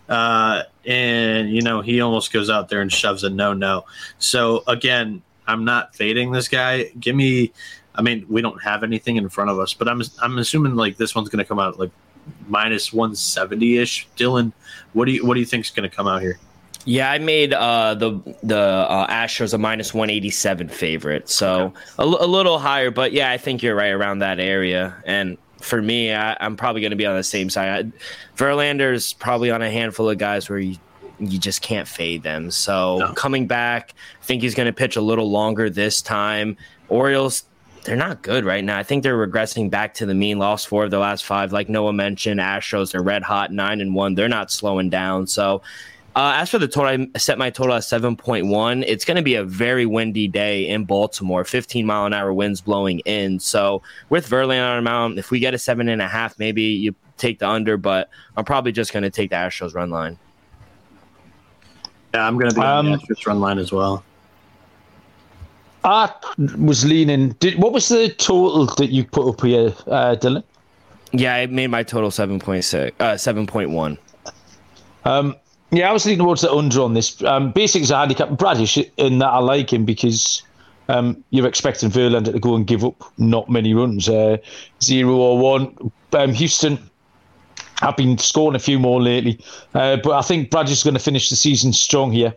Uh, 0.08 0.64
and 0.84 1.50
you 1.50 1.62
know 1.62 1.80
he 1.80 2.00
almost 2.00 2.32
goes 2.32 2.50
out 2.50 2.68
there 2.68 2.80
and 2.80 2.92
shoves 2.92 3.24
a 3.24 3.30
no 3.30 3.54
no. 3.54 3.84
So 4.18 4.62
again, 4.66 5.22
I'm 5.46 5.64
not 5.64 5.94
fading 5.94 6.32
this 6.32 6.48
guy. 6.48 6.90
Give 6.98 7.16
me 7.16 7.52
I 7.94 8.02
mean, 8.02 8.24
we 8.28 8.40
don't 8.40 8.62
have 8.62 8.82
anything 8.82 9.16
in 9.16 9.28
front 9.28 9.50
of 9.50 9.58
us, 9.58 9.74
but 9.74 9.88
I'm 9.88 10.02
I'm 10.20 10.38
assuming 10.38 10.76
like 10.76 10.96
this 10.96 11.14
one's 11.14 11.28
going 11.28 11.44
to 11.44 11.48
come 11.48 11.58
out 11.58 11.78
like 11.78 11.90
minus 12.48 12.92
170 12.92 13.78
ish. 13.78 14.08
Dylan, 14.16 14.52
what 14.92 15.06
do 15.06 15.12
you 15.12 15.26
what 15.26 15.34
do 15.34 15.40
you 15.40 15.46
think 15.46 15.64
is 15.64 15.70
going 15.70 15.88
to 15.88 15.94
come 15.94 16.06
out 16.06 16.22
here? 16.22 16.38
Yeah, 16.84 17.12
I 17.12 17.18
made 17.18 17.52
uh, 17.52 17.94
the 17.94 18.18
the 18.42 18.58
uh, 18.58 19.06
Astros 19.06 19.54
a 19.54 19.58
minus 19.58 19.94
187 19.94 20.68
favorite, 20.68 21.28
so 21.28 21.72
a, 21.98 22.02
a 22.02 22.26
little 22.26 22.58
higher. 22.58 22.90
But 22.90 23.12
yeah, 23.12 23.30
I 23.30 23.38
think 23.38 23.62
you're 23.62 23.76
right 23.76 23.92
around 23.92 24.18
that 24.20 24.40
area. 24.40 24.96
And 25.04 25.38
for 25.60 25.80
me, 25.80 26.12
I, 26.12 26.36
am 26.44 26.56
probably 26.56 26.80
going 26.80 26.90
to 26.90 26.96
be 26.96 27.06
on 27.06 27.16
the 27.16 27.22
same 27.22 27.50
side. 27.50 27.92
Verlander's 28.36 29.12
probably 29.12 29.50
on 29.50 29.62
a 29.62 29.70
handful 29.70 30.10
of 30.10 30.18
guys 30.18 30.48
where 30.48 30.58
you 30.58 30.76
you 31.20 31.38
just 31.38 31.62
can't 31.62 31.86
fade 31.86 32.24
them. 32.24 32.50
So 32.50 32.98
no. 32.98 33.12
coming 33.12 33.46
back, 33.46 33.94
I 34.20 34.24
think 34.24 34.42
he's 34.42 34.56
going 34.56 34.66
to 34.66 34.72
pitch 34.72 34.96
a 34.96 35.00
little 35.00 35.30
longer 35.30 35.70
this 35.70 36.02
time. 36.02 36.56
Orioles 36.88 37.44
they're 37.84 37.96
not 37.96 38.22
good 38.22 38.44
right 38.44 38.62
now. 38.62 38.78
I 38.78 38.82
think 38.82 39.02
they're 39.02 39.26
regressing 39.26 39.68
back 39.68 39.94
to 39.94 40.06
the 40.06 40.14
mean. 40.14 40.38
Lost 40.38 40.68
four 40.68 40.84
of 40.84 40.90
the 40.90 40.98
last 40.98 41.24
five, 41.24 41.52
like 41.52 41.68
Noah 41.68 41.92
mentioned. 41.92 42.40
Astros, 42.40 42.92
they're 42.92 43.02
red 43.02 43.22
hot, 43.22 43.52
nine 43.52 43.80
and 43.80 43.94
one. 43.94 44.14
They're 44.14 44.28
not 44.28 44.50
slowing 44.50 44.88
down. 44.88 45.26
So, 45.26 45.62
uh, 46.14 46.34
as 46.36 46.50
for 46.50 46.58
the 46.58 46.68
total, 46.68 47.06
I 47.14 47.18
set 47.18 47.38
my 47.38 47.50
total 47.50 47.74
at 47.74 47.84
seven 47.84 48.16
point 48.16 48.46
one. 48.46 48.82
It's 48.84 49.04
going 49.04 49.16
to 49.16 49.22
be 49.22 49.34
a 49.34 49.44
very 49.44 49.86
windy 49.86 50.28
day 50.28 50.68
in 50.68 50.84
Baltimore. 50.84 51.44
Fifteen 51.44 51.86
mile 51.86 52.06
an 52.06 52.12
hour 52.12 52.32
winds 52.32 52.60
blowing 52.60 53.00
in. 53.00 53.40
So, 53.40 53.82
with 54.10 54.28
Verlander 54.28 54.72
on 54.72 54.78
a 54.78 54.82
mound, 54.82 55.18
if 55.18 55.30
we 55.30 55.40
get 55.40 55.54
a 55.54 55.58
seven 55.58 55.88
and 55.88 56.00
a 56.00 56.08
half, 56.08 56.38
maybe 56.38 56.62
you 56.62 56.94
take 57.16 57.40
the 57.40 57.48
under. 57.48 57.76
But 57.76 58.10
I'm 58.36 58.44
probably 58.44 58.72
just 58.72 58.92
going 58.92 59.02
to 59.02 59.10
take 59.10 59.30
the 59.30 59.36
Astros 59.36 59.74
run 59.74 59.90
line. 59.90 60.18
Yeah, 62.14 62.26
I'm 62.26 62.38
going 62.38 62.50
to 62.50 62.54
be 62.54 62.60
um, 62.60 62.86
on 62.86 62.92
the 62.92 62.98
Astros 62.98 63.26
run 63.26 63.40
line 63.40 63.58
as 63.58 63.72
well. 63.72 64.04
I 65.84 66.12
was 66.58 66.84
leaning. 66.84 67.30
Did, 67.40 67.58
what 67.58 67.72
was 67.72 67.88
the 67.88 68.08
total 68.08 68.66
that 68.76 68.90
you 68.90 69.04
put 69.04 69.28
up 69.28 69.40
here, 69.44 69.74
uh, 69.86 70.16
Dylan? 70.16 70.44
Yeah, 71.12 71.34
I 71.34 71.46
made 71.46 71.66
my 71.66 71.82
total 71.82 72.10
seven 72.10 72.38
point 72.38 72.64
six, 72.64 72.98
uh, 73.00 73.16
seven 73.16 73.46
point 73.46 73.70
one. 73.70 73.98
Um, 75.04 75.36
yeah, 75.70 75.90
I 75.90 75.92
was 75.92 76.06
leaning 76.06 76.20
towards 76.20 76.42
the 76.42 76.52
under 76.52 76.80
on 76.80 76.94
this. 76.94 77.22
Um, 77.24 77.50
basically, 77.52 77.82
it's 77.82 77.90
a 77.90 77.96
handicap 77.96 78.30
Bradish 78.30 78.78
in 78.96 79.18
that 79.18 79.28
I 79.28 79.38
like 79.38 79.72
him 79.72 79.84
because 79.84 80.42
um, 80.88 81.22
you're 81.30 81.46
expecting 81.46 81.90
Verlander 81.90 82.32
to 82.32 82.38
go 82.38 82.54
and 82.54 82.66
give 82.66 82.84
up 82.84 83.02
not 83.18 83.50
many 83.50 83.74
runs, 83.74 84.08
uh, 84.08 84.36
zero 84.82 85.16
or 85.16 85.38
one. 85.38 85.90
Um, 86.12 86.32
Houston 86.32 86.78
have 87.80 87.96
been 87.96 88.16
scoring 88.18 88.54
a 88.54 88.60
few 88.60 88.78
more 88.78 89.02
lately, 89.02 89.40
uh, 89.74 89.96
but 89.96 90.12
I 90.12 90.22
think 90.22 90.50
Bradish 90.50 90.72
is 90.72 90.82
going 90.84 90.94
to 90.94 91.00
finish 91.00 91.28
the 91.28 91.36
season 91.36 91.72
strong 91.72 92.12
here. 92.12 92.34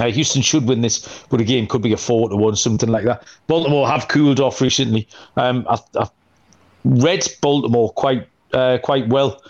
Uh, 0.00 0.10
Houston 0.10 0.42
should 0.42 0.66
win 0.66 0.80
this, 0.80 1.24
but 1.28 1.40
again, 1.40 1.66
could 1.66 1.82
be 1.82 1.92
a 1.92 1.96
four 1.96 2.28
to 2.28 2.36
one, 2.36 2.56
something 2.56 2.88
like 2.88 3.04
that. 3.04 3.24
Baltimore 3.46 3.88
have 3.88 4.08
cooled 4.08 4.40
off 4.40 4.60
recently. 4.60 5.06
Um, 5.36 5.66
I, 5.68 5.78
have 5.98 6.12
read 6.84 7.26
Baltimore 7.40 7.92
quite 7.92 8.26
uh, 8.52 8.78
quite 8.82 9.08
well. 9.08 9.42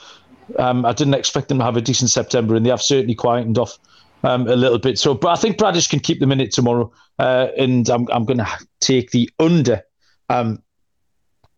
Um, 0.58 0.84
I 0.84 0.92
didn't 0.92 1.14
expect 1.14 1.48
them 1.48 1.58
to 1.58 1.64
have 1.64 1.76
a 1.76 1.80
decent 1.80 2.10
September, 2.10 2.54
and 2.54 2.66
they 2.66 2.70
have 2.70 2.82
certainly 2.82 3.14
quietened 3.14 3.58
off 3.58 3.78
um, 4.24 4.48
a 4.48 4.56
little 4.56 4.78
bit. 4.78 4.98
So, 4.98 5.14
but 5.14 5.28
I 5.28 5.36
think 5.36 5.58
Bradish 5.58 5.86
can 5.86 6.00
keep 6.00 6.20
them 6.20 6.32
in 6.32 6.40
it 6.40 6.52
tomorrow, 6.52 6.92
uh, 7.18 7.48
and 7.56 7.88
I'm 7.88 8.08
I'm 8.10 8.24
going 8.24 8.38
to 8.38 8.66
take 8.80 9.10
the 9.10 9.30
under. 9.38 9.82
Um, 10.28 10.62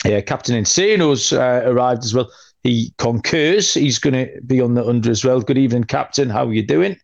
yeah, 0.04 0.20
Captain 0.20 0.56
Insano's 0.56 1.32
uh, 1.32 1.62
arrived 1.64 2.04
as 2.04 2.14
well. 2.14 2.30
He 2.64 2.92
concurs. 2.98 3.74
He's 3.74 3.98
going 3.98 4.14
to 4.14 4.40
be 4.42 4.60
on 4.60 4.74
the 4.74 4.84
under 4.84 5.10
as 5.10 5.24
well. 5.24 5.40
Good 5.40 5.58
evening, 5.58 5.84
Captain. 5.84 6.28
How 6.28 6.46
are 6.46 6.52
you 6.52 6.64
doing? 6.64 6.96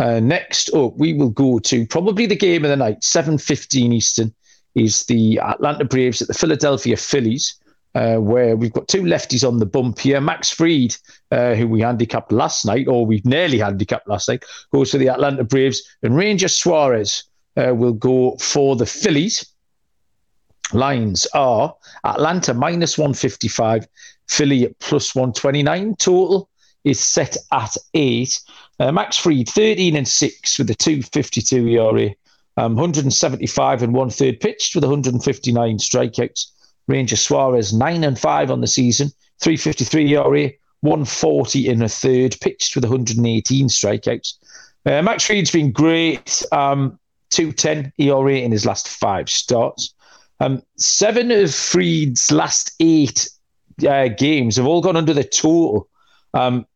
Uh, 0.00 0.18
next 0.18 0.72
up, 0.72 0.96
we 0.96 1.12
will 1.12 1.28
go 1.28 1.58
to 1.58 1.86
probably 1.86 2.24
the 2.24 2.34
game 2.34 2.64
of 2.64 2.70
the 2.70 2.76
night, 2.76 3.02
7.15 3.02 3.92
Eastern, 3.92 4.34
is 4.74 5.04
the 5.04 5.38
Atlanta 5.40 5.84
Braves 5.84 6.22
at 6.22 6.28
the 6.28 6.32
Philadelphia 6.32 6.96
Phillies, 6.96 7.60
uh, 7.94 8.16
where 8.16 8.56
we've 8.56 8.72
got 8.72 8.88
two 8.88 9.02
lefties 9.02 9.46
on 9.46 9.58
the 9.58 9.66
bump 9.66 9.98
here. 9.98 10.18
Max 10.18 10.50
Fried, 10.50 10.96
uh, 11.32 11.54
who 11.54 11.68
we 11.68 11.82
handicapped 11.82 12.32
last 12.32 12.64
night, 12.64 12.88
or 12.88 13.04
we 13.04 13.20
nearly 13.26 13.58
handicapped 13.58 14.08
last 14.08 14.26
night, 14.30 14.42
goes 14.72 14.90
to 14.90 14.96
the 14.96 15.10
Atlanta 15.10 15.44
Braves, 15.44 15.82
and 16.02 16.16
Ranger 16.16 16.48
Suarez 16.48 17.24
uh, 17.58 17.74
will 17.74 17.92
go 17.92 18.36
for 18.38 18.76
the 18.76 18.86
Phillies. 18.86 19.52
Lines 20.72 21.26
are 21.34 21.76
Atlanta 22.04 22.54
minus 22.54 22.96
155, 22.96 23.86
Philly 24.28 24.64
at 24.64 24.78
plus 24.78 25.14
129. 25.14 25.96
Total 25.96 26.49
is 26.84 27.00
set 27.00 27.36
at 27.52 27.76
eight. 27.94 28.40
Uh, 28.78 28.92
Max 28.92 29.16
Fried, 29.16 29.48
13 29.48 29.96
and 29.96 30.08
6 30.08 30.58
with 30.58 30.70
a 30.70 30.74
252 30.74 31.68
ERA, 31.68 32.10
um, 32.56 32.76
175 32.76 33.82
and 33.82 33.94
one 33.94 34.10
third 34.10 34.40
pitched 34.40 34.74
with 34.74 34.84
159 34.84 35.78
strikeouts. 35.78 36.46
Ranger 36.88 37.16
Suarez, 37.16 37.72
9 37.72 38.04
and 38.04 38.18
5 38.18 38.50
on 38.50 38.60
the 38.60 38.66
season, 38.66 39.10
353 39.40 40.16
ERA, 40.16 40.50
140 40.80 41.68
in 41.68 41.82
a 41.82 41.88
third, 41.88 42.36
pitched 42.40 42.74
with 42.74 42.84
118 42.84 43.68
strikeouts. 43.68 44.34
Uh, 44.86 45.02
Max 45.02 45.24
Fried's 45.24 45.50
been 45.50 45.72
great, 45.72 46.42
um, 46.52 46.98
210 47.30 47.92
ERA 47.98 48.38
in 48.38 48.50
his 48.50 48.66
last 48.66 48.88
five 48.88 49.28
starts. 49.28 49.94
Um, 50.40 50.62
seven 50.76 51.30
of 51.30 51.54
Fried's 51.54 52.32
last 52.32 52.72
eight 52.80 53.28
uh, 53.86 54.08
games 54.08 54.56
have 54.56 54.66
all 54.66 54.80
gone 54.80 54.96
under 54.96 55.12
the 55.12 55.24
total. 55.24 55.88
Um, 56.32 56.66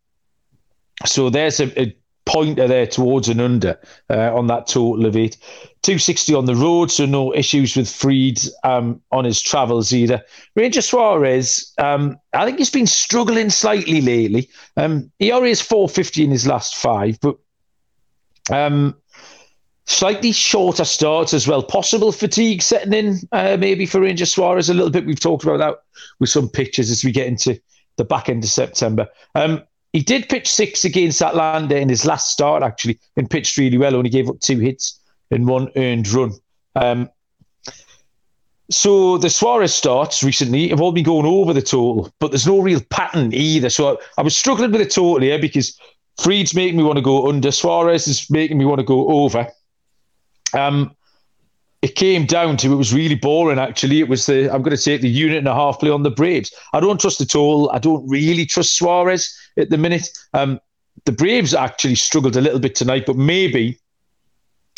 so 1.07 1.31
there's 1.31 1.61
a, 1.61 1.81
a 1.81 1.97
pointer 2.27 2.67
there 2.67 2.87
towards 2.87 3.29
an 3.29 3.41
under 3.41 3.79
uh, 4.11 4.35
on 4.35 4.47
that 4.47 4.67
total 4.67 5.07
of 5.07 5.17
eight. 5.17 5.37
260 5.83 6.35
on 6.35 6.47
the 6.47 6.55
road, 6.55 6.91
so 6.91 7.05
no 7.05 7.35
issues 7.35 7.77
with 7.77 7.91
Fried 7.91 8.39
um, 8.65 9.01
on 9.13 9.25
his 9.25 9.43
travels 9.43 9.93
either. 9.93 10.23
Ranger 10.57 10.81
Suarez, 10.81 11.73
um, 11.79 12.19
I 12.33 12.47
think 12.47 12.59
he's 12.59 12.71
been 12.71 12.87
struggling 12.87 13.51
slightly 13.51 14.01
lately. 14.01 14.49
Um, 14.77 15.11
he 15.19 15.31
already 15.31 15.51
has 15.51 15.61
450 15.61 16.25
in 16.25 16.31
his 16.31 16.47
last 16.47 16.77
five, 16.77 17.19
but 17.21 17.37
um, 18.51 18.97
slightly 19.87 20.33
shorter 20.33 20.85
starts 20.85 21.35
as 21.35 21.47
well. 21.47 21.63
Possible 21.63 22.13
fatigue 22.13 22.63
setting 22.63 22.95
in, 22.95 23.19
uh, 23.33 23.59
maybe 23.59 23.85
for 23.85 24.01
Ranger 24.01 24.27
Suarez 24.27 24.71
a 24.71 24.75
little 24.75 24.91
bit. 24.91 25.05
We've 25.05 25.21
talked 25.21 25.45
about 25.45 25.59
that 25.59 25.83
with 26.19 26.31
some 26.31 26.49
pictures 26.49 26.91
as 26.91 27.05
we 27.05 27.13
get 27.13 27.27
into 27.27 27.61
the 27.97 28.05
back 28.05 28.31
end 28.31 28.43
of 28.43 28.51
September. 28.51 29.07
Um, 29.35 29.63
he 29.95 30.01
did 30.01 30.29
pitch 30.29 30.51
six 30.51 30.85
against 30.85 31.23
Atlanta 31.23 31.77
in 31.77 31.89
his 31.89 32.05
last 32.05 32.33
start, 32.33 32.65
actually, 32.65 32.99
and 33.17 33.31
pitched 33.31 33.57
really 33.57 33.79
well. 33.79 33.95
Only 33.95 34.11
gave 34.11 34.29
up 34.29 34.41
two 34.41 34.59
hits 34.59 34.99
and 35.31 35.47
one 35.47 35.71
earned 35.77 36.09
run. 36.09 36.33
Um, 36.75 37.09
so 38.73 39.19
the 39.19 39.31
Suarez 39.31 39.73
starts 39.73 40.25
recently 40.25 40.69
have 40.71 40.81
all 40.81 40.91
been 40.91 41.05
going 41.05 41.27
over 41.27 41.53
the 41.53 41.63
total, 41.63 42.13
but 42.19 42.33
there's 42.33 42.47
no 42.47 42.59
real 42.59 42.81
pattern 42.91 43.33
either. 43.33 43.71
So 43.71 43.95
I, 43.95 43.97
I 44.19 44.23
was 44.23 44.35
struggling 44.35 44.73
with 44.73 44.81
the 44.81 44.89
total 44.89 45.21
here 45.21 45.39
because 45.39 45.79
Fried's 46.21 46.57
making 46.57 46.77
me 46.77 46.83
want 46.83 46.97
to 46.97 47.03
go 47.03 47.29
under. 47.29 47.53
Suarez 47.53 48.09
is 48.09 48.29
making 48.29 48.59
me 48.59 48.65
want 48.65 48.81
to 48.81 48.85
go 48.85 49.07
over. 49.07 49.47
Um, 50.55 50.97
it 51.85 51.97
came 51.97 52.25
down 52.25 52.57
to 52.57 52.73
it 52.73 52.77
was 52.77 52.95
really 52.95 53.15
boring. 53.15 53.59
Actually, 53.59 54.01
it 54.01 54.09
was 54.09 54.25
the 54.25 54.51
I'm 54.51 54.63
going 54.63 54.75
to 54.75 54.83
take 54.83 55.03
the 55.03 55.09
unit 55.09 55.37
and 55.37 55.47
a 55.47 55.53
half 55.53 55.79
play 55.79 55.91
on 55.91 56.03
the 56.03 56.11
Braves. 56.11 56.51
I 56.73 56.81
don't 56.81 56.99
trust 56.99 57.21
at 57.21 57.35
all 57.35 57.71
I 57.73 57.79
don't 57.79 58.09
really 58.09 58.47
trust 58.47 58.79
Suarez 58.79 59.39
at 59.59 59.69
the 59.69 59.77
minute. 59.77 60.09
Um, 60.33 60.61
the 61.05 61.13
Braves 61.13 61.53
actually 61.53 61.97
struggled 61.97 62.37
a 62.37 62.41
little 62.41 62.59
bit 62.59 62.75
tonight, 62.75 63.05
but 63.07 63.17
maybe 63.17 63.79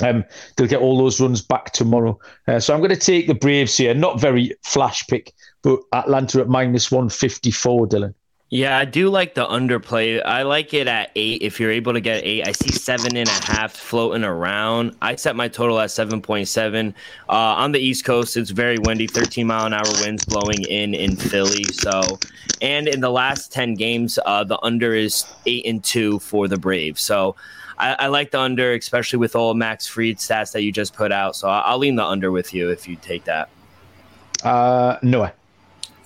um, 0.02 0.24
they'll 0.56 0.66
get 0.66 0.80
all 0.80 0.98
those 0.98 1.20
runs 1.20 1.42
back 1.42 1.72
tomorrow. 1.72 2.18
Uh, 2.48 2.58
so 2.58 2.74
I'm 2.74 2.80
going 2.80 2.90
to 2.90 2.96
take 2.96 3.28
the 3.28 3.34
Braves 3.36 3.76
here. 3.76 3.94
Not 3.94 4.20
very 4.20 4.56
flash 4.64 5.06
pick, 5.06 5.32
but 5.62 5.78
Atlanta 5.92 6.40
at 6.40 6.48
minus 6.48 6.90
154, 6.90 7.86
Dylan. 7.86 8.14
Yeah, 8.48 8.78
I 8.78 8.84
do 8.84 9.10
like 9.10 9.34
the 9.34 9.44
underplay. 9.44 10.24
I 10.24 10.42
like 10.42 10.72
it 10.72 10.86
at 10.86 11.10
eight. 11.16 11.42
If 11.42 11.58
you're 11.58 11.72
able 11.72 11.92
to 11.94 12.00
get 12.00 12.24
eight, 12.24 12.46
I 12.46 12.52
see 12.52 12.70
seven 12.70 13.16
and 13.16 13.28
a 13.28 13.32
half 13.32 13.72
floating 13.72 14.22
around. 14.22 14.94
I 15.02 15.16
set 15.16 15.34
my 15.34 15.48
total 15.48 15.80
at 15.80 15.88
7.7. 15.88 16.94
Uh, 17.28 17.32
on 17.32 17.72
the 17.72 17.80
East 17.80 18.04
Coast, 18.04 18.36
it's 18.36 18.50
very 18.50 18.78
windy, 18.78 19.08
13 19.08 19.48
mile 19.48 19.66
an 19.66 19.72
hour 19.72 19.82
winds 20.00 20.24
blowing 20.24 20.62
in 20.68 20.94
in 20.94 21.16
Philly. 21.16 21.64
So, 21.64 22.20
and 22.62 22.86
in 22.86 23.00
the 23.00 23.10
last 23.10 23.52
10 23.52 23.74
games, 23.74 24.16
uh, 24.24 24.44
the 24.44 24.62
under 24.62 24.94
is 24.94 25.24
eight 25.46 25.66
and 25.66 25.82
two 25.82 26.20
for 26.20 26.46
the 26.46 26.56
Braves. 26.56 27.02
So, 27.02 27.34
I, 27.78 27.96
I, 27.98 28.06
like 28.06 28.30
the 28.30 28.40
under, 28.40 28.72
especially 28.74 29.18
with 29.18 29.34
all 29.34 29.54
Max 29.54 29.88
Fried 29.88 30.18
stats 30.18 30.52
that 30.52 30.62
you 30.62 30.70
just 30.70 30.94
put 30.94 31.10
out. 31.10 31.34
So, 31.34 31.48
I'll, 31.48 31.78
lean 31.78 31.96
the 31.96 32.04
under 32.04 32.30
with 32.30 32.54
you 32.54 32.70
if 32.70 32.86
you 32.86 32.94
take 32.94 33.24
that. 33.24 33.48
Uh, 34.44 34.98
no. 35.02 35.32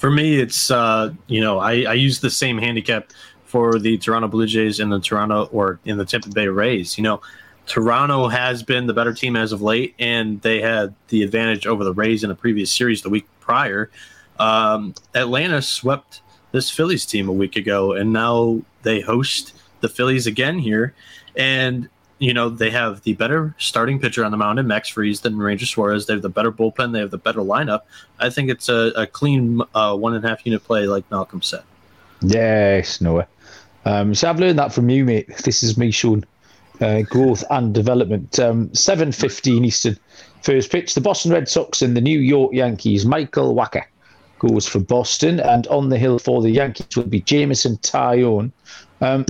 For 0.01 0.11
me, 0.11 0.41
it's 0.41 0.71
uh, 0.71 1.13
you 1.27 1.43
know 1.43 1.59
I, 1.59 1.83
I 1.83 1.93
use 1.93 2.21
the 2.21 2.31
same 2.31 2.57
handicap 2.57 3.11
for 3.45 3.79
the 3.79 3.99
Toronto 3.99 4.29
Blue 4.29 4.47
Jays 4.47 4.81
and 4.81 4.91
the 4.91 4.99
Toronto 4.99 5.51
or 5.53 5.79
in 5.85 5.99
the 5.99 6.07
Tampa 6.07 6.31
Bay 6.31 6.49
Rays. 6.49 6.97
You 6.97 7.05
know, 7.05 7.21
Toronto 7.67 8.27
has 8.29 8.63
been 8.63 8.87
the 8.87 8.95
better 8.95 9.13
team 9.13 9.37
as 9.37 9.53
of 9.53 9.61
late, 9.61 9.95
and 9.99 10.41
they 10.41 10.63
had 10.63 10.95
the 11.09 11.23
advantage 11.23 11.67
over 11.67 11.85
the 11.85 11.93
Rays 11.93 12.25
in 12.25 12.31
a 12.31 12.35
previous 12.35 12.73
series 12.73 13.03
the 13.03 13.11
week 13.11 13.27
prior. 13.41 13.91
Um, 14.39 14.95
Atlanta 15.15 15.61
swept 15.61 16.23
this 16.53 16.71
Phillies 16.71 17.05
team 17.05 17.29
a 17.29 17.33
week 17.33 17.57
ago, 17.57 17.93
and 17.93 18.11
now 18.11 18.63
they 18.81 19.03
host 19.03 19.53
the 19.83 19.89
Phillies 19.91 20.27
again 20.27 20.59
here. 20.59 20.95
And 21.37 21.91
you 22.20 22.35
know, 22.35 22.50
they 22.50 22.70
have 22.70 23.02
the 23.02 23.14
better 23.14 23.54
starting 23.59 23.98
pitcher 23.98 24.24
on 24.24 24.30
the 24.30 24.37
mound 24.37 24.59
in 24.59 24.66
Max 24.66 24.90
Fried 24.90 25.16
than 25.16 25.38
Ranger 25.38 25.64
Suarez. 25.64 26.06
They 26.06 26.12
have 26.12 26.22
the 26.22 26.28
better 26.28 26.52
bullpen. 26.52 26.92
They 26.92 27.00
have 27.00 27.11
the 27.11 27.18
better 27.18 27.40
lineup. 27.40 27.80
I 28.18 28.28
think 28.28 28.50
it's 28.50 28.68
a, 28.68 28.92
a 28.94 29.06
clean 29.06 29.62
uh, 29.74 29.96
one 29.96 30.14
and 30.14 30.22
a 30.22 30.28
half 30.28 30.44
unit 30.44 30.62
play, 30.62 30.87
like 30.87 31.11
Malcolm 31.11 31.40
said. 31.40 31.62
Yes, 32.20 33.00
Noah. 33.00 33.26
Um, 33.87 34.14
so 34.14 34.28
I've 34.28 34.38
learned 34.38 34.59
that 34.59 34.74
from 34.74 34.90
you, 34.90 35.06
mate. 35.06 35.35
This 35.44 35.62
is 35.62 35.78
me 35.78 35.90
showing 35.90 36.24
uh, 36.83 37.02
growth 37.02 37.42
and 37.50 37.72
development. 37.72 38.38
Um, 38.38 38.72
Seven 38.74 39.12
fifteen 39.12 39.64
Eastern. 39.64 39.96
First 40.42 40.70
pitch: 40.70 40.94
the 40.94 41.00
Boston 41.00 41.33
Red 41.33 41.48
Sox 41.48 41.80
and 41.80 41.96
the 41.96 42.02
New 42.02 42.20
York 42.20 42.52
Yankees. 42.52 43.06
Michael 43.06 43.54
Wacha 43.54 43.85
goes 44.38 44.68
for 44.68 44.80
Boston, 44.80 45.40
and 45.40 45.66
on 45.68 45.88
the 45.88 45.96
hill 45.96 46.18
for 46.18 46.42
the 46.42 46.50
Yankees 46.50 46.94
will 46.94 47.04
be 47.04 47.22
Jameson 47.22 47.78
Taillon. 47.78 48.52
Um, 49.00 49.24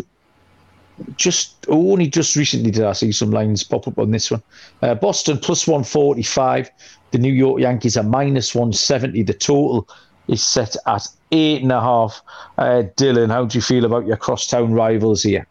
just 1.16 1.66
only 1.68 2.06
just 2.06 2.36
recently 2.36 2.70
did 2.70 2.84
I 2.84 2.92
see 2.92 3.12
some 3.12 3.30
lines 3.30 3.64
pop 3.64 3.88
up 3.88 3.98
on 3.98 4.10
this 4.10 4.30
one. 4.30 4.42
Uh, 4.82 4.94
Boston 4.94 5.38
plus 5.38 5.66
145. 5.66 6.70
The 7.10 7.18
New 7.18 7.32
York 7.32 7.60
Yankees 7.60 7.96
are 7.96 8.02
minus 8.04 8.54
170. 8.54 9.22
The 9.22 9.34
total 9.34 9.88
is 10.28 10.42
set 10.42 10.76
at 10.86 11.06
eight 11.32 11.62
and 11.62 11.72
a 11.72 11.80
half. 11.80 12.22
Uh, 12.58 12.84
Dylan, 12.96 13.30
how 13.30 13.44
do 13.44 13.58
you 13.58 13.62
feel 13.62 13.84
about 13.84 14.06
your 14.06 14.16
crosstown 14.16 14.72
rivals 14.72 15.22
here? 15.22 15.46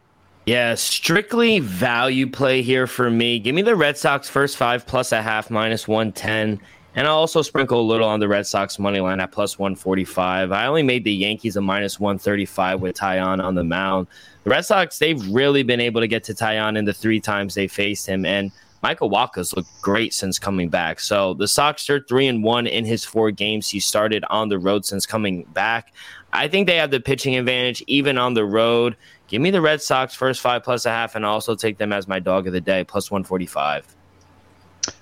Yeah, 0.45 0.75
strictly 0.75 1.59
value 1.59 2.27
play 2.27 2.61
here 2.61 2.87
for 2.87 3.11
me. 3.11 3.39
Give 3.39 3.53
me 3.53 3.61
the 3.61 3.75
Red 3.75 3.97
Sox 3.97 4.29
first 4.29 4.57
five 4.57 4.87
plus 4.87 5.11
a 5.11 5.21
half 5.21 5.51
minus 5.51 5.87
110. 5.87 6.59
And 6.95 7.07
I'll 7.07 7.17
also 7.17 7.43
sprinkle 7.43 7.79
a 7.79 7.83
little 7.83 8.07
on 8.07 8.19
the 8.19 8.27
Red 8.27 8.47
Sox 8.47 8.79
money 8.79 8.99
line 8.99 9.19
at 9.19 9.31
plus 9.31 9.59
145. 9.59 10.51
I 10.51 10.65
only 10.65 10.81
made 10.81 11.03
the 11.03 11.13
Yankees 11.13 11.55
a 11.55 11.61
minus 11.61 11.99
135 11.99 12.81
with 12.81 12.97
Taillon 12.97 13.43
on 13.43 13.55
the 13.55 13.63
mound. 13.63 14.07
Red 14.49 14.65
Sox, 14.65 14.97
they've 14.97 15.29
really 15.29 15.61
been 15.61 15.79
able 15.79 16.01
to 16.01 16.07
get 16.07 16.23
to 16.23 16.33
Taillon 16.33 16.75
in 16.75 16.85
the 16.85 16.93
three 16.93 17.19
times 17.19 17.53
they 17.53 17.67
faced 17.67 18.07
him. 18.07 18.25
And 18.25 18.51
Michael 18.81 19.07
Wacha's 19.07 19.55
looked 19.55 19.69
great 19.79 20.11
since 20.11 20.39
coming 20.39 20.69
back. 20.69 20.99
So 20.99 21.35
the 21.35 21.47
Sox 21.47 21.87
are 21.87 21.99
three 21.99 22.25
and 22.25 22.43
one 22.43 22.65
in 22.65 22.83
his 22.83 23.05
four 23.05 23.29
games 23.29 23.69
he 23.69 23.79
started 23.79 24.25
on 24.31 24.49
the 24.49 24.57
road 24.57 24.85
since 24.85 25.05
coming 25.05 25.43
back. 25.53 25.93
I 26.33 26.47
think 26.47 26.65
they 26.65 26.77
have 26.77 26.89
the 26.89 26.99
pitching 26.99 27.35
advantage 27.35 27.83
even 27.85 28.17
on 28.17 28.33
the 28.33 28.43
road. 28.43 28.95
Give 29.27 29.39
me 29.39 29.51
the 29.51 29.61
Red 29.61 29.83
Sox 29.83 30.15
first 30.15 30.41
five 30.41 30.63
plus 30.63 30.87
a 30.87 30.89
half, 30.89 31.13
and 31.13 31.23
also 31.23 31.55
take 31.55 31.77
them 31.77 31.93
as 31.93 32.07
my 32.07 32.17
dog 32.17 32.47
of 32.47 32.53
the 32.53 32.61
day 32.61 32.83
plus 32.83 33.11
one 33.11 33.23
forty 33.23 33.45
five. 33.45 33.85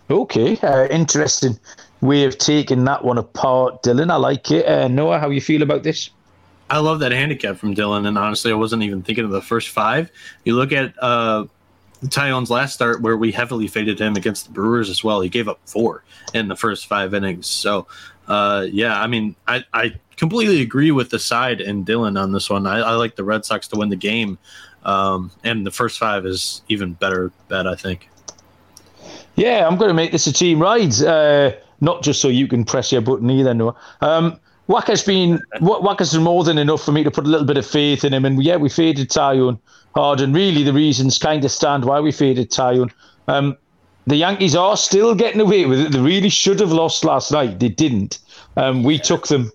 Okay, 0.09 0.57
uh, 0.57 0.87
interesting 0.87 1.57
way 2.01 2.25
of 2.25 2.37
taking 2.37 2.83
that 2.83 3.05
one 3.05 3.17
apart, 3.17 3.83
Dylan. 3.83 4.11
I 4.11 4.17
like 4.17 4.51
it. 4.51 4.65
Uh, 4.65 4.89
Noah, 4.89 5.19
how 5.19 5.29
you 5.29 5.39
feel 5.39 5.61
about 5.61 5.83
this? 5.83 6.09
I 6.69 6.79
love 6.79 6.99
that 6.99 7.11
handicap 7.11 7.57
from 7.57 7.73
Dylan, 7.73 8.07
and 8.07 8.17
honestly, 8.17 8.51
I 8.51 8.55
wasn't 8.55 8.83
even 8.83 9.01
thinking 9.01 9.23
of 9.23 9.31
the 9.31 9.41
first 9.41 9.69
five. 9.69 10.11
You 10.43 10.55
look 10.55 10.71
at 10.71 10.93
uh, 11.01 11.45
Taillon's 12.05 12.49
last 12.49 12.73
start, 12.73 13.01
where 13.01 13.15
we 13.15 13.31
heavily 13.31 13.67
faded 13.67 13.99
him 13.99 14.15
against 14.15 14.47
the 14.47 14.51
Brewers 14.51 14.89
as 14.89 15.03
well. 15.03 15.21
He 15.21 15.29
gave 15.29 15.47
up 15.47 15.59
four 15.65 16.03
in 16.33 16.47
the 16.47 16.55
first 16.55 16.87
five 16.87 17.13
innings. 17.13 17.47
So, 17.47 17.87
uh, 18.27 18.67
yeah, 18.69 18.99
I 19.01 19.07
mean, 19.07 19.35
I, 19.47 19.63
I 19.73 19.93
completely 20.17 20.61
agree 20.61 20.91
with 20.91 21.09
the 21.09 21.19
side 21.19 21.61
and 21.61 21.85
Dylan 21.85 22.21
on 22.21 22.33
this 22.33 22.49
one. 22.49 22.67
I, 22.67 22.79
I 22.79 22.91
like 22.95 23.15
the 23.15 23.23
Red 23.23 23.45
Sox 23.45 23.67
to 23.69 23.79
win 23.79 23.89
the 23.89 23.95
game, 23.95 24.37
um, 24.83 25.31
and 25.43 25.65
the 25.65 25.71
first 25.71 25.97
five 25.97 26.25
is 26.25 26.61
even 26.67 26.93
better 26.93 27.31
bet, 27.47 27.65
I 27.65 27.75
think. 27.75 28.09
Yeah, 29.35 29.65
I'm 29.67 29.77
going 29.77 29.89
to 29.89 29.93
make 29.93 30.11
this 30.11 30.27
a 30.27 30.33
team 30.33 30.59
ride, 30.61 30.99
uh, 31.01 31.53
not 31.79 32.03
just 32.03 32.19
so 32.19 32.27
you 32.27 32.47
can 32.47 32.65
press 32.65 32.91
your 32.91 33.01
button 33.01 33.29
either, 33.29 33.53
Noah. 33.53 33.75
Um, 34.01 34.39
Wacha's 34.67 35.03
been 35.03 35.41
Wacha's 35.61 36.17
more 36.17 36.43
than 36.43 36.57
enough 36.57 36.83
for 36.83 36.91
me 36.91 37.03
to 37.03 37.11
put 37.11 37.25
a 37.25 37.29
little 37.29 37.47
bit 37.47 37.57
of 37.57 37.65
faith 37.65 38.03
in 38.03 38.13
him, 38.13 38.25
and 38.25 38.43
yeah, 38.43 38.57
we 38.57 38.69
faded 38.69 39.09
Taillon 39.09 39.59
hard, 39.95 40.21
and 40.21 40.35
really 40.35 40.63
the 40.63 40.73
reasons 40.73 41.17
kind 41.17 41.43
of 41.43 41.51
stand 41.51 41.85
why 41.85 41.99
we 41.99 42.11
faded 42.11 42.51
Taillon. 42.51 42.91
Um, 43.27 43.57
the 44.05 44.15
Yankees 44.15 44.55
are 44.55 44.77
still 44.77 45.15
getting 45.15 45.41
away 45.41 45.65
with 45.65 45.79
it. 45.79 45.91
They 45.91 45.99
really 45.99 46.29
should 46.29 46.59
have 46.59 46.71
lost 46.71 47.03
last 47.03 47.31
night. 47.31 47.59
They 47.59 47.69
didn't. 47.69 48.19
Um, 48.55 48.83
we 48.83 48.99
took 48.99 49.27
them. 49.27 49.51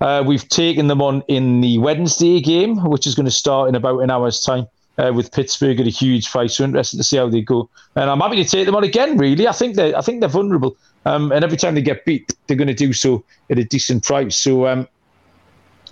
Uh, 0.00 0.22
we've 0.26 0.48
taken 0.48 0.88
them 0.88 1.00
on 1.00 1.22
in 1.28 1.62
the 1.62 1.78
Wednesday 1.78 2.40
game, 2.40 2.76
which 2.84 3.06
is 3.06 3.14
going 3.14 3.26
to 3.26 3.32
start 3.32 3.68
in 3.68 3.74
about 3.74 4.00
an 4.00 4.10
hour's 4.10 4.40
time 4.40 4.66
uh, 4.98 5.12
with 5.14 5.32
Pittsburgh 5.32 5.80
at 5.80 5.86
a 5.86 5.90
huge 5.90 6.30
price. 6.30 6.56
So 6.56 6.64
interesting 6.64 6.98
to 6.98 7.04
see 7.04 7.16
how 7.16 7.28
they 7.28 7.40
go. 7.40 7.68
And 7.96 8.10
I'm 8.10 8.20
happy 8.20 8.36
to 8.36 8.48
take 8.48 8.66
them 8.66 8.76
on 8.76 8.84
again. 8.84 9.16
Really, 9.16 9.48
I 9.48 9.52
think 9.52 9.76
they 9.76 9.94
I 9.94 10.00
think 10.00 10.20
they're 10.20 10.28
vulnerable. 10.28 10.76
Um, 11.04 11.32
and 11.32 11.44
every 11.44 11.56
time 11.56 11.74
they 11.74 11.82
get 11.82 12.04
beat, 12.04 12.32
they're 12.46 12.56
going 12.56 12.68
to 12.68 12.74
do 12.74 12.92
so 12.92 13.24
at 13.50 13.58
a 13.58 13.64
decent 13.64 14.04
price. 14.04 14.36
So 14.36 14.66
um, 14.66 14.86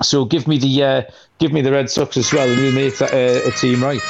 so 0.02 0.24
give 0.24 0.46
me 0.46 0.58
the 0.58 0.82
uh, 0.82 1.02
give 1.38 1.52
me 1.52 1.60
the 1.60 1.72
Red 1.72 1.90
Sox 1.90 2.16
as 2.16 2.32
well, 2.32 2.48
and 2.48 2.60
we'll 2.60 2.72
make 2.72 2.96
that 2.98 3.12
uh, 3.12 3.48
a 3.48 3.52
team 3.52 3.82
right. 3.82 4.00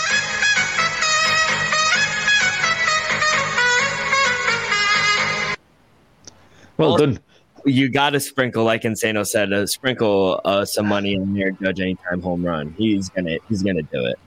Well, 6.76 6.90
well 6.90 6.96
done. 6.96 7.20
You 7.66 7.90
got 7.90 8.10
to 8.10 8.20
sprinkle, 8.20 8.64
like 8.64 8.82
Insano 8.82 9.26
said, 9.26 9.52
uh, 9.52 9.66
sprinkle 9.66 10.40
uh, 10.46 10.64
some 10.64 10.86
money 10.86 11.12
in 11.12 11.34
there, 11.34 11.50
Judge 11.50 11.80
anytime 11.80 12.22
home 12.22 12.44
run. 12.44 12.74
He's 12.78 13.08
gonna 13.10 13.38
he's 13.48 13.62
gonna 13.62 13.82
do 13.82 14.06
it 14.06 14.18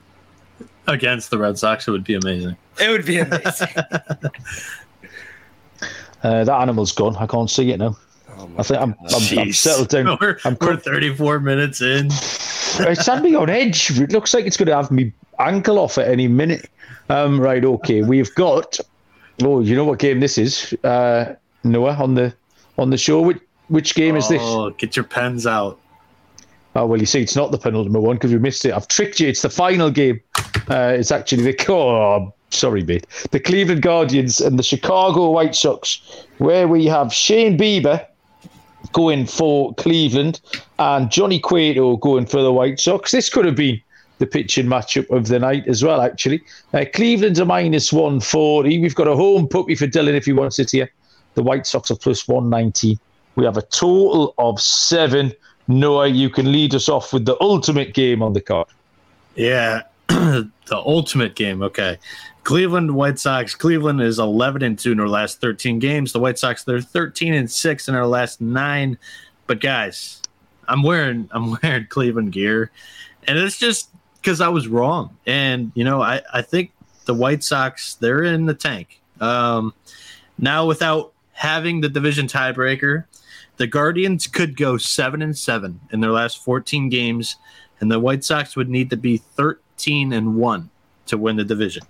against 0.86 1.30
the 1.30 1.38
Red 1.38 1.58
Sox. 1.58 1.88
It 1.88 1.90
would 1.90 2.04
be 2.04 2.14
amazing. 2.14 2.56
It 2.80 2.90
would 2.90 3.06
be 3.06 3.18
amazing. 3.18 3.68
uh, 6.24 6.42
that 6.42 6.60
animal's 6.60 6.92
gone. 6.92 7.14
I 7.16 7.26
can't 7.26 7.50
see 7.50 7.70
it 7.70 7.78
now. 7.78 7.96
Oh 8.36 8.50
I 8.58 8.62
think 8.64 8.80
I'm, 8.80 8.94
I'm, 9.14 9.38
I'm, 9.38 9.52
settled 9.52 9.88
down. 9.88 10.18
We're, 10.20 10.38
I'm 10.44 10.56
we're 10.60 10.76
34 10.76 11.38
minutes 11.38 11.80
in. 11.80 12.06
it's 12.10 13.06
had 13.06 13.22
me 13.22 13.34
on 13.34 13.48
edge. 13.48 13.96
It 14.00 14.10
looks 14.10 14.34
like 14.34 14.44
it's 14.46 14.56
going 14.56 14.66
to 14.66 14.74
have 14.74 14.90
me 14.90 15.12
ankle 15.38 15.78
off 15.78 15.98
at 15.98 16.08
any 16.08 16.26
minute. 16.26 16.68
Um, 17.10 17.40
right, 17.40 17.64
okay. 17.64 18.02
We've 18.02 18.34
got. 18.34 18.80
Oh, 19.42 19.60
you 19.60 19.76
know 19.76 19.84
what 19.84 19.98
game 19.98 20.20
this 20.20 20.38
is, 20.38 20.72
uh, 20.84 21.34
Noah 21.64 21.94
on 21.94 22.14
the 22.14 22.34
on 22.78 22.90
the 22.90 22.96
show. 22.96 23.20
Which 23.20 23.40
which 23.68 23.94
game 23.94 24.16
is 24.16 24.28
this? 24.28 24.40
Oh, 24.42 24.70
get 24.70 24.96
your 24.96 25.04
pens 25.04 25.46
out. 25.46 25.80
Oh 26.76 26.86
well, 26.86 26.98
you 27.00 27.06
see, 27.06 27.20
it's 27.20 27.36
not 27.36 27.50
the 27.50 27.58
penultimate 27.58 28.02
one 28.02 28.16
because 28.16 28.32
we 28.32 28.38
missed 28.38 28.64
it. 28.64 28.72
I've 28.72 28.88
tricked 28.88 29.20
you. 29.20 29.28
It's 29.28 29.42
the 29.42 29.50
final 29.50 29.90
game. 29.90 30.20
Uh, 30.68 30.94
it's 30.98 31.10
actually 31.10 31.42
the 31.42 31.66
oh, 31.72 32.32
sorry, 32.50 32.82
mate. 32.82 33.06
The 33.30 33.40
Cleveland 33.40 33.82
Guardians 33.82 34.40
and 34.40 34.58
the 34.58 34.62
Chicago 34.62 35.30
White 35.30 35.54
Sox, 35.54 36.00
where 36.38 36.68
we 36.68 36.86
have 36.86 37.12
Shane 37.12 37.58
Bieber 37.58 38.06
going 38.92 39.26
for 39.26 39.74
Cleveland 39.74 40.40
and 40.78 41.10
Johnny 41.10 41.40
Cueto 41.40 41.96
going 41.96 42.26
for 42.26 42.42
the 42.42 42.52
White 42.52 42.78
Sox. 42.80 43.10
This 43.10 43.28
could 43.28 43.44
have 43.44 43.56
been 43.56 43.80
the 44.18 44.26
pitching 44.26 44.66
matchup 44.66 45.10
of 45.10 45.28
the 45.28 45.38
night 45.38 45.66
as 45.66 45.82
well, 45.82 46.00
actually. 46.00 46.42
Uh, 46.72 46.84
Cleveland's 46.94 47.38
a 47.38 47.44
minus 47.44 47.92
140. 47.92 48.78
We've 48.78 48.94
got 48.94 49.08
a 49.08 49.16
home 49.16 49.48
puppy 49.48 49.74
for 49.74 49.86
Dylan 49.86 50.14
if 50.14 50.26
he 50.26 50.32
wants 50.32 50.58
it 50.58 50.70
here. 50.70 50.90
The 51.34 51.42
White 51.42 51.66
Sox 51.66 51.90
are 51.90 51.96
plus 51.96 52.28
190. 52.28 52.98
We 53.36 53.44
have 53.44 53.56
a 53.56 53.62
total 53.62 54.34
of 54.38 54.60
seven. 54.60 55.32
Noah, 55.66 56.08
you 56.08 56.30
can 56.30 56.52
lead 56.52 56.74
us 56.74 56.88
off 56.88 57.12
with 57.12 57.24
the 57.24 57.36
ultimate 57.40 57.94
game 57.94 58.22
on 58.22 58.32
the 58.32 58.40
card. 58.40 58.68
Yeah, 59.34 59.82
the 60.08 60.50
ultimate 60.72 61.34
game. 61.34 61.62
Okay. 61.62 61.98
Cleveland 62.44 62.94
White 62.94 63.18
Sox. 63.18 63.54
Cleveland 63.54 64.02
is 64.02 64.18
11 64.18 64.62
and 64.62 64.78
2 64.78 64.92
in 64.92 64.98
their 64.98 65.08
last 65.08 65.40
13 65.40 65.78
games. 65.78 66.12
The 66.12 66.20
White 66.20 66.38
Sox, 66.38 66.62
they're 66.64 66.80
13 66.80 67.34
and 67.34 67.50
6 67.50 67.88
in 67.88 67.94
their 67.94 68.06
last 68.06 68.40
nine. 68.40 68.98
But 69.46 69.60
guys, 69.60 70.20
I'm 70.68 70.82
wearing 70.82 71.28
I'm 71.32 71.56
wearing 71.62 71.86
Cleveland 71.88 72.32
gear. 72.32 72.70
And 73.26 73.38
it's 73.38 73.58
just 73.58 73.90
because 74.20 74.40
I 74.40 74.48
was 74.48 74.68
wrong. 74.68 75.16
And, 75.26 75.72
you 75.74 75.84
know, 75.84 76.02
I, 76.02 76.22
I 76.32 76.42
think 76.42 76.72
the 77.06 77.14
White 77.14 77.42
Sox, 77.42 77.94
they're 77.94 78.22
in 78.22 78.46
the 78.46 78.54
tank. 78.54 79.00
Um, 79.20 79.74
now, 80.38 80.66
without 80.66 81.12
having 81.32 81.80
the 81.80 81.88
division 81.88 82.26
tiebreaker, 82.26 83.04
the 83.56 83.66
Guardians 83.66 84.26
could 84.26 84.56
go 84.56 84.76
seven 84.76 85.22
and 85.22 85.36
seven 85.36 85.80
in 85.92 86.00
their 86.00 86.10
last 86.10 86.42
14 86.42 86.88
games, 86.88 87.36
and 87.80 87.90
the 87.90 88.00
White 88.00 88.24
Sox 88.24 88.56
would 88.56 88.68
need 88.68 88.90
to 88.90 88.96
be 88.96 89.18
13 89.18 89.63
and 90.12 90.36
one 90.36 90.70
to 91.06 91.18
win 91.18 91.36
the 91.36 91.44
division. 91.44 91.82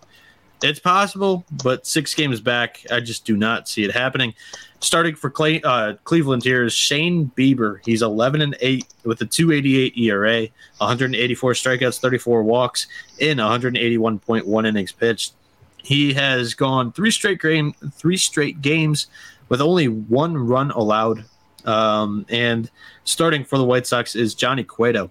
It's 0.62 0.80
possible, 0.80 1.44
but 1.62 1.86
six 1.86 2.14
games 2.14 2.40
back, 2.40 2.80
I 2.90 3.00
just 3.00 3.26
do 3.26 3.36
not 3.36 3.68
see 3.68 3.84
it 3.84 3.90
happening. 3.90 4.34
Starting 4.80 5.14
for 5.14 5.28
Clay, 5.28 5.60
uh, 5.62 5.94
Cleveland 6.04 6.42
here 6.42 6.64
is 6.64 6.72
Shane 6.72 7.30
Bieber. 7.36 7.80
He's 7.84 8.02
11 8.02 8.40
and 8.40 8.56
8 8.60 8.86
with 9.04 9.20
a 9.20 9.26
288 9.26 9.98
ERA, 9.98 10.48
184 10.78 11.52
strikeouts, 11.52 12.00
34 12.00 12.42
walks 12.42 12.86
in 13.18 13.38
181.1 13.38 14.66
innings 14.66 14.92
pitched. 14.92 15.34
He 15.76 16.14
has 16.14 16.54
gone 16.54 16.92
three 16.92 17.10
straight 17.10 17.42
game, 17.42 17.74
three 17.92 18.16
straight 18.16 18.62
games 18.62 19.08
with 19.50 19.60
only 19.60 19.88
one 19.88 20.36
run 20.36 20.70
allowed. 20.70 21.24
Um, 21.66 22.24
and 22.28 22.70
starting 23.04 23.44
for 23.44 23.58
the 23.58 23.64
White 23.64 23.86
Sox 23.86 24.14
is 24.14 24.34
Johnny 24.34 24.64
Cueto. 24.64 25.10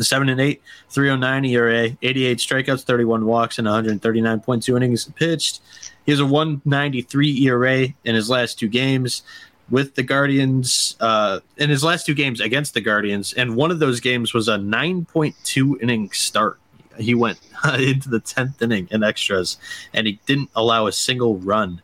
Seven 0.00 0.28
and 0.28 0.40
eight, 0.40 0.62
309 0.90 1.44
ERA, 1.46 1.96
88 2.02 2.38
strikeouts, 2.38 2.84
31 2.84 3.26
walks, 3.26 3.58
and 3.58 3.66
139.2 3.66 4.76
innings 4.76 5.04
pitched. 5.16 5.60
He 6.04 6.12
has 6.12 6.20
a 6.20 6.26
193 6.26 7.46
ERA 7.46 7.88
in 8.04 8.14
his 8.14 8.30
last 8.30 8.58
two 8.58 8.68
games 8.68 9.22
with 9.70 9.94
the 9.94 10.02
Guardians. 10.02 10.96
Uh, 11.00 11.40
in 11.56 11.68
his 11.70 11.84
last 11.84 12.06
two 12.06 12.14
games 12.14 12.40
against 12.40 12.74
the 12.74 12.80
Guardians, 12.80 13.32
and 13.34 13.56
one 13.56 13.70
of 13.70 13.78
those 13.78 14.00
games 14.00 14.32
was 14.32 14.48
a 14.48 14.56
9.2 14.56 15.82
inning 15.82 16.10
start 16.12 16.58
he 16.98 17.14
went 17.14 17.38
into 17.78 18.08
the 18.08 18.20
10th 18.20 18.60
inning 18.60 18.88
in 18.90 19.02
extras 19.02 19.56
and 19.94 20.06
he 20.06 20.20
didn't 20.26 20.50
allow 20.54 20.86
a 20.86 20.92
single 20.92 21.38
run. 21.38 21.80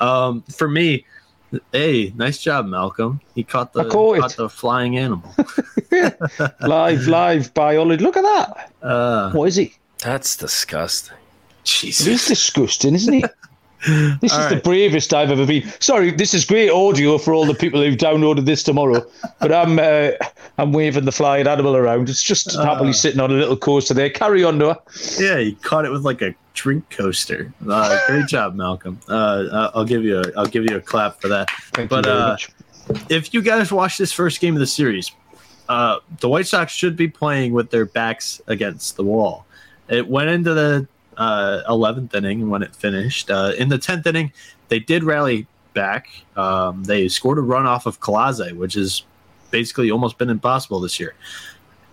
Um, 0.00 0.42
for 0.42 0.68
me, 0.68 1.04
hey, 1.72 2.12
nice 2.16 2.38
job, 2.38 2.66
Malcolm. 2.66 3.20
He 3.34 3.44
caught 3.44 3.72
the 3.72 3.84
caught 3.88 4.36
the 4.36 4.48
flying 4.48 4.98
animal. 4.98 5.34
live, 6.60 7.06
live 7.06 7.54
biology. 7.54 8.02
Look 8.02 8.16
at 8.16 8.22
that. 8.22 8.72
Uh, 8.82 9.32
what 9.32 9.46
is 9.46 9.56
he? 9.56 9.74
That's 9.98 10.36
disgusting. 10.36 11.16
Jesus. 11.64 12.06
It 12.06 12.12
is 12.12 12.26
disgusting, 12.26 12.94
isn't 12.94 13.14
it? 13.14 13.30
This 14.20 14.32
all 14.32 14.40
is 14.40 14.46
right. 14.46 14.54
the 14.56 14.60
bravest 14.62 15.14
I've 15.14 15.30
ever 15.30 15.46
been. 15.46 15.62
Sorry, 15.80 16.10
this 16.10 16.34
is 16.34 16.44
great 16.44 16.70
audio 16.70 17.16
for 17.18 17.32
all 17.32 17.46
the 17.46 17.54
people 17.54 17.80
who've 17.82 17.96
downloaded 17.96 18.44
this 18.44 18.62
tomorrow. 18.62 19.06
But 19.40 19.52
I'm 19.52 19.78
uh, 19.78 20.10
I'm 20.58 20.72
waving 20.72 21.04
the 21.04 21.12
flying 21.12 21.46
animal 21.46 21.76
around. 21.76 22.08
It's 22.08 22.22
just 22.22 22.56
uh, 22.56 22.64
happily 22.64 22.92
sitting 22.92 23.20
on 23.20 23.30
a 23.30 23.34
little 23.34 23.56
coaster 23.56 23.94
there. 23.94 24.10
Carry 24.10 24.42
on, 24.42 24.58
Noah. 24.58 24.78
Yeah, 25.18 25.38
you 25.38 25.54
caught 25.56 25.84
it 25.84 25.92
with 25.92 26.02
like 26.02 26.22
a 26.22 26.34
drink 26.54 26.90
coaster. 26.90 27.52
Uh, 27.68 27.98
great 28.08 28.26
job, 28.26 28.56
Malcolm. 28.56 28.98
Uh, 29.08 29.70
I'll 29.74 29.84
give 29.84 30.04
you 30.04 30.18
a 30.18 30.24
I'll 30.36 30.46
give 30.46 30.64
you 30.68 30.76
a 30.76 30.80
clap 30.80 31.20
for 31.20 31.28
that. 31.28 31.48
Thank 31.74 31.90
but 31.90 32.06
uh, 32.06 32.36
if 33.08 33.32
you 33.32 33.42
guys 33.42 33.70
watch 33.70 33.96
this 33.96 34.10
first 34.10 34.40
game 34.40 34.54
of 34.54 34.60
the 34.60 34.66
series, 34.66 35.12
uh, 35.68 35.98
the 36.20 36.28
White 36.28 36.46
Sox 36.48 36.72
should 36.72 36.96
be 36.96 37.06
playing 37.06 37.52
with 37.52 37.70
their 37.70 37.84
backs 37.84 38.40
against 38.48 38.96
the 38.96 39.04
wall. 39.04 39.46
It 39.88 40.08
went 40.08 40.30
into 40.30 40.52
the 40.54 40.88
uh, 41.18 41.62
11th 41.68 42.14
inning 42.14 42.48
when 42.48 42.62
it 42.62 42.74
finished. 42.74 43.30
Uh, 43.30 43.52
in 43.58 43.68
the 43.68 43.78
10th 43.78 44.06
inning, 44.06 44.32
they 44.68 44.78
did 44.78 45.04
rally 45.04 45.46
back. 45.74 46.08
Um, 46.36 46.84
they 46.84 47.08
scored 47.08 47.38
a 47.38 47.42
run 47.42 47.66
off 47.66 47.86
of 47.86 48.00
Clase, 48.00 48.52
which 48.56 48.74
has 48.74 49.02
basically 49.50 49.90
almost 49.90 50.16
been 50.16 50.30
impossible 50.30 50.80
this 50.80 50.98
year. 50.98 51.14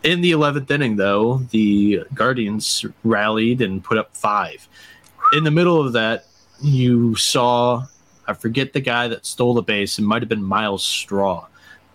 In 0.03 0.21
the 0.21 0.31
11th 0.31 0.69
inning, 0.69 0.95
though, 0.95 1.37
the 1.49 2.03
Guardians 2.13 2.85
rallied 3.03 3.61
and 3.61 3.83
put 3.83 3.97
up 3.97 4.15
five. 4.15 4.67
In 5.33 5.43
the 5.43 5.51
middle 5.51 5.81
of 5.81 5.93
that, 5.93 6.25
you 6.61 7.15
saw, 7.15 7.85
I 8.27 8.33
forget 8.33 8.73
the 8.73 8.81
guy 8.81 9.07
that 9.07 9.25
stole 9.25 9.55
the 9.55 9.63
base. 9.63 9.97
It 9.97 10.03
might 10.03 10.21
have 10.21 10.29
been 10.29 10.43
Myles 10.43 10.85
Straw. 10.85 11.47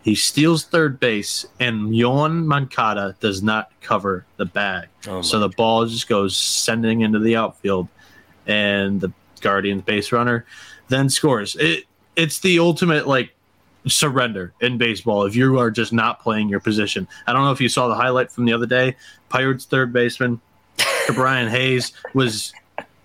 He 0.03 0.15
steals 0.15 0.65
third 0.65 0.99
base, 0.99 1.47
and 1.59 1.91
Yoan 1.91 2.47
Moncada 2.47 3.17
does 3.21 3.43
not 3.43 3.71
cover 3.83 4.25
the 4.37 4.47
bag. 4.47 4.89
Oh 5.07 5.23
so 5.23 5.39
the 5.39 5.49
ball 5.49 5.85
just 5.87 6.09
goes 6.09 6.37
sending 6.37 7.03
into 7.03 7.19
the 7.19 7.37
outfield, 7.37 7.89
and 8.47 9.01
the 9.01 9.13
Guardians 9.41 9.83
base 9.83 10.13
runner 10.13 10.47
then 10.91 11.09
scores. 11.09 11.57
It 11.57 11.85
it's 12.17 12.41
the 12.41 12.59
ultimate 12.59 13.07
like 13.07 13.35
surrender 13.87 14.53
in 14.61 14.77
baseball 14.77 15.25
if 15.25 15.35
you 15.35 15.59
are 15.59 15.71
just 15.71 15.93
not 15.93 16.21
playing 16.21 16.51
your 16.51 16.61
position. 16.61 17.09
I 17.27 17.33
don't 17.33 17.45
know 17.45 17.53
if 17.53 17.61
you 17.61 17.71
saw 17.71 17.89
the 17.89 17.95
highlight 17.95 18.31
from 18.31 18.45
the 18.45 18.53
other 18.53 18.67
day. 18.67 18.97
Pirates 19.31 19.65
third 19.65 19.93
baseman 19.93 20.41
Brian 21.15 21.49
Hayes 21.49 21.93
was 22.13 22.53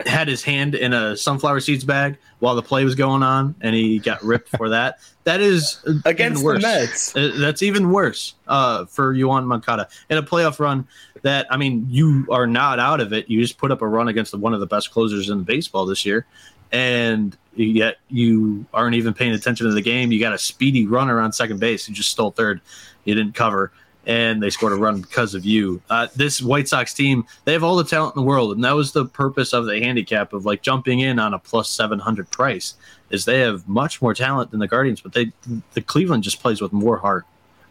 had 0.06 0.28
his 0.28 0.44
hand 0.44 0.76
in 0.76 0.94
a 0.94 1.16
sunflower 1.16 1.62
seeds 1.62 1.86
bag 1.86 2.18
while 2.40 2.56
the 2.56 2.62
play 2.62 2.84
was 2.84 2.96
going 2.96 3.24
on, 3.24 3.56
and 3.62 3.74
he 3.76 4.00
got 4.00 4.22
ripped 4.24 4.50
for 4.50 4.70
that. 4.70 5.00
That 5.24 5.42
is 5.42 5.80
against 6.06 6.44
worse. 6.44 6.62
the 6.62 6.68
Mets. 6.68 7.16
Uh, 7.16 7.32
that's 7.38 7.64
even 7.64 7.92
worse 7.92 8.36
uh, 8.48 8.86
for 8.86 9.14
Yoan 9.14 9.46
Moncada 9.46 9.88
in 10.10 10.18
a 10.18 10.24
playoff 10.24 10.60
run. 10.60 10.88
That 11.22 11.48
I 11.50 11.58
mean, 11.58 11.88
you 11.90 12.28
are 12.30 12.46
not 12.46 12.80
out 12.80 13.00
of 13.00 13.14
it. 13.14 13.30
You 13.30 13.42
just 13.42 13.58
put 13.58 13.72
up 13.72 13.82
a 13.82 13.88
run 13.88 14.08
against 14.08 14.34
one 14.36 14.54
of 14.54 14.60
the 14.60 14.68
best 14.68 14.92
closers 14.92 15.30
in 15.30 15.44
baseball 15.44 15.86
this 15.86 16.06
year, 16.06 16.26
and 16.72 17.36
yet 17.56 17.98
you 18.10 18.66
aren't 18.74 18.96
even 18.96 19.14
paying 19.14 19.32
attention 19.32 19.66
to 19.66 19.74
the 19.74 19.82
game. 19.82 20.12
You 20.12 20.20
got 20.20 20.34
a 20.34 20.38
speedy 20.38 20.86
runner 20.86 21.22
on 21.22 21.32
second 21.32 21.60
base 21.60 21.86
who 21.86 21.94
just 21.94 22.10
stole 22.10 22.32
third. 22.32 22.62
You 23.06 23.16
didn't 23.16 23.34
cover 23.34 23.72
and 24.06 24.42
they 24.42 24.50
scored 24.50 24.74
a 24.74 24.76
run 24.76 25.02
because 25.02 25.34
of 25.34 25.46
you. 25.46 25.82
Uh, 25.90 26.08
this 26.16 26.42
White 26.42 26.68
Sox 26.68 26.94
team, 26.94 27.26
they 27.46 27.54
have 27.54 27.64
all 27.64 27.76
the 27.76 27.84
talent 27.84 28.16
in 28.16 28.22
the 28.22 28.28
world, 28.28 28.56
and 28.56 28.64
that 28.64 28.74
was 28.74 28.92
the 28.92 29.06
purpose 29.06 29.54
of 29.54 29.66
the 29.66 29.80
handicap 29.80 30.34
of 30.34 30.46
like 30.46 30.62
jumping 30.62 31.00
in 31.00 31.20
on 31.20 31.34
a 31.34 31.40
plus 31.40 31.70
seven 31.70 32.00
hundred 32.00 32.30
price. 32.32 32.76
Is 33.10 33.26
they 33.26 33.40
have 33.40 33.68
much 33.68 34.02
more 34.02 34.14
talent 34.14 34.52
than 34.52 34.60
the 34.60 34.68
Guardians, 34.68 35.02
but 35.02 35.14
they 35.14 35.32
the 35.74 35.82
Cleveland 35.82 36.24
just 36.24 36.42
plays 36.42 36.62
with 36.62 36.74
more 36.74 36.98
heart. 36.98 37.26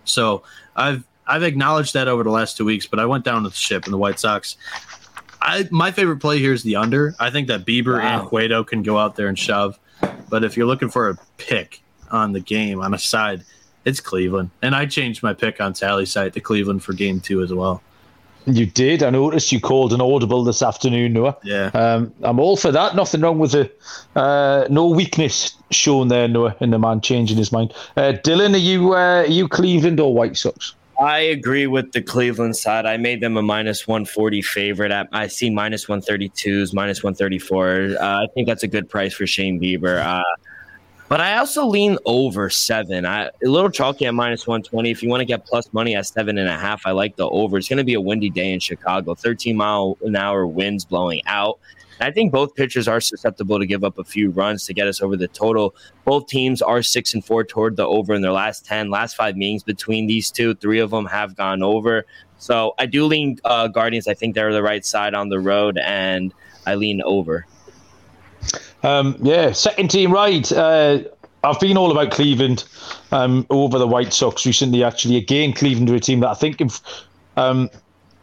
So 0.05 0.43
I've 0.77 1.05
I've 1.27 1.43
acknowledged 1.43 1.95
that 1.95 2.09
over 2.09 2.23
the 2.23 2.31
last 2.31 2.57
two 2.57 2.65
weeks, 2.65 2.87
but 2.87 2.99
I 2.99 3.07
went 3.07 3.25
down 3.25 3.45
with 3.45 3.53
the 3.53 3.59
ship 3.59 3.87
in 3.87 3.93
the 3.93 3.99
White 3.99 4.19
Sox. 4.19 4.57
I 5.41 5.69
my 5.71 5.91
favorite 5.91 6.19
play 6.19 6.39
here 6.39 6.53
is 6.53 6.63
the 6.63 6.77
under. 6.77 7.15
I 7.21 7.31
think 7.31 7.49
that 7.49 7.65
Bieber 7.65 7.99
wow. 7.99 8.21
and 8.21 8.29
Cueto 8.29 8.65
can 8.65 8.83
go 8.83 8.99
out 8.99 9.17
there 9.17 9.29
and 9.29 9.39
shove. 9.39 9.79
But 10.29 10.45
if 10.45 10.57
you're 10.57 10.67
looking 10.67 10.89
for 10.89 11.11
a 11.11 11.19
pick 11.37 11.83
on 12.11 12.33
the 12.33 12.41
game 12.41 12.81
on 12.81 12.95
a 12.95 12.99
side, 12.99 13.45
it's 13.85 14.01
Cleveland, 14.01 14.51
and 14.63 14.75
I 14.75 14.87
changed 14.87 15.23
my 15.23 15.35
pick 15.35 15.61
on 15.61 15.73
Tally 15.73 16.07
site 16.07 16.33
to 16.35 16.41
Cleveland 16.41 16.83
for 16.83 16.93
Game 16.93 17.21
Two 17.21 17.43
as 17.43 17.53
well. 17.53 17.83
You 18.47 18.67
did. 18.67 19.03
I 19.03 19.11
noticed 19.11 19.53
you 19.53 19.61
called 19.61 19.95
an 19.95 20.03
audible 20.03 20.45
this 20.45 20.63
afternoon, 20.63 21.15
Noah. 21.15 21.37
Yeah. 21.43 21.71
Um, 21.73 22.13
I'm 22.23 22.39
all 22.39 22.57
for 22.59 22.71
that. 22.73 22.95
Nothing 22.95 23.23
wrong 23.23 23.39
with 23.39 23.55
it. 23.55 23.81
Uh, 24.15 24.67
no 24.69 24.89
weakness 24.89 25.57
shown 25.71 26.09
there, 26.09 26.29
Noah, 26.29 26.55
in 26.61 26.71
the 26.71 26.79
man 26.79 27.01
changing 27.01 27.39
his 27.39 27.53
mind. 27.53 27.73
Uh, 27.97 28.13
Dylan, 28.23 28.55
are 28.55 28.59
you 28.59 28.93
uh, 28.93 29.23
are 29.23 29.27
you 29.27 29.49
Cleveland 29.49 29.99
or 29.99 30.15
White 30.15 30.37
Sox? 30.37 30.75
I 31.01 31.19
agree 31.19 31.67
with 31.67 31.93
the 31.93 32.03
Cleveland 32.03 32.57
side. 32.57 32.87
I 32.87 32.99
made 32.99 33.21
them 33.21 33.37
a 33.37 33.43
minus 33.43 33.87
140 33.87 34.43
favorite. 34.43 34.93
At, 34.93 35.09
I 35.13 35.27
see 35.27 35.51
minus 35.51 35.87
132s, 35.87 36.73
minus 36.73 37.03
134. 37.03 37.97
Uh, 37.99 38.23
I 38.23 38.27
think 38.35 38.47
that's 38.47 38.63
a 38.63 38.69
good 38.69 38.89
price 38.89 39.13
for 39.13 39.27
Shane 39.27 39.61
Bieber. 39.61 40.01
Uh, 40.05 40.23
but 41.09 41.21
I 41.21 41.37
also 41.37 41.67
lean 41.67 41.99
over 42.05 42.49
seven. 42.51 43.05
I, 43.05 43.27
a 43.27 43.31
little 43.43 43.71
chalky 43.71 44.07
at 44.07 44.15
minus 44.15 44.47
120. 44.47 44.91
If 44.91 45.03
you 45.03 45.09
want 45.09 45.21
to 45.21 45.27
get 45.27 45.45
plus 45.45 45.73
money 45.73 45.95
at 45.95 46.07
seven 46.07 46.39
and 46.39 46.49
a 46.49 46.59
half, 46.59 46.87
I 46.87 46.93
like 46.93 47.17
the 47.17 47.29
over. 47.29 47.59
It's 47.59 47.69
going 47.69 47.79
to 47.79 47.85
be 47.85 47.95
a 47.95 48.01
windy 48.01 48.31
day 48.31 48.53
in 48.53 48.61
Chicago. 48.61 49.15
13 49.15 49.57
mile 49.57 49.99
an 50.03 50.17
hour 50.17 50.47
winds 50.47 50.85
blowing 50.85 51.23
out. 51.27 51.59
I 52.01 52.11
think 52.11 52.33
both 52.33 52.55
pitchers 52.55 52.89
are 52.89 53.01
susceptible 53.01 53.59
to 53.59 53.67
give 53.67 53.85
up 53.85 53.99
a 53.99 54.05
few 54.05 54.31
runs 54.31 54.67
to 54.67 54.75
get 54.75 54.89
us 54.89 55.01
over 55.01 55.17
the 55.17 55.29
total. 55.29 55.75
Both 56.05 56.27
teams 56.27 56.61
are 56.61 56.83
six 56.83 57.15
and 57.15 57.25
four 57.25 57.45
toward 57.45 57.77
the 57.77 57.87
over 57.87 58.15
in 58.15 58.23
their 58.23 58.33
last 58.33 58.67
10. 58.67 58.91
Last 58.91 59.15
five 59.15 59.37
meetings 59.37 59.63
between 59.63 60.07
these 60.07 60.31
two, 60.31 60.55
three 60.55 60.81
of 60.81 60.91
them 60.91 61.07
have 61.07 61.37
gone 61.37 61.63
over. 61.63 62.05
So 62.39 62.75
I 62.79 62.87
do 62.87 63.07
lean 63.07 63.39
uh, 63.45 63.69
Guardians. 63.69 64.09
I 64.09 64.15
think 64.15 64.35
they're 64.35 64.53
the 64.53 64.63
right 64.63 64.85
side 64.85 65.15
on 65.15 65.29
the 65.29 65.39
road, 65.39 65.79
and 65.79 66.35
I 66.67 66.75
lean 66.75 67.01
over. 67.03 67.47
Um, 68.85 69.17
yeah, 69.23 69.53
second 69.53 69.91
team 69.91 70.13
ride. 70.13 70.53
Uh, 70.53 71.01
I've 71.43 71.59
been 71.59 71.77
all 71.77 71.91
about 71.91 72.11
Cleveland 72.11 72.65
um, 73.13 73.47
over 73.51 73.79
the 73.79 73.87
White 73.87 74.13
Sox 74.13 74.47
recently. 74.47 74.85
Actually, 74.85 75.17
again, 75.17 75.53
Cleveland 75.53 75.91
are 75.91 75.95
a 75.95 76.01
team 76.01 76.21
that 76.21 76.29
I 76.29 76.35
think 76.35 76.61
have, 76.61 76.81
um, 77.37 77.71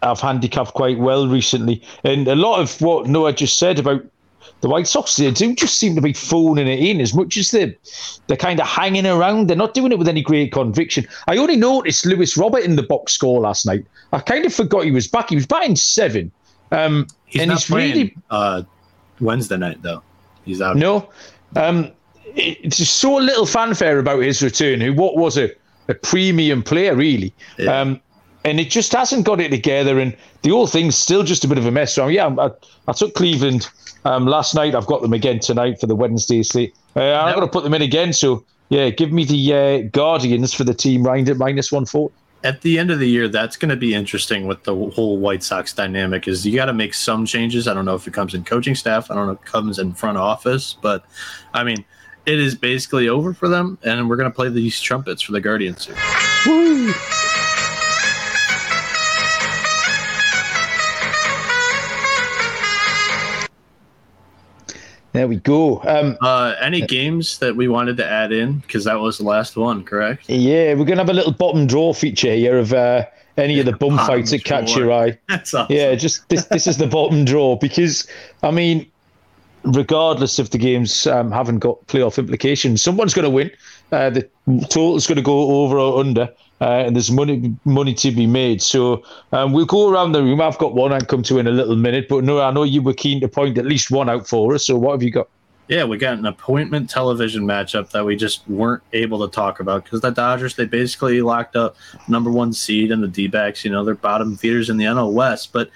I've 0.01 0.19
handicapped 0.19 0.73
quite 0.73 0.99
well 0.99 1.27
recently. 1.27 1.81
And 2.03 2.27
a 2.27 2.35
lot 2.35 2.59
of 2.59 2.79
what 2.79 3.07
Noah 3.07 3.33
just 3.33 3.57
said 3.57 3.79
about 3.79 4.03
the 4.61 4.69
White 4.69 4.87
Sox 4.87 5.15
they 5.15 5.29
do 5.31 5.55
just 5.55 5.77
seem 5.77 5.95
to 5.95 6.01
be 6.01 6.13
phoning 6.13 6.67
it 6.67 6.79
in 6.79 7.01
as 7.01 7.13
much 7.13 7.35
as 7.37 7.49
they're 7.49 7.75
they're 8.27 8.37
kind 8.37 8.59
of 8.59 8.67
hanging 8.67 9.07
around. 9.07 9.47
They're 9.47 9.57
not 9.57 9.73
doing 9.73 9.91
it 9.91 9.97
with 9.97 10.07
any 10.07 10.21
great 10.21 10.51
conviction. 10.51 11.07
I 11.27 11.37
only 11.37 11.55
noticed 11.55 12.05
Luis 12.05 12.37
Robert 12.37 12.63
in 12.63 12.75
the 12.75 12.83
box 12.83 13.13
score 13.13 13.41
last 13.41 13.65
night. 13.65 13.85
I 14.13 14.19
kind 14.19 14.45
of 14.45 14.53
forgot 14.53 14.85
he 14.85 14.91
was 14.91 15.07
back. 15.07 15.29
He 15.29 15.35
was 15.35 15.47
batting 15.47 15.75
seven. 15.75 16.31
Um, 16.71 17.07
he's 17.25 17.41
and 17.41 17.49
not 17.49 17.59
he's 17.59 17.67
playing 17.67 17.91
really 17.93 18.17
uh, 18.29 18.63
Wednesday 19.19 19.57
night 19.57 19.81
though. 19.81 20.03
He's 20.45 20.61
out. 20.61 20.77
no. 20.77 21.09
Um, 21.55 21.91
it's 22.33 22.77
just 22.77 22.97
so 22.97 23.15
little 23.15 23.45
fanfare 23.45 23.99
about 23.99 24.21
his 24.21 24.41
return. 24.41 24.79
Who 24.79 24.93
what 24.93 25.17
was 25.17 25.37
a, 25.37 25.51
a 25.87 25.93
premium 25.93 26.63
player 26.63 26.95
really. 26.95 27.33
Yeah. 27.57 27.79
Um, 27.79 28.01
and 28.43 28.59
it 28.59 28.71
just 28.71 28.91
hasn't 28.93 29.25
got 29.25 29.39
it 29.39 29.49
together, 29.49 29.99
and 29.99 30.17
the 30.41 30.49
whole 30.49 30.65
thing's 30.65 30.97
still 30.97 31.23
just 31.23 31.43
a 31.43 31.47
bit 31.47 31.57
of 31.57 31.65
a 31.65 31.71
mess. 31.71 31.93
So 31.93 32.07
yeah, 32.07 32.27
I, 32.27 32.49
I 32.87 32.93
took 32.93 33.13
Cleveland 33.13 33.69
um, 34.05 34.25
last 34.25 34.55
night. 34.55 34.73
I've 34.73 34.87
got 34.87 35.01
them 35.01 35.13
again 35.13 35.39
tonight 35.39 35.79
for 35.79 35.85
the 35.85 35.95
Wednesday 35.95 36.41
slate. 36.41 36.73
Uh, 36.95 37.01
I'm 37.01 37.35
going 37.35 37.45
to 37.45 37.51
put 37.51 37.63
them 37.63 37.73
in 37.73 37.83
again. 37.83 38.13
So 38.13 38.43
yeah, 38.69 38.89
give 38.89 39.11
me 39.11 39.25
the 39.25 39.53
uh, 39.53 39.89
Guardians 39.91 40.53
for 40.53 40.63
the 40.63 40.73
team 40.73 41.03
round 41.03 41.29
at 41.29 41.37
minus 41.37 41.71
one 41.71 41.85
forty. 41.85 42.15
At 42.43 42.61
the 42.61 42.79
end 42.79 42.91
of 42.91 42.99
the 42.99 43.07
year, 43.07 43.27
that's 43.27 43.55
going 43.55 43.69
to 43.69 43.75
be 43.75 43.93
interesting 43.93 44.47
with 44.47 44.63
the 44.63 44.75
whole 44.75 45.17
White 45.17 45.43
Sox 45.43 45.73
dynamic. 45.73 46.27
Is 46.27 46.45
you 46.45 46.55
got 46.55 46.65
to 46.65 46.73
make 46.73 46.93
some 46.93 47.25
changes. 47.25 47.67
I 47.67 47.73
don't 47.73 47.85
know 47.85 47.95
if 47.95 48.07
it 48.07 48.13
comes 48.13 48.33
in 48.33 48.43
coaching 48.43 48.75
staff. 48.75 49.11
I 49.11 49.15
don't 49.15 49.27
know 49.27 49.33
if 49.33 49.41
it 49.41 49.45
comes 49.45 49.79
in 49.79 49.93
front 49.93 50.17
office, 50.17 50.75
but 50.81 51.05
I 51.53 51.63
mean, 51.63 51.85
it 52.25 52.39
is 52.39 52.55
basically 52.55 53.09
over 53.09 53.33
for 53.33 53.47
them, 53.47 53.77
and 53.83 54.09
we're 54.09 54.17
going 54.17 54.29
to 54.29 54.35
play 54.35 54.49
these 54.49 54.79
trumpets 54.79 55.21
for 55.21 55.31
the 55.31 55.41
Guardians. 55.41 55.85
here. 55.85 57.30
There 65.13 65.27
we 65.27 65.37
go. 65.37 65.81
Um, 65.85 66.17
Uh, 66.21 66.55
any 66.61 66.81
games 66.81 67.39
that 67.39 67.55
we 67.55 67.67
wanted 67.67 67.97
to 67.97 68.05
add 68.05 68.31
in 68.31 68.59
because 68.59 68.85
that 68.85 68.99
was 68.99 69.17
the 69.17 69.25
last 69.25 69.57
one, 69.57 69.83
correct? 69.83 70.29
yeah, 70.29 70.69
we're 70.73 70.85
going 70.85 70.97
to 70.97 71.03
have 71.03 71.09
a 71.09 71.13
little 71.13 71.33
bottom 71.33 71.67
draw 71.67 71.93
feature 71.93 72.33
here 72.33 72.57
of 72.57 72.71
uh, 72.73 73.03
any 73.37 73.59
of 73.59 73.65
the 73.65 73.73
bum 73.73 73.95
Bottom 73.97 74.07
fights 74.07 74.31
that 74.31 74.43
catch 74.45 74.75
your 74.75 74.91
eye. 74.91 75.17
That's 75.29 75.53
awesome. 75.53 75.75
Yeah, 75.75 75.95
just 75.95 76.27
this. 76.29 76.45
This 76.45 76.65
is 76.67 76.77
the 76.77 76.87
bottom 76.87 77.25
draw 77.25 77.55
because, 77.57 78.07
I 78.43 78.51
mean, 78.51 78.89
regardless 79.63 80.39
of 80.39 80.49
the 80.51 80.57
games 80.57 81.05
um, 81.07 81.31
haven't 81.31 81.59
got 81.59 81.85
playoff 81.87 82.17
implications, 82.17 82.81
someone's 82.81 83.13
going 83.13 83.23
to 83.25 83.29
win. 83.29 83.51
Uh, 83.91 84.09
the 84.09 84.29
total's 84.69 85.07
going 85.07 85.17
to 85.17 85.21
go 85.21 85.63
over 85.63 85.77
or 85.77 85.99
under, 85.99 86.29
uh, 86.61 86.83
and 86.85 86.95
there's 86.95 87.11
money 87.11 87.53
money 87.65 87.93
to 87.95 88.11
be 88.11 88.27
made. 88.27 88.61
So 88.61 89.03
um, 89.31 89.51
we'll 89.51 89.65
go 89.65 89.89
around 89.89 90.11
the 90.11 90.21
room. 90.21 90.39
I've 90.39 90.59
got 90.59 90.75
one 90.75 90.93
I'd 90.93 91.07
come 91.07 91.23
to 91.23 91.39
in 91.39 91.47
a 91.47 91.51
little 91.51 91.75
minute, 91.75 92.07
but 92.07 92.23
no, 92.23 92.39
I 92.39 92.51
know 92.51 92.63
you 92.63 92.81
were 92.81 92.93
keen 92.93 93.19
to 93.21 93.27
point 93.27 93.57
at 93.57 93.65
least 93.65 93.89
one 93.89 94.09
out 94.09 94.27
for 94.27 94.53
us. 94.53 94.67
So 94.67 94.77
what 94.77 94.93
have 94.93 95.03
you 95.03 95.11
got? 95.11 95.27
Yeah, 95.67 95.85
we 95.85 95.97
got 95.97 96.17
an 96.17 96.25
appointment 96.25 96.89
television 96.89 97.43
matchup 97.43 97.91
that 97.91 98.05
we 98.05 98.15
just 98.15 98.47
weren't 98.47 98.83
able 98.93 99.25
to 99.25 99.33
talk 99.33 99.59
about 99.59 99.85
because 99.85 100.01
the 100.01 100.09
Dodgers 100.11 100.55
they 100.55 100.65
basically 100.65 101.21
locked 101.21 101.55
up 101.55 101.77
number 102.07 102.29
one 102.29 102.53
seed 102.53 102.91
and 102.91 103.01
the 103.01 103.07
D 103.07 103.27
backs, 103.27 103.65
you 103.65 103.71
know, 103.71 103.83
they're 103.83 103.95
bottom 103.95 104.35
feeders 104.35 104.69
in 104.69 104.77
the 104.77 104.85
NL 104.85 105.13
West. 105.13 105.53
But 105.53 105.69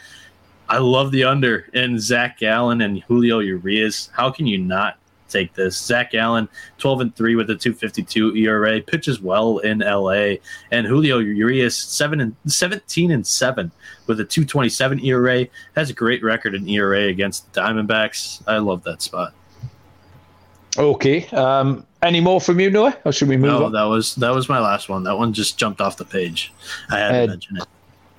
I 0.70 0.80
love 0.80 1.12
the 1.12 1.24
under 1.24 1.68
in 1.74 2.00
Zac 2.00 2.40
Gallen 2.40 2.82
and 2.82 3.02
Julio 3.04 3.40
Urias. 3.40 4.10
How 4.14 4.30
can 4.32 4.46
you 4.46 4.58
not 4.58 4.98
take 5.30 5.54
this? 5.54 5.78
Zac 5.78 6.12
Gallen, 6.12 6.48
12 6.78 7.02
and 7.02 7.16
3 7.16 7.36
with 7.36 7.50
a 7.50 7.56
252 7.56 8.36
ERA, 8.36 8.82
pitches 8.82 9.22
well 9.22 9.58
in 9.60 9.80
LA. 9.80 10.36
And 10.72 10.86
Julio 10.88 11.20
Urias, 11.20 11.76
7 11.78 12.22
and 12.22 12.36
17 12.48 13.12
and 13.12 13.26
7 13.26 13.72
with 14.08 14.20
a 14.20 14.24
227 14.26 15.00
ERA. 15.06 15.46
Has 15.76 15.90
a 15.90 15.94
great 15.94 16.24
record 16.24 16.56
in 16.56 16.68
ERA 16.70 17.04
against 17.08 17.52
the 17.54 17.62
Diamondbacks. 17.62 18.42
I 18.48 18.58
love 18.58 18.84
that 18.84 19.02
spot. 19.02 19.34
Okay. 20.78 21.26
Um, 21.28 21.86
any 22.02 22.20
more 22.20 22.42
from 22.42 22.60
you, 22.60 22.70
Noah? 22.70 22.98
Or 23.06 23.12
should 23.12 23.30
we 23.30 23.38
move 23.38 23.52
No, 23.52 23.66
on? 23.66 23.72
that 23.72 23.84
was 23.84 24.14
that 24.16 24.34
was 24.36 24.50
my 24.50 24.60
last 24.60 24.90
one. 24.90 25.04
That 25.04 25.18
one 25.18 25.32
just 25.34 25.58
jumped 25.58 25.80
off 25.82 25.98
the 25.98 26.06
page. 26.06 26.52
I 26.92 26.98
had 27.00 27.16
Uh, 27.16 27.22
to 27.22 27.28
mention 27.28 27.58
it. 27.58 27.64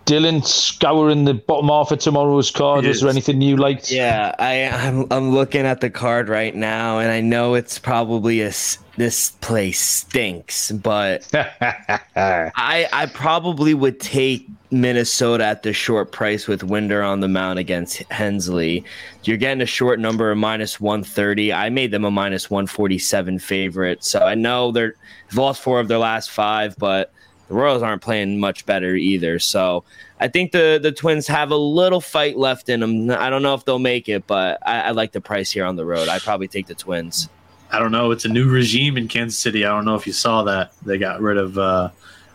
Dylan 0.06 0.46
scouring 0.46 1.24
the 1.24 1.34
bottom 1.34 1.68
half 1.68 1.90
of 1.90 1.98
tomorrow's 1.98 2.50
card. 2.50 2.84
He 2.84 2.88
Was 2.88 3.00
there 3.00 3.10
is. 3.10 3.16
anything 3.16 3.40
you 3.42 3.56
liked? 3.56 3.90
Yeah, 3.90 4.34
I, 4.38 4.64
I'm 4.68 5.06
I'm 5.10 5.34
looking 5.34 5.66
at 5.66 5.80
the 5.80 5.90
card 5.90 6.28
right 6.28 6.54
now, 6.54 6.98
and 7.00 7.10
I 7.10 7.20
know 7.20 7.54
it's 7.54 7.78
probably 7.80 8.40
a 8.40 8.48
s- 8.48 8.78
this 8.96 9.30
place 9.40 9.80
stinks, 9.80 10.70
but 10.70 11.28
I 11.34 12.88
I 12.92 13.06
probably 13.12 13.74
would 13.74 13.98
take 14.00 14.46
Minnesota 14.70 15.44
at 15.44 15.62
the 15.64 15.72
short 15.72 16.12
price 16.12 16.46
with 16.46 16.62
Winder 16.62 17.02
on 17.02 17.20
the 17.20 17.28
mound 17.28 17.58
against 17.58 17.98
Heasley. 18.10 18.84
You're 19.24 19.36
getting 19.36 19.60
a 19.62 19.66
short 19.66 19.98
number 19.98 20.30
of 20.30 20.38
minus 20.38 20.80
130. 20.80 21.52
I 21.52 21.68
made 21.68 21.90
them 21.90 22.04
a 22.04 22.10
minus 22.10 22.48
147 22.48 23.38
favorite, 23.40 24.04
so 24.04 24.20
I 24.20 24.34
know 24.34 24.70
they're 24.72 24.94
they've 25.30 25.38
lost 25.38 25.62
four 25.62 25.80
of 25.80 25.88
their 25.88 25.98
last 25.98 26.30
five, 26.30 26.76
but 26.78 27.12
the 27.48 27.54
Royals 27.54 27.82
aren't 27.82 28.02
playing 28.02 28.38
much 28.40 28.66
better 28.66 28.94
either. 28.94 29.38
So 29.38 29.84
I 30.20 30.28
think 30.28 30.52
the 30.52 30.78
the 30.82 30.92
Twins 30.92 31.26
have 31.26 31.50
a 31.50 31.56
little 31.56 32.00
fight 32.00 32.36
left 32.36 32.68
in 32.68 32.80
them. 32.80 33.10
I 33.10 33.30
don't 33.30 33.42
know 33.42 33.54
if 33.54 33.64
they'll 33.64 33.78
make 33.78 34.08
it, 34.08 34.26
but 34.26 34.58
I, 34.66 34.82
I 34.82 34.90
like 34.90 35.12
the 35.12 35.20
price 35.20 35.50
here 35.50 35.64
on 35.64 35.76
the 35.76 35.84
road. 35.84 36.08
I 36.08 36.18
probably 36.18 36.48
take 36.48 36.66
the 36.66 36.74
Twins. 36.74 37.28
I 37.70 37.78
don't 37.78 37.92
know. 37.92 38.10
It's 38.12 38.24
a 38.24 38.28
new 38.28 38.48
regime 38.48 38.96
in 38.96 39.08
Kansas 39.08 39.38
City. 39.38 39.64
I 39.64 39.70
don't 39.70 39.84
know 39.84 39.96
if 39.96 40.06
you 40.06 40.12
saw 40.12 40.42
that. 40.44 40.72
They 40.84 40.98
got 40.98 41.20
rid 41.20 41.36
of 41.36 41.58
uh, 41.58 41.90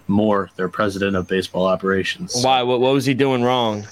Moore, 0.08 0.50
their 0.58 0.70
president 0.70 1.16
of 1.16 1.28
baseball 1.28 1.66
operations. 1.66 2.44
Why? 2.44 2.62
What, 2.64 2.82
what 2.82 2.94
was 2.94 3.06
he 3.06 3.14
doing 3.14 3.44
wrong? 3.44 3.86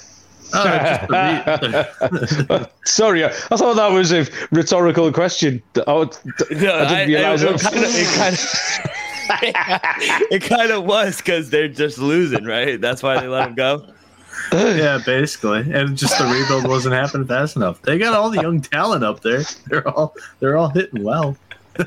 Just 0.52 1.08
the 1.08 2.48
re- 2.50 2.66
Sorry, 2.84 3.24
I, 3.24 3.28
I 3.28 3.56
thought 3.56 3.76
that 3.76 3.92
was 3.92 4.12
a 4.12 4.26
rhetorical 4.50 5.12
question. 5.12 5.62
Oh, 5.86 6.02
I 6.02 6.06
didn't 6.48 7.08
realize 7.08 7.42
it, 7.42 7.58
that. 7.58 7.72
kind 7.72 7.84
of, 7.84 7.90
it 7.94 8.16
kind 8.16 8.34
of. 8.34 8.99
it 10.30 10.42
kind 10.42 10.70
of 10.70 10.84
was 10.84 11.18
because 11.18 11.50
they're 11.50 11.68
just 11.68 11.98
losing, 11.98 12.44
right? 12.44 12.80
That's 12.80 13.02
why 13.02 13.20
they 13.20 13.26
let 13.28 13.48
him 13.48 13.54
go. 13.54 13.86
yeah, 14.52 14.98
basically, 15.04 15.60
and 15.72 15.96
just 15.96 16.18
the 16.18 16.24
rebuild 16.24 16.66
wasn't 16.66 16.94
happening 16.94 17.26
fast 17.26 17.56
enough. 17.56 17.80
They 17.82 17.98
got 17.98 18.14
all 18.14 18.30
the 18.30 18.40
young 18.42 18.60
talent 18.60 19.04
up 19.04 19.20
there. 19.20 19.42
They're 19.66 19.86
all 19.88 20.14
they're 20.40 20.56
all 20.56 20.68
hitting 20.70 21.04
well. 21.04 21.36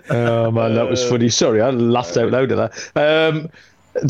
Oh 0.09 0.51
man, 0.51 0.75
that 0.75 0.89
was 0.89 1.07
funny. 1.07 1.29
Sorry, 1.29 1.61
I 1.61 1.69
laughed 1.71 2.15
out 2.17 2.31
loud 2.31 2.51
at 2.51 2.93
that. 2.93 3.31
Um, 3.31 3.49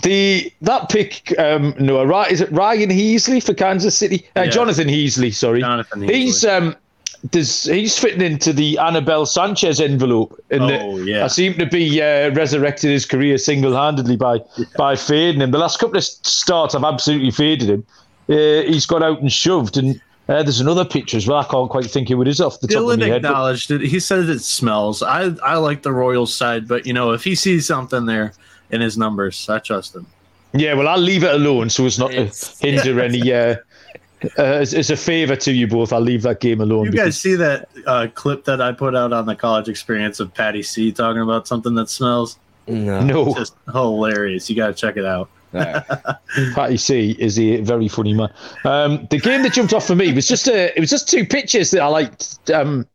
the 0.04 0.52
that 0.62 0.90
pick, 0.90 1.38
um, 1.40 1.74
no, 1.80 2.04
right? 2.04 2.32
Is 2.32 2.42
it 2.42 2.52
Ryan 2.52 2.90
Heasley 2.90 3.44
for 3.44 3.54
Kansas 3.54 3.98
City? 3.98 4.26
Uh, 4.36 4.42
Yeah. 4.42 4.50
Jonathan 4.52 4.88
Heasley, 4.88 5.34
sorry. 5.34 5.60
Jonathan 5.62 6.04
He's 6.04 6.42
Heasley. 6.44 6.58
um, 6.58 6.76
there's, 7.32 7.64
he's 7.64 7.98
fitting 7.98 8.22
into 8.22 8.52
the 8.54 8.78
Anibal 8.78 9.26
Sanchez 9.26 9.80
envelope, 9.80 10.38
and 10.52 10.64
Oh, 10.64 10.98
yeah. 10.98 11.24
I 11.24 11.28
seem 11.28 11.54
to 11.56 11.66
be 11.66 12.02
uh, 12.02 12.32
resurrected 12.34 12.92
his 12.92 13.06
career 13.06 13.38
single-handedly 13.38 14.18
by 14.18 14.40
by 14.78 14.96
fading 14.96 15.42
him. 15.42 15.52
The 15.52 15.58
last 15.58 15.80
couple 15.80 15.98
of 15.98 16.04
starts, 16.04 16.76
I've 16.76 16.84
absolutely 16.84 17.32
faded 17.32 17.70
him. 17.70 17.86
Uh, 18.30 18.64
he's 18.64 18.86
got 18.86 19.04
out 19.04 19.20
and 19.22 19.32
shoved, 19.32 19.78
and 19.78 20.00
uh, 20.30 20.44
there's 20.44 20.60
another 20.62 20.86
picture 20.86 21.18
as 21.18 21.28
well. 21.28 21.40
I 21.40 21.44
can't 21.46 21.70
quite 21.70 21.86
think 21.86 22.10
who 22.10 22.22
it 22.22 22.28
is 22.28 22.40
off 22.42 22.60
the 22.62 22.68
top 22.68 22.82
of 22.90 23.00
my 23.00 23.06
head. 23.06 23.22
but- 23.22 23.30
acknowledged 23.30 23.72
it. 23.72 23.82
He 23.82 24.00
said 24.00 24.28
it 24.30 24.40
smells. 24.42 25.02
I 25.04 25.34
I 25.44 25.56
like 25.58 25.84
the 25.84 25.92
Royals 25.92 26.34
side, 26.34 26.68
but 26.68 26.86
you 26.86 26.94
know 26.94 27.12
if 27.12 27.24
he 27.24 27.36
sees 27.36 27.66
something 27.68 28.06
there 28.06 28.34
in 28.72 28.82
his 28.82 28.98
numbers, 28.98 29.48
I 29.50 29.60
trust 29.60 29.96
him. 29.96 30.06
Yeah, 30.56 30.76
well, 30.76 30.88
I'll 30.88 31.00
leave 31.00 31.24
it 31.24 31.34
alone 31.34 31.70
so 31.70 31.86
as 31.86 31.98
not 31.98 32.12
to 32.12 32.30
hinder 32.62 33.00
any. 33.02 33.34
Uh, 33.34 33.56
uh, 34.38 34.42
as, 34.44 34.74
as 34.74 34.90
a 34.90 34.98
favour 34.98 35.36
to 35.38 35.52
you 35.52 35.68
both, 35.68 35.92
I'll 35.94 36.00
leave 36.02 36.22
that 36.24 36.40
game 36.40 36.62
alone. 36.62 36.86
You 36.86 36.92
because- 36.92 37.06
guys 37.08 37.22
see 37.22 37.36
that 37.36 37.70
uh, 37.86 38.08
clip 38.14 38.46
that 38.46 38.62
I 38.62 38.72
put 38.72 38.96
out 38.96 39.14
on 39.14 39.26
the 39.26 39.36
college 39.36 39.70
experience 39.70 40.20
of 40.20 40.34
Patty 40.34 40.64
C 40.64 40.92
talking 40.92 41.22
about 41.22 41.48
something 41.48 41.76
that 41.76 41.90
smells? 41.90 42.40
No. 42.68 43.02
no, 43.04 43.34
Just 43.34 43.56
hilarious. 43.72 44.50
You 44.50 44.56
got 44.56 44.68
to 44.68 44.74
check 44.74 44.96
it 44.98 45.06
out. 45.06 45.30
Patty 46.56 46.78
C 46.78 47.16
is 47.20 47.38
a 47.38 47.62
very 47.62 47.88
funny 47.88 48.14
man. 48.14 48.34
Um, 48.66 49.08
the 49.12 49.20
game 49.20 49.44
that 49.44 49.54
jumped 49.54 49.74
off 49.74 49.86
for 49.86 49.96
me 49.96 50.12
was 50.14 50.28
just 50.28 50.48
a, 50.48 50.76
it 50.76 50.80
was 50.80 50.90
just 50.90 51.08
two 51.10 51.26
pitches 51.26 51.72
that 51.72 51.82
I 51.82 51.88
liked. 51.88 52.50
Um, 52.52 52.88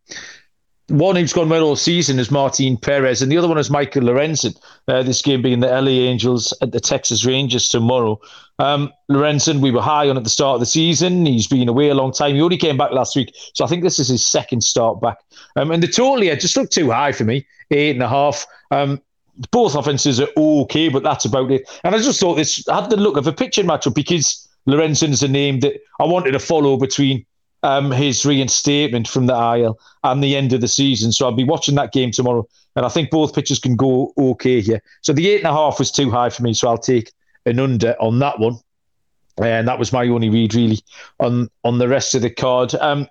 one 0.89 1.16
who's 1.16 1.32
gone 1.32 1.49
well 1.51 1.64
all 1.64 1.76
season 1.76 2.18
is 2.18 2.30
Martin 2.30 2.76
Perez, 2.76 3.20
and 3.20 3.30
the 3.30 3.36
other 3.36 3.49
one 3.49 3.59
is 3.59 3.70
Michael 3.70 4.03
Lorenzen. 4.03 4.59
Uh, 4.86 5.03
this 5.03 5.20
game 5.20 5.43
being 5.43 5.61
the 5.61 5.68
LA 5.68 5.91
Angels 5.91 6.55
at 6.62 6.72
the 6.72 6.80
Texas 6.80 7.26
Rangers 7.26 7.68
tomorrow. 7.68 8.18
Um, 8.59 8.93
Lorenzen, 9.11 9.61
we 9.61 9.70
were 9.70 9.82
high 9.82 10.09
on 10.09 10.16
at 10.16 10.24
the 10.24 10.30
start 10.30 10.55
of 10.55 10.61
the 10.61 10.66
season. 10.66 11.26
He's 11.26 11.47
been 11.47 11.68
away 11.68 11.91
a 11.91 11.95
long 11.95 12.12
time. 12.12 12.34
He 12.34 12.41
only 12.41 12.57
came 12.57 12.76
back 12.76 12.93
last 12.93 13.14
week, 13.16 13.34
so 13.55 13.64
I 13.64 13.68
think 13.68 13.82
this 13.82 13.99
is 13.99 14.09
his 14.09 14.26
second 14.26 14.62
start 14.62 15.01
back. 15.01 15.18
Um, 15.57 15.70
and 15.70 15.82
the 15.82 15.89
total 15.89 16.22
here 16.22 16.36
just 16.36 16.57
looked 16.57 16.72
too 16.72 16.91
high 16.91 17.12
for 17.12 17.24
me, 17.24 17.47
eight 17.70 17.95
and 17.95 18.03
a 18.03 18.09
half. 18.09 18.47
Um, 18.70 19.01
both 19.51 19.74
offenses 19.74 20.20
are 20.20 20.28
okay, 20.36 20.89
but 20.89 21.03
that's 21.03 21.24
about 21.24 21.51
it. 21.51 21.68
And 21.84 21.95
I 21.95 21.99
just 21.99 22.18
thought 22.18 22.34
this 22.34 22.64
had 22.68 22.91
the 22.91 22.97
look 22.97 23.16
of 23.16 23.26
a 23.26 23.32
pitching 23.32 23.66
matchup 23.66 23.95
because 23.95 24.49
Lorenzen's 24.66 25.22
a 25.22 25.28
name 25.28 25.61
that 25.61 25.80
I 26.01 26.05
wanted 26.05 26.32
to 26.32 26.39
follow 26.39 26.76
between 26.76 27.24
um, 27.63 27.91
his 27.91 28.25
reinstatement 28.25 29.09
from 29.09 29.27
the 29.27 29.35
IL 29.35 29.79
and 30.05 30.23
the 30.23 30.37
end 30.37 30.53
of 30.53 30.61
the 30.61 30.69
season. 30.69 31.13
So 31.13 31.27
I'll 31.27 31.33
be 31.33 31.45
watching 31.45 31.75
that 31.77 31.93
game 31.93 32.11
tomorrow, 32.11 32.47
and 32.77 32.87
I 32.87 32.89
think 32.89 33.11
both 33.11 33.35
pitchers 33.35 33.59
can 33.59 33.77
go 33.77 34.13
okay 34.17 34.61
here. 34.61 34.83
So 35.03 35.13
the 35.13 35.29
eight 35.29 35.39
and 35.39 35.49
a 35.49 35.53
half 35.53 35.79
was 35.79 35.91
too 35.91 36.11
high 36.11 36.31
for 36.31 36.43
me, 36.43 36.55
so 36.55 36.69
I'll 36.69 36.79
take 36.79 37.13
an 37.47 37.59
under 37.59 37.95
on 38.01 38.19
that 38.21 38.39
one. 38.39 38.57
And 39.41 39.69
that 39.69 39.79
was 39.79 39.93
my 39.93 40.07
only 40.09 40.31
read 40.31 40.55
really 40.55 40.81
on 41.21 41.49
on 41.63 41.79
the 41.79 41.89
rest 41.89 42.15
of 42.15 42.23
the 42.23 42.31
card. 42.31 42.75
Um, 42.75 43.07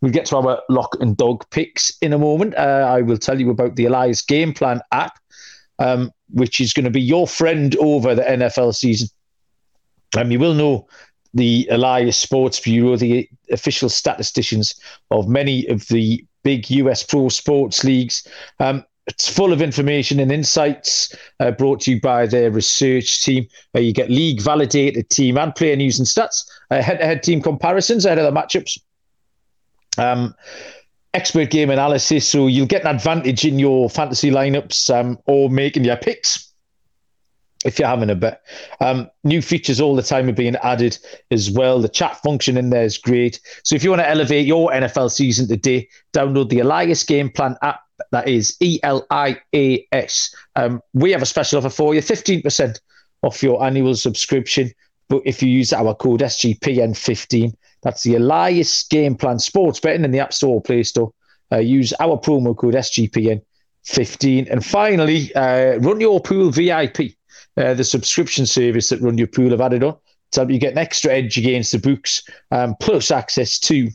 We'll 0.00 0.12
get 0.12 0.26
to 0.26 0.36
our 0.36 0.62
lock 0.68 0.96
and 1.00 1.16
dog 1.16 1.48
picks 1.50 1.96
in 1.98 2.12
a 2.12 2.18
moment. 2.18 2.54
Uh, 2.56 2.86
I 2.88 3.02
will 3.02 3.18
tell 3.18 3.40
you 3.40 3.50
about 3.50 3.74
the 3.74 3.86
Elias 3.86 4.22
Game 4.22 4.52
Plan 4.52 4.80
app, 4.92 5.18
um, 5.80 6.12
which 6.30 6.60
is 6.60 6.72
going 6.72 6.84
to 6.84 6.90
be 6.90 7.00
your 7.00 7.26
friend 7.26 7.74
over 7.76 8.14
the 8.14 8.22
NFL 8.22 8.76
season. 8.76 9.08
Um, 10.16 10.30
you 10.30 10.38
will 10.38 10.54
know 10.54 10.86
the 11.34 11.68
Elias 11.70 12.16
Sports 12.16 12.60
Bureau, 12.60 12.96
the 12.96 13.28
official 13.50 13.88
statisticians 13.88 14.74
of 15.10 15.28
many 15.28 15.66
of 15.66 15.86
the 15.88 16.24
big 16.42 16.70
US 16.70 17.02
pro 17.02 17.28
sports 17.28 17.84
leagues. 17.84 18.26
Um, 18.60 18.84
it's 19.06 19.28
full 19.28 19.52
of 19.52 19.62
information 19.62 20.20
and 20.20 20.30
insights 20.30 21.14
uh, 21.40 21.50
brought 21.50 21.80
to 21.80 21.92
you 21.92 22.00
by 22.00 22.26
their 22.26 22.50
research 22.50 23.24
team. 23.24 23.46
Uh, 23.74 23.80
you 23.80 23.92
get 23.92 24.10
league 24.10 24.40
validated 24.40 25.08
team 25.08 25.38
and 25.38 25.54
player 25.54 25.76
news 25.76 25.98
and 25.98 26.06
stats, 26.06 26.46
head 26.70 26.98
to 26.98 27.04
head 27.04 27.22
team 27.22 27.40
comparisons 27.40 28.04
ahead 28.04 28.18
of 28.18 28.32
the 28.32 28.38
matchups. 28.38 28.78
Um, 29.96 30.34
expert 31.14 31.50
game 31.50 31.70
analysis, 31.70 32.28
so 32.28 32.46
you'll 32.46 32.66
get 32.66 32.82
an 32.82 32.94
advantage 32.94 33.46
in 33.46 33.58
your 33.58 33.88
fantasy 33.88 34.30
lineups 34.30 34.94
um, 34.94 35.18
or 35.26 35.48
making 35.48 35.84
your 35.84 35.96
picks 35.96 36.47
if 37.64 37.78
you're 37.78 37.88
having 37.88 38.10
a 38.10 38.14
bet. 38.14 38.42
Um, 38.80 39.10
new 39.24 39.42
features 39.42 39.80
all 39.80 39.96
the 39.96 40.02
time 40.02 40.28
are 40.28 40.32
being 40.32 40.56
added 40.56 40.98
as 41.30 41.50
well. 41.50 41.80
The 41.80 41.88
chat 41.88 42.20
function 42.22 42.56
in 42.56 42.70
there 42.70 42.84
is 42.84 42.98
great. 42.98 43.40
So 43.64 43.74
if 43.74 43.82
you 43.82 43.90
want 43.90 44.02
to 44.02 44.08
elevate 44.08 44.46
your 44.46 44.70
NFL 44.70 45.10
season 45.10 45.48
today, 45.48 45.88
download 46.12 46.50
the 46.50 46.60
Elias 46.60 47.02
Game 47.02 47.30
Plan 47.30 47.56
app. 47.62 47.80
That 48.12 48.28
is 48.28 48.56
E 48.60 48.78
L 48.84 49.04
I 49.10 49.40
A 49.54 49.86
S. 49.90 50.34
Um, 50.54 50.80
we 50.94 51.10
have 51.10 51.22
a 51.22 51.26
special 51.26 51.58
offer 51.58 51.68
for 51.68 51.94
you 51.94 52.00
15% 52.00 52.78
off 53.22 53.42
your 53.42 53.62
annual 53.64 53.96
subscription. 53.96 54.72
But 55.08 55.22
if 55.24 55.42
you 55.42 55.48
use 55.48 55.72
our 55.72 55.94
code 55.94 56.20
SGPN15, 56.20 57.54
that's 57.82 58.02
the 58.04 58.14
Elias 58.14 58.84
Game 58.84 59.16
Plan 59.16 59.38
Sports 59.40 59.80
Betting 59.80 60.04
in 60.04 60.12
the 60.12 60.20
App 60.20 60.32
Store 60.32 60.56
or 60.56 60.62
Play 60.62 60.84
Store. 60.84 61.12
Uh, 61.50 61.58
use 61.58 61.92
our 61.98 62.18
promo 62.18 62.56
code 62.56 62.74
SGPN15. 62.74 64.48
And 64.50 64.64
finally, 64.64 65.34
uh, 65.34 65.78
run 65.78 66.00
your 66.00 66.20
pool 66.20 66.50
VIP 66.50 67.17
uh, 67.58 67.74
the 67.74 67.84
subscription 67.84 68.46
service 68.46 68.88
that 68.88 69.00
Run 69.00 69.18
Your 69.18 69.26
Pool 69.26 69.50
have 69.50 69.60
added 69.60 69.82
on 69.82 69.96
to 70.32 70.40
help 70.40 70.50
you 70.50 70.58
get 70.58 70.72
an 70.72 70.78
extra 70.78 71.12
edge 71.12 71.36
against 71.38 71.72
the 71.72 71.78
books, 71.78 72.22
um, 72.50 72.76
plus 72.80 73.10
access 73.10 73.58
to 73.60 73.88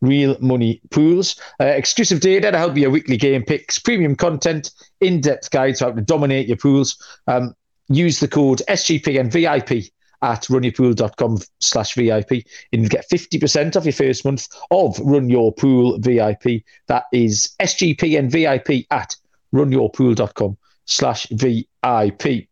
real 0.00 0.36
money 0.40 0.80
pools, 0.90 1.38
uh, 1.60 1.66
exclusive 1.66 2.20
data 2.20 2.50
to 2.50 2.58
help 2.58 2.76
you 2.76 2.88
weekly 2.90 3.16
game 3.16 3.44
picks, 3.44 3.78
premium 3.78 4.16
content, 4.16 4.72
in-depth 5.00 5.50
guides 5.50 5.78
to 5.80 5.86
how 5.86 5.92
to 5.92 6.00
dominate 6.00 6.48
your 6.48 6.56
pools. 6.56 6.96
Um, 7.26 7.54
use 7.88 8.20
the 8.20 8.28
code 8.28 8.62
SGPNVIP 8.68 9.90
at 10.22 10.42
runyourpool.com 10.42 11.38
slash 11.60 11.94
VIP 11.94 12.44
and 12.72 12.88
get 12.88 13.08
50% 13.10 13.76
off 13.76 13.84
your 13.84 13.92
first 13.92 14.24
month 14.24 14.48
of 14.70 14.98
Run 15.00 15.28
Your 15.28 15.52
Pool 15.52 15.98
VIP. 15.98 16.62
That 16.86 17.04
is 17.12 17.54
SGPNVIP 17.60 18.86
at 18.90 19.16
runyourpool.com 19.54 20.56
slash 20.84 21.26
VIP. 21.30 22.49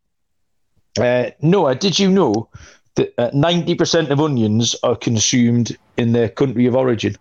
Uh, 1.01 1.31
Noah, 1.43 1.75
did 1.75 1.99
you 1.99 2.11
know 2.11 2.49
that 2.97 3.13
uh, 3.19 3.31
90% 3.31 4.11
of 4.11 4.21
onions 4.21 4.75
are 4.83 4.97
consumed 4.97 5.77
in 5.97 6.13
their 6.13 6.29
country 6.29 6.67
of 6.67 6.75
origin? 6.75 7.17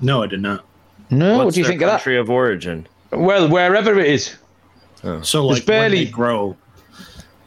No, 0.00 0.22
I 0.22 0.26
did 0.26 0.40
not. 0.42 0.64
No, 1.10 1.36
What's 1.38 1.44
what 1.46 1.54
do 1.54 1.60
you 1.60 1.66
think 1.66 1.82
of 1.82 1.86
that? 1.86 1.98
Country 2.00 2.18
of 2.18 2.30
origin. 2.30 2.86
Well, 3.10 3.48
wherever 3.48 3.98
it 3.98 4.06
is. 4.06 4.36
Oh. 5.04 5.22
So, 5.22 5.46
like, 5.46 5.56
there's 5.56 5.66
barely 5.66 6.04
grow. 6.06 6.56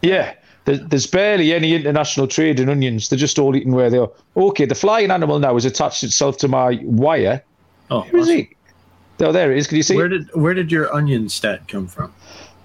Yeah, 0.01 0.33
there's, 0.65 0.79
there's 0.81 1.07
barely 1.07 1.53
any 1.53 1.75
international 1.75 2.27
trade 2.27 2.59
in 2.59 2.69
onions. 2.69 3.09
They're 3.09 3.19
just 3.19 3.37
all 3.37 3.55
eaten 3.55 3.73
where 3.73 3.89
they 3.89 3.97
are. 3.99 4.09
Okay, 4.35 4.65
the 4.65 4.75
flying 4.75 5.11
animal 5.11 5.37
now 5.39 5.53
has 5.53 5.65
attached 5.65 6.03
itself 6.03 6.37
to 6.37 6.47
my 6.47 6.79
wire. 6.83 7.43
Oh, 7.89 8.01
Where 8.01 8.07
awesome. 8.07 8.19
is 8.19 8.27
he? 8.29 8.49
Oh, 9.19 9.31
there 9.31 9.51
it 9.51 9.57
is. 9.59 9.67
Can 9.67 9.77
you 9.77 9.83
see? 9.83 9.95
Where 9.95 10.07
did 10.07 10.33
where 10.33 10.53
did 10.55 10.71
your 10.71 10.91
onion 10.93 11.29
stat 11.29 11.67
come 11.67 11.87
from? 11.87 12.11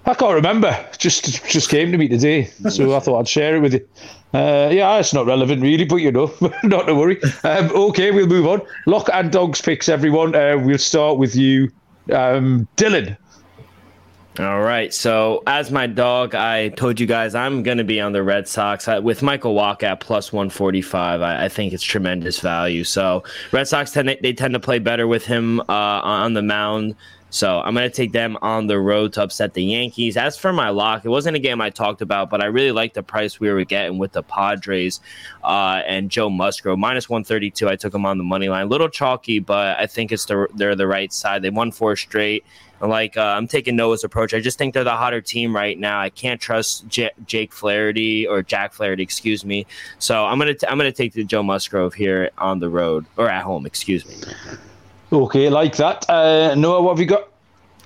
I 0.07 0.13
can't 0.13 0.33
remember. 0.33 0.73
Just 0.97 1.45
just 1.45 1.69
came 1.69 1.91
to 1.91 1.97
me 1.97 2.07
today, 2.07 2.45
so 2.69 2.95
I 2.95 2.99
thought 2.99 3.19
I'd 3.19 3.27
share 3.27 3.57
it 3.57 3.59
with 3.59 3.73
you. 3.73 3.87
Uh, 4.33 4.69
yeah, 4.71 4.97
it's 4.97 5.13
not 5.13 5.25
relevant 5.25 5.61
really, 5.61 5.83
but 5.83 5.97
you 5.97 6.11
know, 6.13 6.33
not 6.63 6.83
to 6.87 6.95
worry. 6.95 7.21
Um, 7.43 7.69
okay, 7.71 8.11
we'll 8.11 8.27
move 8.27 8.47
on. 8.47 8.61
Lock 8.85 9.09
and 9.13 9.31
dogs 9.31 9.61
picks, 9.61 9.89
everyone. 9.89 10.33
Uh, 10.33 10.57
we'll 10.63 10.77
start 10.77 11.17
with 11.17 11.35
you, 11.35 11.69
um, 12.13 12.67
Dylan. 12.77 13.17
All 14.39 14.61
right. 14.61 14.93
So, 14.93 15.41
as 15.47 15.71
my 15.71 15.87
dog, 15.87 16.35
I 16.35 16.69
told 16.69 16.99
you 16.99 17.07
guys 17.07 17.33
I'm 17.33 17.63
going 17.63 17.79
to 17.79 17.83
be 17.83 17.99
on 17.99 18.11
the 18.11 18.21
Red 18.21 18.47
Sox 18.47 18.87
I, 18.87 18.99
with 18.99 19.23
Michael 19.23 19.55
Wacha 19.55 19.83
at 19.83 19.99
plus 19.99 20.31
145. 20.31 21.21
I, 21.21 21.45
I, 21.45 21.49
think 21.49 21.73
it's 21.73 21.81
tremendous 21.83 22.39
value. 22.39 22.83
So, 22.83 23.23
Red 23.51 23.67
Sox 23.67 23.91
tend 23.91 24.15
they 24.21 24.33
tend 24.33 24.53
to 24.53 24.59
play 24.59 24.77
better 24.77 25.07
with 25.07 25.25
him 25.25 25.59
uh, 25.61 25.63
on 26.03 26.33
the 26.33 26.43
mound. 26.43 26.95
So 27.29 27.59
I'm 27.59 27.73
going 27.73 27.89
to 27.89 27.95
take 27.95 28.13
them 28.13 28.37
on 28.41 28.67
the 28.67 28.79
road 28.79 29.13
to 29.13 29.23
upset 29.23 29.53
the 29.53 29.63
Yankees. 29.63 30.15
As 30.15 30.37
for 30.37 30.53
my 30.53 30.69
lock, 30.69 31.03
it 31.03 31.09
wasn't 31.09 31.35
a 31.35 31.39
game 31.39 31.59
I 31.59 31.69
talked 31.69 32.01
about, 32.01 32.29
but 32.29 32.41
I 32.41 32.45
really 32.45 32.71
like 32.71 32.93
the 32.93 33.03
price 33.03 33.39
we 33.39 33.51
were 33.51 33.65
getting 33.65 33.97
with 33.97 34.13
the 34.13 34.23
Padres 34.23 35.01
uh, 35.43 35.81
and 35.85 36.09
Joe 36.09 36.29
Musgrove. 36.29 36.79
Minus 36.79 37.09
132, 37.09 37.67
I 37.67 37.75
took 37.75 37.91
them 37.91 38.05
on 38.05 38.17
the 38.17 38.23
money 38.23 38.47
line. 38.47 38.63
A 38.63 38.69
little 38.69 38.89
chalky, 38.89 39.39
but 39.39 39.77
I 39.77 39.87
think 39.87 40.11
it's 40.13 40.25
the, 40.25 40.47
they're 40.55 40.75
the 40.75 40.87
right 40.87 41.11
side. 41.11 41.41
They 41.41 41.49
won 41.49 41.71
four 41.71 41.97
straight. 41.97 42.45
Like 42.79 43.17
uh, 43.17 43.21
I'm 43.21 43.47
taking 43.47 43.75
Noah's 43.75 44.03
approach. 44.03 44.33
I 44.33 44.39
just 44.39 44.57
think 44.57 44.73
they're 44.73 44.83
the 44.83 44.91
hotter 44.91 45.19
team 45.19 45.55
right 45.55 45.77
now. 45.77 45.99
I 45.99 46.09
can't 46.09 46.39
trust 46.39 46.87
J- 46.87 47.11
Jake 47.25 47.51
Flaherty 47.51 48.27
or 48.27 48.43
Jack 48.43 48.73
Flaherty, 48.73 49.01
excuse 49.01 49.43
me. 49.43 49.65
So 49.97 50.25
I'm 50.25 50.37
gonna 50.37 50.53
t- 50.53 50.67
I'm 50.67 50.77
gonna 50.77 50.91
take 50.91 51.13
the 51.13 51.23
Joe 51.23 51.41
Musgrove 51.41 51.95
here 51.95 52.29
on 52.37 52.59
the 52.59 52.69
road 52.69 53.07
or 53.17 53.29
at 53.29 53.41
home, 53.41 53.65
excuse 53.65 54.05
me. 54.05 54.15
Okay, 55.11 55.49
like 55.49 55.77
that. 55.77 56.09
Uh, 56.09 56.53
Noah, 56.55 56.81
what 56.81 56.91
have 56.91 56.99
you 56.99 57.05
got? 57.05 57.29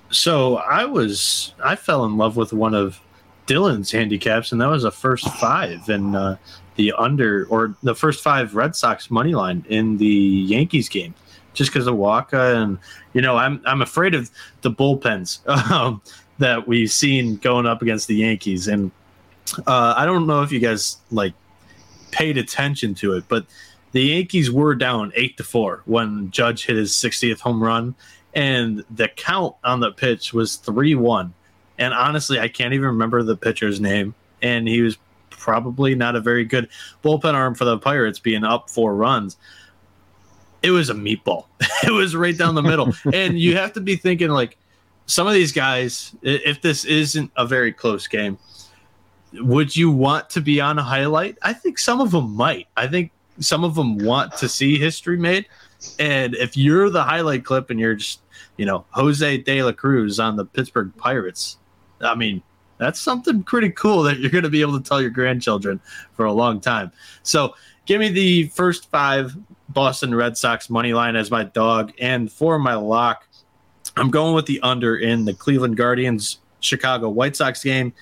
So 0.10 0.58
I 0.58 0.86
was 0.86 1.54
I 1.64 1.76
fell 1.76 2.04
in 2.06 2.18
love 2.18 2.36
with 2.36 2.52
one 2.52 2.74
of 2.74 3.00
Dylan's 3.46 3.92
handicaps, 3.92 4.52
and 4.52 4.60
that 4.60 4.68
was 4.68 4.84
a 4.84 4.92
first 4.92 5.30
five 5.36 5.88
and 5.88 6.16
uh, 6.16 6.36
the 6.76 6.94
under 6.94 7.46
or 7.50 7.76
the 7.84 7.94
first 7.94 8.24
five 8.24 8.56
Red 8.56 8.76
Sox 8.76 9.12
money 9.12 9.36
line 9.36 9.64
in 9.70 9.98
the 9.98 10.08
Yankees 10.08 10.90
game, 10.90 11.14
just 11.54 11.72
because 11.72 11.86
of 11.86 11.96
Wacha 11.96 12.62
and 12.62 12.80
you 13.14 13.22
know 13.22 13.38
I'm 13.38 13.62
I'm 13.66 13.84
afraid 13.84 14.16
of 14.16 14.32
the 14.62 14.72
bullpens 14.72 15.48
um, 15.72 16.02
that 16.40 16.68
we've 16.68 16.92
seen 16.92 17.38
going 17.38 17.68
up 17.68 17.84
against 17.84 18.08
the 18.08 18.16
Yankees, 18.16 18.68
and 18.68 18.90
uh, 19.68 19.94
I 19.96 20.06
don't 20.06 20.26
know 20.26 20.42
if 20.42 20.52
you 20.52 20.60
guys 20.60 20.98
like 21.12 21.34
paid 22.10 22.38
attention 22.38 22.96
to 22.96 23.14
it, 23.14 23.26
but 23.28 23.46
the 23.92 24.02
Yankees 24.02 24.50
were 24.52 24.76
down 24.76 25.12
eight 25.16 25.38
to 25.38 25.44
four 25.44 25.82
when 25.86 26.32
Judge 26.32 26.66
hit 26.66 26.76
his 26.76 26.92
60th 26.94 27.39
home 27.39 27.62
run, 27.62 27.96
and 28.34 28.84
the 28.89 29.08
count 29.10 29.56
on 29.64 29.80
the 29.80 29.92
pitch 29.92 30.34
was 30.34 30.56
three 30.56 30.96
one. 30.96 31.34
And 31.78 31.94
honestly, 31.94 32.39
I 32.39 32.48
can't 32.48 32.74
even 32.74 32.88
remember 32.88 33.24
the 33.24 33.36
pitcher's 33.36 33.82
name, 33.82 34.14
and 34.42 34.68
he 34.68 34.82
was 34.82 34.98
probably 35.30 35.96
not 35.96 36.16
a 36.16 36.22
very 36.22 36.46
good 36.46 36.70
bullpen 37.04 37.34
arm 37.34 37.56
for 37.56 37.66
the 37.66 37.78
Pirates, 37.78 38.20
being 38.20 38.44
up 38.44 38.70
four 38.70 38.96
runs. 38.96 39.38
It 40.62 40.70
was 40.70 40.89
a 40.89 40.94
meatball. 40.94 41.46
it 41.84 41.92
was 41.92 42.16
right 42.16 42.38
down 42.38 42.56
the 42.56 42.62
middle, 42.62 42.94
and 43.14 43.39
you 43.39 43.58
have 43.58 43.74
to 43.74 43.82
be 43.82 43.96
thinking 43.96 44.30
like 44.30 44.58
some 45.08 45.28
of 45.28 45.34
these 45.34 45.52
guys. 45.52 46.16
If 46.22 46.62
this 46.62 46.86
isn't 46.86 47.32
a 47.36 47.46
very 47.46 47.74
close 47.74 48.08
game, 48.08 48.38
would 49.34 49.76
you 49.76 49.92
want 49.92 50.30
to 50.32 50.42
be 50.42 50.62
on 50.62 50.78
a 50.78 50.84
highlight? 50.84 51.38
I 51.42 51.54
think 51.54 51.80
some 51.80 52.00
of 52.00 52.12
them 52.12 52.36
might. 52.36 52.68
I 52.78 52.88
think 52.88 53.12
some 53.42 53.64
of 53.64 53.76
them 53.76 53.98
want 53.98 54.38
to 54.38 54.48
see 54.48 54.78
history 54.78 55.18
made. 55.18 55.48
And 56.00 56.36
if 56.36 56.56
you're 56.56 56.89
the 56.89 57.04
highlight 57.04 57.44
clip 57.44 57.70
and 57.70 57.80
you're 57.80 57.96
just, 57.96 58.22
you 58.58 58.66
know, 58.66 58.86
Jose 58.92 59.38
De 59.39 59.64
La 59.64 59.72
Cruz 59.72 60.20
on 60.20 60.36
the 60.36 60.46
Pittsburgh 60.46 60.92
Pirates, 60.98 61.58
I 62.00 62.16
mean, 62.16 62.42
that's 62.78 63.00
something 63.00 63.44
pretty 63.44 63.70
cool 63.72 64.04
that 64.04 64.20
you're 64.20 64.32
going 64.32 64.44
to 64.44 64.50
be 64.50 64.62
able 64.62 64.80
to 64.80 64.88
tell 64.88 65.02
your 65.02 65.12
grandchildren 65.12 65.80
for 66.14 66.26
a 66.26 66.34
long 66.34 66.60
time. 66.60 66.92
So 67.24 67.56
give 67.86 68.00
me 68.00 68.10
the 68.10 68.48
first 68.48 68.89
five 68.89 69.36
Boston 69.70 70.14
Red 70.14 70.38
Sox 70.38 70.70
money 70.70 70.94
line 70.94 71.16
as 71.16 71.32
my 71.32 71.44
dog. 71.44 71.94
And 72.00 72.32
for 72.32 72.60
my 72.60 72.76
lock, 72.76 73.28
I'm 73.98 74.10
going 74.10 74.34
with 74.34 74.46
the 74.46 74.60
under 74.62 74.98
in 74.98 75.26
the 75.26 75.34
Cleveland 75.34 75.78
Guardians 75.78 76.39
Chicago 76.60 77.10
White 77.10 77.36
Sox 77.36 77.64
game. 77.64 77.94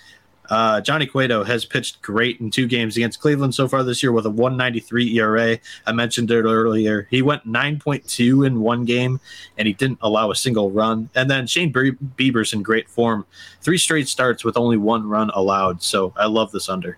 Uh, 0.50 0.82
Johnny 0.82 1.06
Cueto 1.06 1.44
has 1.44 1.66
pitched 1.66 2.02
great 2.02 2.40
in 2.40 2.50
two 2.50 2.68
games 2.68 2.98
against 2.98 3.20
Cleveland 3.20 3.54
so 3.54 3.68
far 3.68 3.84
this 3.84 4.02
year 4.02 4.12
with 4.12 4.26
a 4.26 4.30
193 4.30 5.18
ERA. 5.20 5.58
I 5.86 5.92
mentioned 5.92 6.32
it 6.32 6.44
earlier. 6.44 7.08
He 7.12 7.22
went 7.22 7.48
9.2 7.48 8.48
in 8.48 8.60
one 8.60 8.86
game 8.86 9.20
and 9.58 9.68
he 9.68 9.74
didn't 9.74 10.00
allow 10.02 10.32
a 10.32 10.36
single 10.36 10.72
run. 10.72 11.10
And 11.16 11.30
then 11.30 11.48
Shane 11.48 11.72
Bieber's 11.72 12.54
in 12.54 12.64
great 12.64 12.90
form. 12.90 13.26
Three 13.62 13.78
straight 13.78 14.08
starts 14.08 14.44
with 14.44 14.58
only 14.58 14.78
one 14.78 15.08
run 15.08 15.30
allowed. 15.34 15.84
So 15.84 16.14
I 16.18 16.26
love 16.26 16.52
this 16.52 16.70
under. 16.70 16.98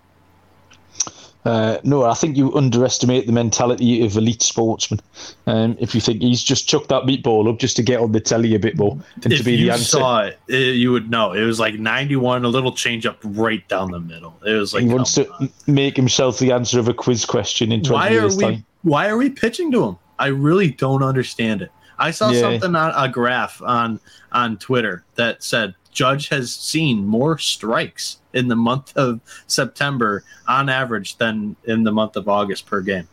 Uh, 1.44 1.78
no, 1.82 2.04
I 2.04 2.14
think 2.14 2.36
you 2.36 2.54
underestimate 2.54 3.26
the 3.26 3.32
mentality 3.32 4.04
of 4.04 4.16
elite 4.16 4.42
sportsmen. 4.42 5.00
Um, 5.46 5.76
if 5.80 5.94
you 5.94 6.00
think 6.00 6.22
he's 6.22 6.42
just 6.42 6.68
chucked 6.68 6.88
that 6.90 7.02
meatball 7.02 7.52
up 7.52 7.58
just 7.58 7.76
to 7.76 7.82
get 7.82 8.00
on 8.00 8.12
the 8.12 8.20
telly 8.20 8.54
a 8.54 8.60
bit 8.60 8.76
more 8.76 8.96
and 9.22 9.32
if 9.32 9.40
to 9.40 9.44
be 9.44 9.56
the 9.56 9.70
answer. 9.70 9.84
saw 9.84 10.20
it, 10.20 10.38
it, 10.46 10.76
you 10.76 10.92
would 10.92 11.10
know. 11.10 11.32
It 11.32 11.44
was 11.44 11.58
like 11.58 11.74
91, 11.74 12.44
a 12.44 12.48
little 12.48 12.72
change 12.72 13.06
up 13.06 13.18
right 13.24 13.66
down 13.68 13.90
the 13.90 13.98
middle. 13.98 14.38
It 14.46 14.52
was 14.52 14.72
like 14.72 14.84
he 14.84 14.88
wants 14.88 15.14
to 15.14 15.28
on. 15.32 15.50
make 15.66 15.96
himself 15.96 16.38
the 16.38 16.52
answer 16.52 16.78
of 16.78 16.86
a 16.86 16.94
quiz 16.94 17.24
question 17.24 17.72
in 17.72 17.82
20 17.82 17.92
why 17.92 18.10
years 18.10 18.34
are 18.34 18.38
we, 18.38 18.44
time. 18.44 18.64
Why 18.82 19.08
are 19.08 19.16
we 19.16 19.28
pitching 19.28 19.72
to 19.72 19.84
him? 19.84 19.98
I 20.20 20.28
really 20.28 20.70
don't 20.70 21.02
understand 21.02 21.62
it. 21.62 21.72
I 21.98 22.12
saw 22.12 22.30
yeah. 22.30 22.40
something 22.40 22.74
on 22.76 22.92
a 22.96 23.08
graph 23.10 23.60
on 23.62 24.00
on 24.30 24.58
Twitter 24.58 25.04
that 25.16 25.42
said 25.42 25.74
Judge 25.92 26.28
has 26.28 26.52
seen 26.52 27.06
more 27.06 27.38
strikes 27.38 28.18
in 28.32 28.48
the 28.48 28.56
month 28.56 28.96
of 28.96 29.20
September 29.46 30.24
on 30.48 30.68
average 30.68 31.16
than 31.16 31.54
in 31.64 31.84
the 31.84 31.92
month 31.92 32.16
of 32.16 32.28
August 32.28 32.66
per 32.66 32.80
game. 32.80 33.06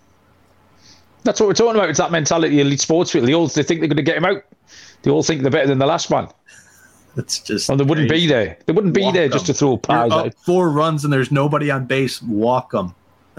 That's 1.23 1.39
what 1.39 1.47
we're 1.47 1.53
talking 1.53 1.75
about. 1.75 1.89
It's 1.89 1.99
that 1.99 2.11
mentality 2.11 2.61
elite 2.61 2.79
sports 2.79 3.11
people. 3.11 3.27
They 3.27 3.35
all 3.35 3.47
they 3.47 3.63
think 3.63 3.81
they're 3.81 3.89
going 3.89 3.97
to 3.97 4.03
get 4.03 4.17
him 4.17 4.25
out. 4.25 4.43
They 5.03 5.11
all 5.11 5.23
think 5.23 5.41
they're 5.41 5.51
better 5.51 5.67
than 5.67 5.79
the 5.79 5.85
last 5.85 6.09
one. 6.09 6.29
It's 7.17 7.39
just. 7.39 7.69
And 7.69 7.79
they 7.79 7.83
wouldn't 7.83 8.09
be 8.09 8.27
there. 8.27 8.57
They 8.65 8.73
wouldn't 8.73 8.93
be 8.93 9.01
walk 9.01 9.13
there 9.13 9.27
just 9.27 9.45
to 9.47 9.53
throw 9.53 9.77
pies 9.77 10.11
out. 10.11 10.33
Four 10.35 10.69
runs 10.69 11.03
and 11.03 11.11
there's 11.11 11.31
nobody 11.31 11.69
on 11.71 11.85
base. 11.85 12.21
Walk 12.21 12.71
them. 12.71 12.95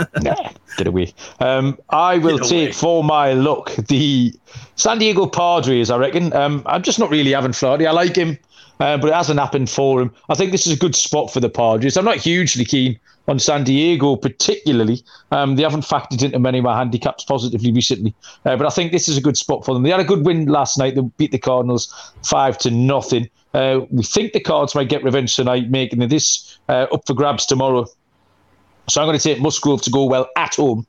nah, 0.22 0.50
get 0.76 0.86
away. 0.86 1.12
Um, 1.40 1.78
I 1.90 2.18
will 2.18 2.38
take 2.38 2.72
for 2.74 3.04
my 3.04 3.32
luck 3.32 3.74
the 3.88 4.32
San 4.76 4.98
Diego 4.98 5.26
Padres. 5.26 5.90
I 5.90 5.98
reckon. 5.98 6.32
Um, 6.32 6.62
I'm 6.66 6.82
just 6.82 6.98
not 6.98 7.10
really 7.10 7.32
having 7.32 7.52
Flaherty. 7.52 7.86
I 7.86 7.92
like 7.92 8.16
him, 8.16 8.38
uh, 8.80 8.96
but 8.96 9.08
it 9.08 9.14
hasn't 9.14 9.38
happened 9.38 9.70
for 9.70 10.02
him. 10.02 10.12
I 10.28 10.34
think 10.34 10.50
this 10.50 10.66
is 10.66 10.72
a 10.72 10.78
good 10.78 10.96
spot 10.96 11.32
for 11.32 11.40
the 11.40 11.48
Padres. 11.48 11.96
I'm 11.96 12.04
not 12.04 12.16
hugely 12.16 12.64
keen 12.64 12.98
on 13.28 13.38
San 13.38 13.62
Diego, 13.62 14.16
particularly. 14.16 15.02
Um, 15.30 15.56
they 15.56 15.62
haven't 15.62 15.82
factored 15.82 16.22
into 16.22 16.38
many 16.38 16.58
of 16.58 16.64
my 16.64 16.76
handicaps 16.76 17.24
positively 17.24 17.72
recently, 17.72 18.14
uh, 18.44 18.56
but 18.56 18.66
I 18.66 18.70
think 18.70 18.90
this 18.90 19.08
is 19.08 19.16
a 19.16 19.20
good 19.20 19.36
spot 19.36 19.64
for 19.64 19.74
them. 19.74 19.82
They 19.82 19.90
had 19.90 20.00
a 20.00 20.04
good 20.04 20.26
win 20.26 20.46
last 20.46 20.78
night. 20.78 20.96
They 20.96 21.02
beat 21.18 21.30
the 21.30 21.38
Cardinals 21.38 22.12
five 22.24 22.58
to 22.58 22.70
nothing. 22.70 23.28
Uh, 23.52 23.80
we 23.90 24.02
think 24.02 24.32
the 24.32 24.40
Cards 24.40 24.74
might 24.74 24.88
get 24.88 25.04
revenge 25.04 25.36
tonight, 25.36 25.70
making 25.70 26.00
this 26.08 26.58
uh, 26.68 26.86
up 26.92 27.06
for 27.06 27.14
grabs 27.14 27.46
tomorrow. 27.46 27.86
So 28.88 29.00
I'm 29.00 29.06
going 29.06 29.18
to 29.18 29.22
take 29.22 29.40
Musgrove 29.40 29.82
to 29.82 29.90
go 29.90 30.04
well 30.04 30.28
at 30.36 30.56
home. 30.56 30.86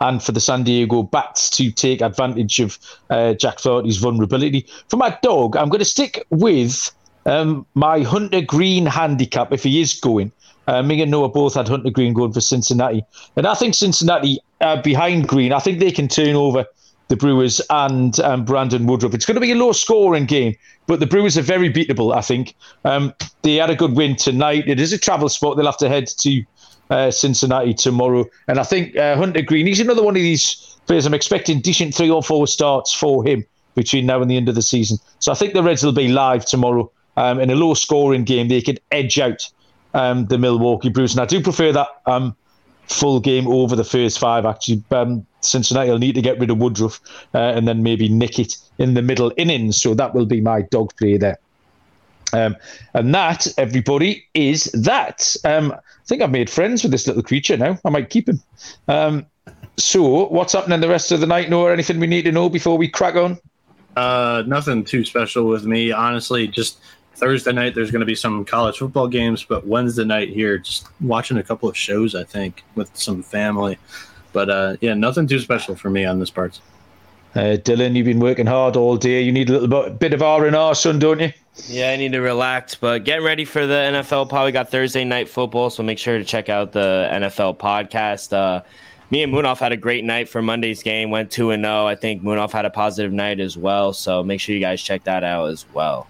And 0.00 0.22
for 0.22 0.32
the 0.32 0.40
San 0.40 0.62
Diego 0.62 1.02
Bats 1.02 1.50
to 1.50 1.70
take 1.70 2.00
advantage 2.00 2.60
of 2.60 2.78
uh, 3.10 3.34
Jack 3.34 3.58
Flaherty's 3.58 3.96
vulnerability. 3.96 4.66
For 4.88 4.96
my 4.96 5.16
dog, 5.22 5.56
I'm 5.56 5.68
going 5.68 5.80
to 5.80 5.84
stick 5.84 6.24
with 6.30 6.90
um, 7.26 7.66
my 7.74 8.00
Hunter 8.00 8.40
Greene 8.40 8.86
handicap 8.86 9.52
if 9.52 9.62
he 9.62 9.80
is 9.80 9.94
going. 9.94 10.32
Uh, 10.66 10.82
me 10.82 11.00
and 11.02 11.10
Noah 11.10 11.28
both 11.28 11.54
had 11.54 11.68
Hunter 11.68 11.90
Greene 11.90 12.14
going 12.14 12.32
for 12.32 12.40
Cincinnati. 12.40 13.04
And 13.36 13.46
I 13.46 13.54
think 13.54 13.74
Cincinnati 13.74 14.38
uh, 14.60 14.80
behind 14.80 15.28
Greene, 15.28 15.52
I 15.52 15.58
think 15.58 15.78
they 15.78 15.92
can 15.92 16.08
turn 16.08 16.36
over 16.36 16.64
the 17.08 17.16
Brewers 17.16 17.60
and 17.68 18.18
um, 18.20 18.44
Brandon 18.44 18.86
Woodruff. 18.86 19.14
It's 19.14 19.26
going 19.26 19.34
to 19.34 19.40
be 19.40 19.52
a 19.52 19.56
low 19.56 19.72
scoring 19.72 20.24
game, 20.24 20.56
but 20.86 21.00
the 21.00 21.06
Brewers 21.06 21.36
are 21.36 21.42
very 21.42 21.70
beatable, 21.70 22.14
I 22.14 22.22
think. 22.22 22.54
Um, 22.84 23.12
they 23.42 23.56
had 23.56 23.68
a 23.68 23.76
good 23.76 23.94
win 23.94 24.16
tonight. 24.16 24.64
It 24.66 24.80
is 24.80 24.92
a 24.92 24.98
travel 24.98 25.28
spot. 25.28 25.56
They'll 25.56 25.66
have 25.66 25.76
to 25.78 25.88
head 25.88 26.06
to 26.06 26.42
uh, 26.90 27.10
Cincinnati 27.10 27.74
tomorrow. 27.74 28.26
And 28.48 28.58
I 28.58 28.64
think 28.64 28.96
uh, 28.96 29.16
Hunter 29.16 29.42
Greene, 29.42 29.66
he's 29.66 29.80
another 29.80 30.02
one 30.02 30.16
of 30.16 30.22
these 30.22 30.76
players. 30.86 31.06
I'm 31.06 31.14
expecting 31.14 31.60
decent 31.60 31.94
three 31.94 32.10
or 32.10 32.22
four 32.22 32.46
starts 32.46 32.92
for 32.92 33.24
him 33.24 33.44
between 33.74 34.06
now 34.06 34.20
and 34.22 34.30
the 34.30 34.36
end 34.36 34.48
of 34.48 34.54
the 34.54 34.62
season. 34.62 34.98
So 35.18 35.32
I 35.32 35.34
think 35.34 35.54
the 35.54 35.62
Reds 35.62 35.82
will 35.82 35.92
be 35.92 36.08
live 36.08 36.44
tomorrow 36.44 36.90
um, 37.16 37.40
in 37.40 37.50
a 37.50 37.54
low 37.54 37.74
scoring 37.74 38.24
game. 38.24 38.48
They 38.48 38.60
can 38.60 38.78
edge 38.90 39.18
out 39.18 39.50
um, 39.94 40.26
the 40.26 40.38
Milwaukee 40.38 40.90
Brewers. 40.90 41.12
And 41.12 41.20
I 41.20 41.26
do 41.26 41.42
prefer 41.42 41.72
that 41.72 41.88
um, 42.06 42.36
full 42.88 43.20
game 43.20 43.48
over 43.48 43.74
the 43.74 43.84
first 43.84 44.18
five, 44.18 44.44
actually. 44.44 44.82
Um, 44.90 45.26
Cincinnati 45.40 45.90
will 45.90 45.98
need 45.98 46.14
to 46.14 46.22
get 46.22 46.38
rid 46.38 46.50
of 46.50 46.58
Woodruff 46.58 47.00
uh, 47.34 47.38
and 47.38 47.66
then 47.68 47.82
maybe 47.82 48.08
nick 48.08 48.38
it 48.38 48.56
in 48.78 48.94
the 48.94 49.02
middle 49.02 49.32
innings. 49.36 49.80
So 49.80 49.94
that 49.94 50.14
will 50.14 50.26
be 50.26 50.40
my 50.40 50.62
dog 50.62 50.94
play 50.96 51.16
there. 51.16 51.38
Um, 52.34 52.56
and 52.94 53.14
that, 53.14 53.46
everybody, 53.58 54.26
is 54.34 54.64
that. 54.72 55.36
Um, 55.44 55.72
I 55.72 56.06
think 56.06 56.20
I've 56.20 56.30
made 56.30 56.50
friends 56.50 56.82
with 56.82 56.92
this 56.92 57.06
little 57.06 57.22
creature 57.22 57.56
now. 57.56 57.78
I 57.84 57.90
might 57.90 58.10
keep 58.10 58.28
him. 58.28 58.40
Um, 58.88 59.26
so, 59.76 60.26
what's 60.28 60.52
happening 60.52 60.80
the 60.80 60.88
rest 60.88 61.12
of 61.12 61.20
the 61.20 61.26
night, 61.26 61.48
Noah? 61.48 61.72
Anything 61.72 62.00
we 62.00 62.06
need 62.06 62.22
to 62.22 62.32
know 62.32 62.48
before 62.48 62.76
we 62.76 62.88
crack 62.88 63.14
on? 63.14 63.38
Uh, 63.96 64.42
nothing 64.46 64.84
too 64.84 65.04
special 65.04 65.46
with 65.46 65.64
me. 65.64 65.92
Honestly, 65.92 66.48
just 66.48 66.80
Thursday 67.14 67.52
night 67.52 67.74
there's 67.74 67.92
going 67.92 68.00
to 68.00 68.06
be 68.06 68.14
some 68.14 68.44
college 68.44 68.78
football 68.78 69.06
games, 69.06 69.44
but 69.44 69.66
Wednesday 69.66 70.04
night 70.04 70.30
here, 70.30 70.58
just 70.58 70.88
watching 71.00 71.38
a 71.38 71.42
couple 71.42 71.68
of 71.68 71.76
shows, 71.76 72.14
I 72.14 72.24
think, 72.24 72.64
with 72.74 72.94
some 72.96 73.22
family. 73.22 73.78
But 74.32 74.50
uh, 74.50 74.76
yeah, 74.80 74.94
nothing 74.94 75.28
too 75.28 75.38
special 75.38 75.76
for 75.76 75.90
me 75.90 76.04
on 76.04 76.18
this 76.18 76.30
part. 76.30 76.60
Uh, 77.34 77.56
Dylan, 77.56 77.96
you've 77.96 78.06
been 78.06 78.20
working 78.20 78.46
hard 78.46 78.76
all 78.76 78.96
day. 78.96 79.20
You 79.20 79.32
need 79.32 79.50
a 79.50 79.58
little 79.58 79.90
bit, 79.90 80.12
of 80.12 80.22
R 80.22 80.46
and 80.46 80.54
R, 80.54 80.74
son, 80.74 81.00
don't 81.00 81.18
you? 81.20 81.32
Yeah, 81.66 81.90
I 81.90 81.96
need 81.96 82.12
to 82.12 82.20
relax, 82.20 82.76
but 82.76 83.04
get 83.04 83.22
ready 83.22 83.44
for 83.44 83.66
the 83.66 83.74
NFL 83.74 84.28
pod. 84.28 84.46
We 84.46 84.52
got 84.52 84.70
Thursday 84.70 85.04
night 85.04 85.28
football, 85.28 85.70
so 85.70 85.82
make 85.82 85.98
sure 85.98 86.18
to 86.18 86.24
check 86.24 86.48
out 86.48 86.72
the 86.72 87.08
NFL 87.12 87.58
podcast. 87.58 88.32
Uh, 88.32 88.62
me 89.10 89.22
and 89.22 89.32
Munaf 89.32 89.58
had 89.58 89.72
a 89.72 89.76
great 89.76 90.04
night 90.04 90.28
for 90.28 90.42
Monday's 90.42 90.82
game. 90.82 91.10
Went 91.10 91.30
two 91.30 91.50
and 91.50 91.64
zero. 91.64 91.82
Oh. 91.82 91.86
I 91.86 91.96
think 91.96 92.22
Munaf 92.22 92.52
had 92.52 92.64
a 92.64 92.70
positive 92.70 93.12
night 93.12 93.40
as 93.40 93.56
well. 93.56 93.92
So 93.92 94.22
make 94.22 94.40
sure 94.40 94.54
you 94.54 94.60
guys 94.60 94.80
check 94.80 95.04
that 95.04 95.24
out 95.24 95.46
as 95.50 95.66
well. 95.74 96.06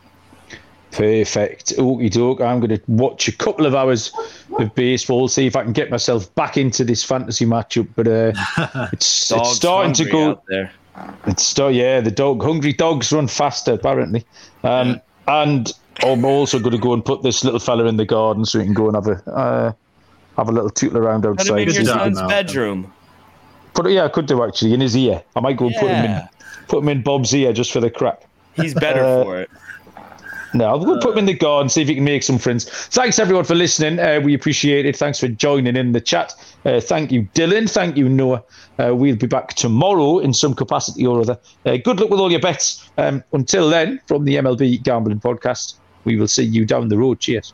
Perfect. 0.90 1.76
Okie 1.76 2.10
doke. 2.10 2.40
I'm 2.40 2.60
going 2.60 2.78
to 2.78 2.82
watch 2.86 3.28
a 3.28 3.32
couple 3.32 3.66
of 3.66 3.74
hours 3.74 4.12
of 4.58 4.74
baseball, 4.74 5.26
see 5.26 5.46
if 5.46 5.56
I 5.56 5.64
can 5.64 5.72
get 5.72 5.90
myself 5.90 6.32
back 6.34 6.56
into 6.56 6.84
this 6.84 7.02
fantasy 7.02 7.44
matchup. 7.44 7.88
But 7.96 8.08
uh, 8.08 8.32
it's, 8.92 9.32
it's 9.32 9.56
starting 9.56 9.92
to 9.94 10.04
go. 10.04 10.40
there. 10.48 10.72
It's 11.26 11.42
start, 11.42 11.74
yeah. 11.74 12.00
The 12.00 12.10
dog, 12.10 12.42
hungry 12.42 12.72
dogs 12.72 13.12
run 13.12 13.28
faster 13.28 13.72
apparently. 13.72 14.24
Um. 14.62 15.00
And 15.26 15.72
I'm 16.02 16.24
also 16.24 16.58
going 16.58 16.72
to 16.72 16.78
go 16.78 16.92
and 16.92 17.04
put 17.04 17.22
this 17.22 17.44
little 17.44 17.60
fella 17.60 17.86
in 17.86 17.96
the 17.96 18.04
garden 18.04 18.44
so 18.44 18.58
he 18.58 18.64
can 18.64 18.74
go 18.74 18.88
and 18.88 18.96
have 18.96 19.06
a 19.06 19.30
uh, 19.30 19.72
have 20.36 20.48
a 20.48 20.52
little 20.52 20.70
tootle 20.70 20.98
around 20.98 21.24
outside. 21.24 21.68
In 21.68 21.74
your 21.74 21.84
son's 21.84 22.20
bedroom. 22.22 22.92
Put 23.74 23.86
it, 23.86 23.92
yeah, 23.92 24.04
I 24.04 24.08
could 24.08 24.26
do 24.26 24.44
actually 24.44 24.74
in 24.74 24.80
his 24.80 24.96
ear. 24.96 25.22
I 25.34 25.40
might 25.40 25.56
go 25.56 25.68
yeah. 25.68 25.80
put 25.80 25.90
him 25.90 26.04
in 26.04 26.28
put 26.68 26.82
him 26.82 26.88
in 26.88 27.02
Bob's 27.02 27.34
ear 27.34 27.52
just 27.52 27.72
for 27.72 27.80
the 27.80 27.90
crack. 27.90 28.22
He's 28.54 28.74
better 28.74 29.02
uh, 29.02 29.24
for 29.24 29.40
it. 29.40 29.50
No, 30.54 30.76
we'll 30.76 31.00
put 31.00 31.12
him 31.12 31.18
in 31.18 31.26
the 31.26 31.34
garden, 31.34 31.68
see 31.68 31.82
if 31.82 31.88
he 31.88 31.96
can 31.96 32.04
make 32.04 32.22
some 32.22 32.38
friends. 32.38 32.70
Thanks, 32.88 33.18
everyone, 33.18 33.44
for 33.44 33.56
listening. 33.56 33.98
Uh, 33.98 34.20
we 34.22 34.34
appreciate 34.34 34.86
it. 34.86 34.96
Thanks 34.96 35.18
for 35.18 35.26
joining 35.26 35.76
in 35.76 35.90
the 35.90 36.00
chat. 36.00 36.32
Uh, 36.64 36.80
thank 36.80 37.10
you, 37.10 37.28
Dylan. 37.34 37.68
Thank 37.68 37.96
you, 37.96 38.08
Noah. 38.08 38.44
Uh, 38.78 38.94
we'll 38.94 39.16
be 39.16 39.26
back 39.26 39.54
tomorrow 39.54 40.20
in 40.20 40.32
some 40.32 40.54
capacity 40.54 41.04
or 41.04 41.20
other. 41.20 41.38
Uh, 41.66 41.76
good 41.78 41.98
luck 41.98 42.08
with 42.08 42.20
all 42.20 42.30
your 42.30 42.40
bets. 42.40 42.88
Um, 42.98 43.24
until 43.32 43.68
then, 43.68 44.00
from 44.06 44.24
the 44.24 44.36
MLB 44.36 44.80
Gambling 44.84 45.18
Podcast, 45.20 45.74
we 46.04 46.16
will 46.16 46.28
see 46.28 46.44
you 46.44 46.64
down 46.64 46.86
the 46.86 46.98
road. 46.98 47.18
Cheers. 47.18 47.52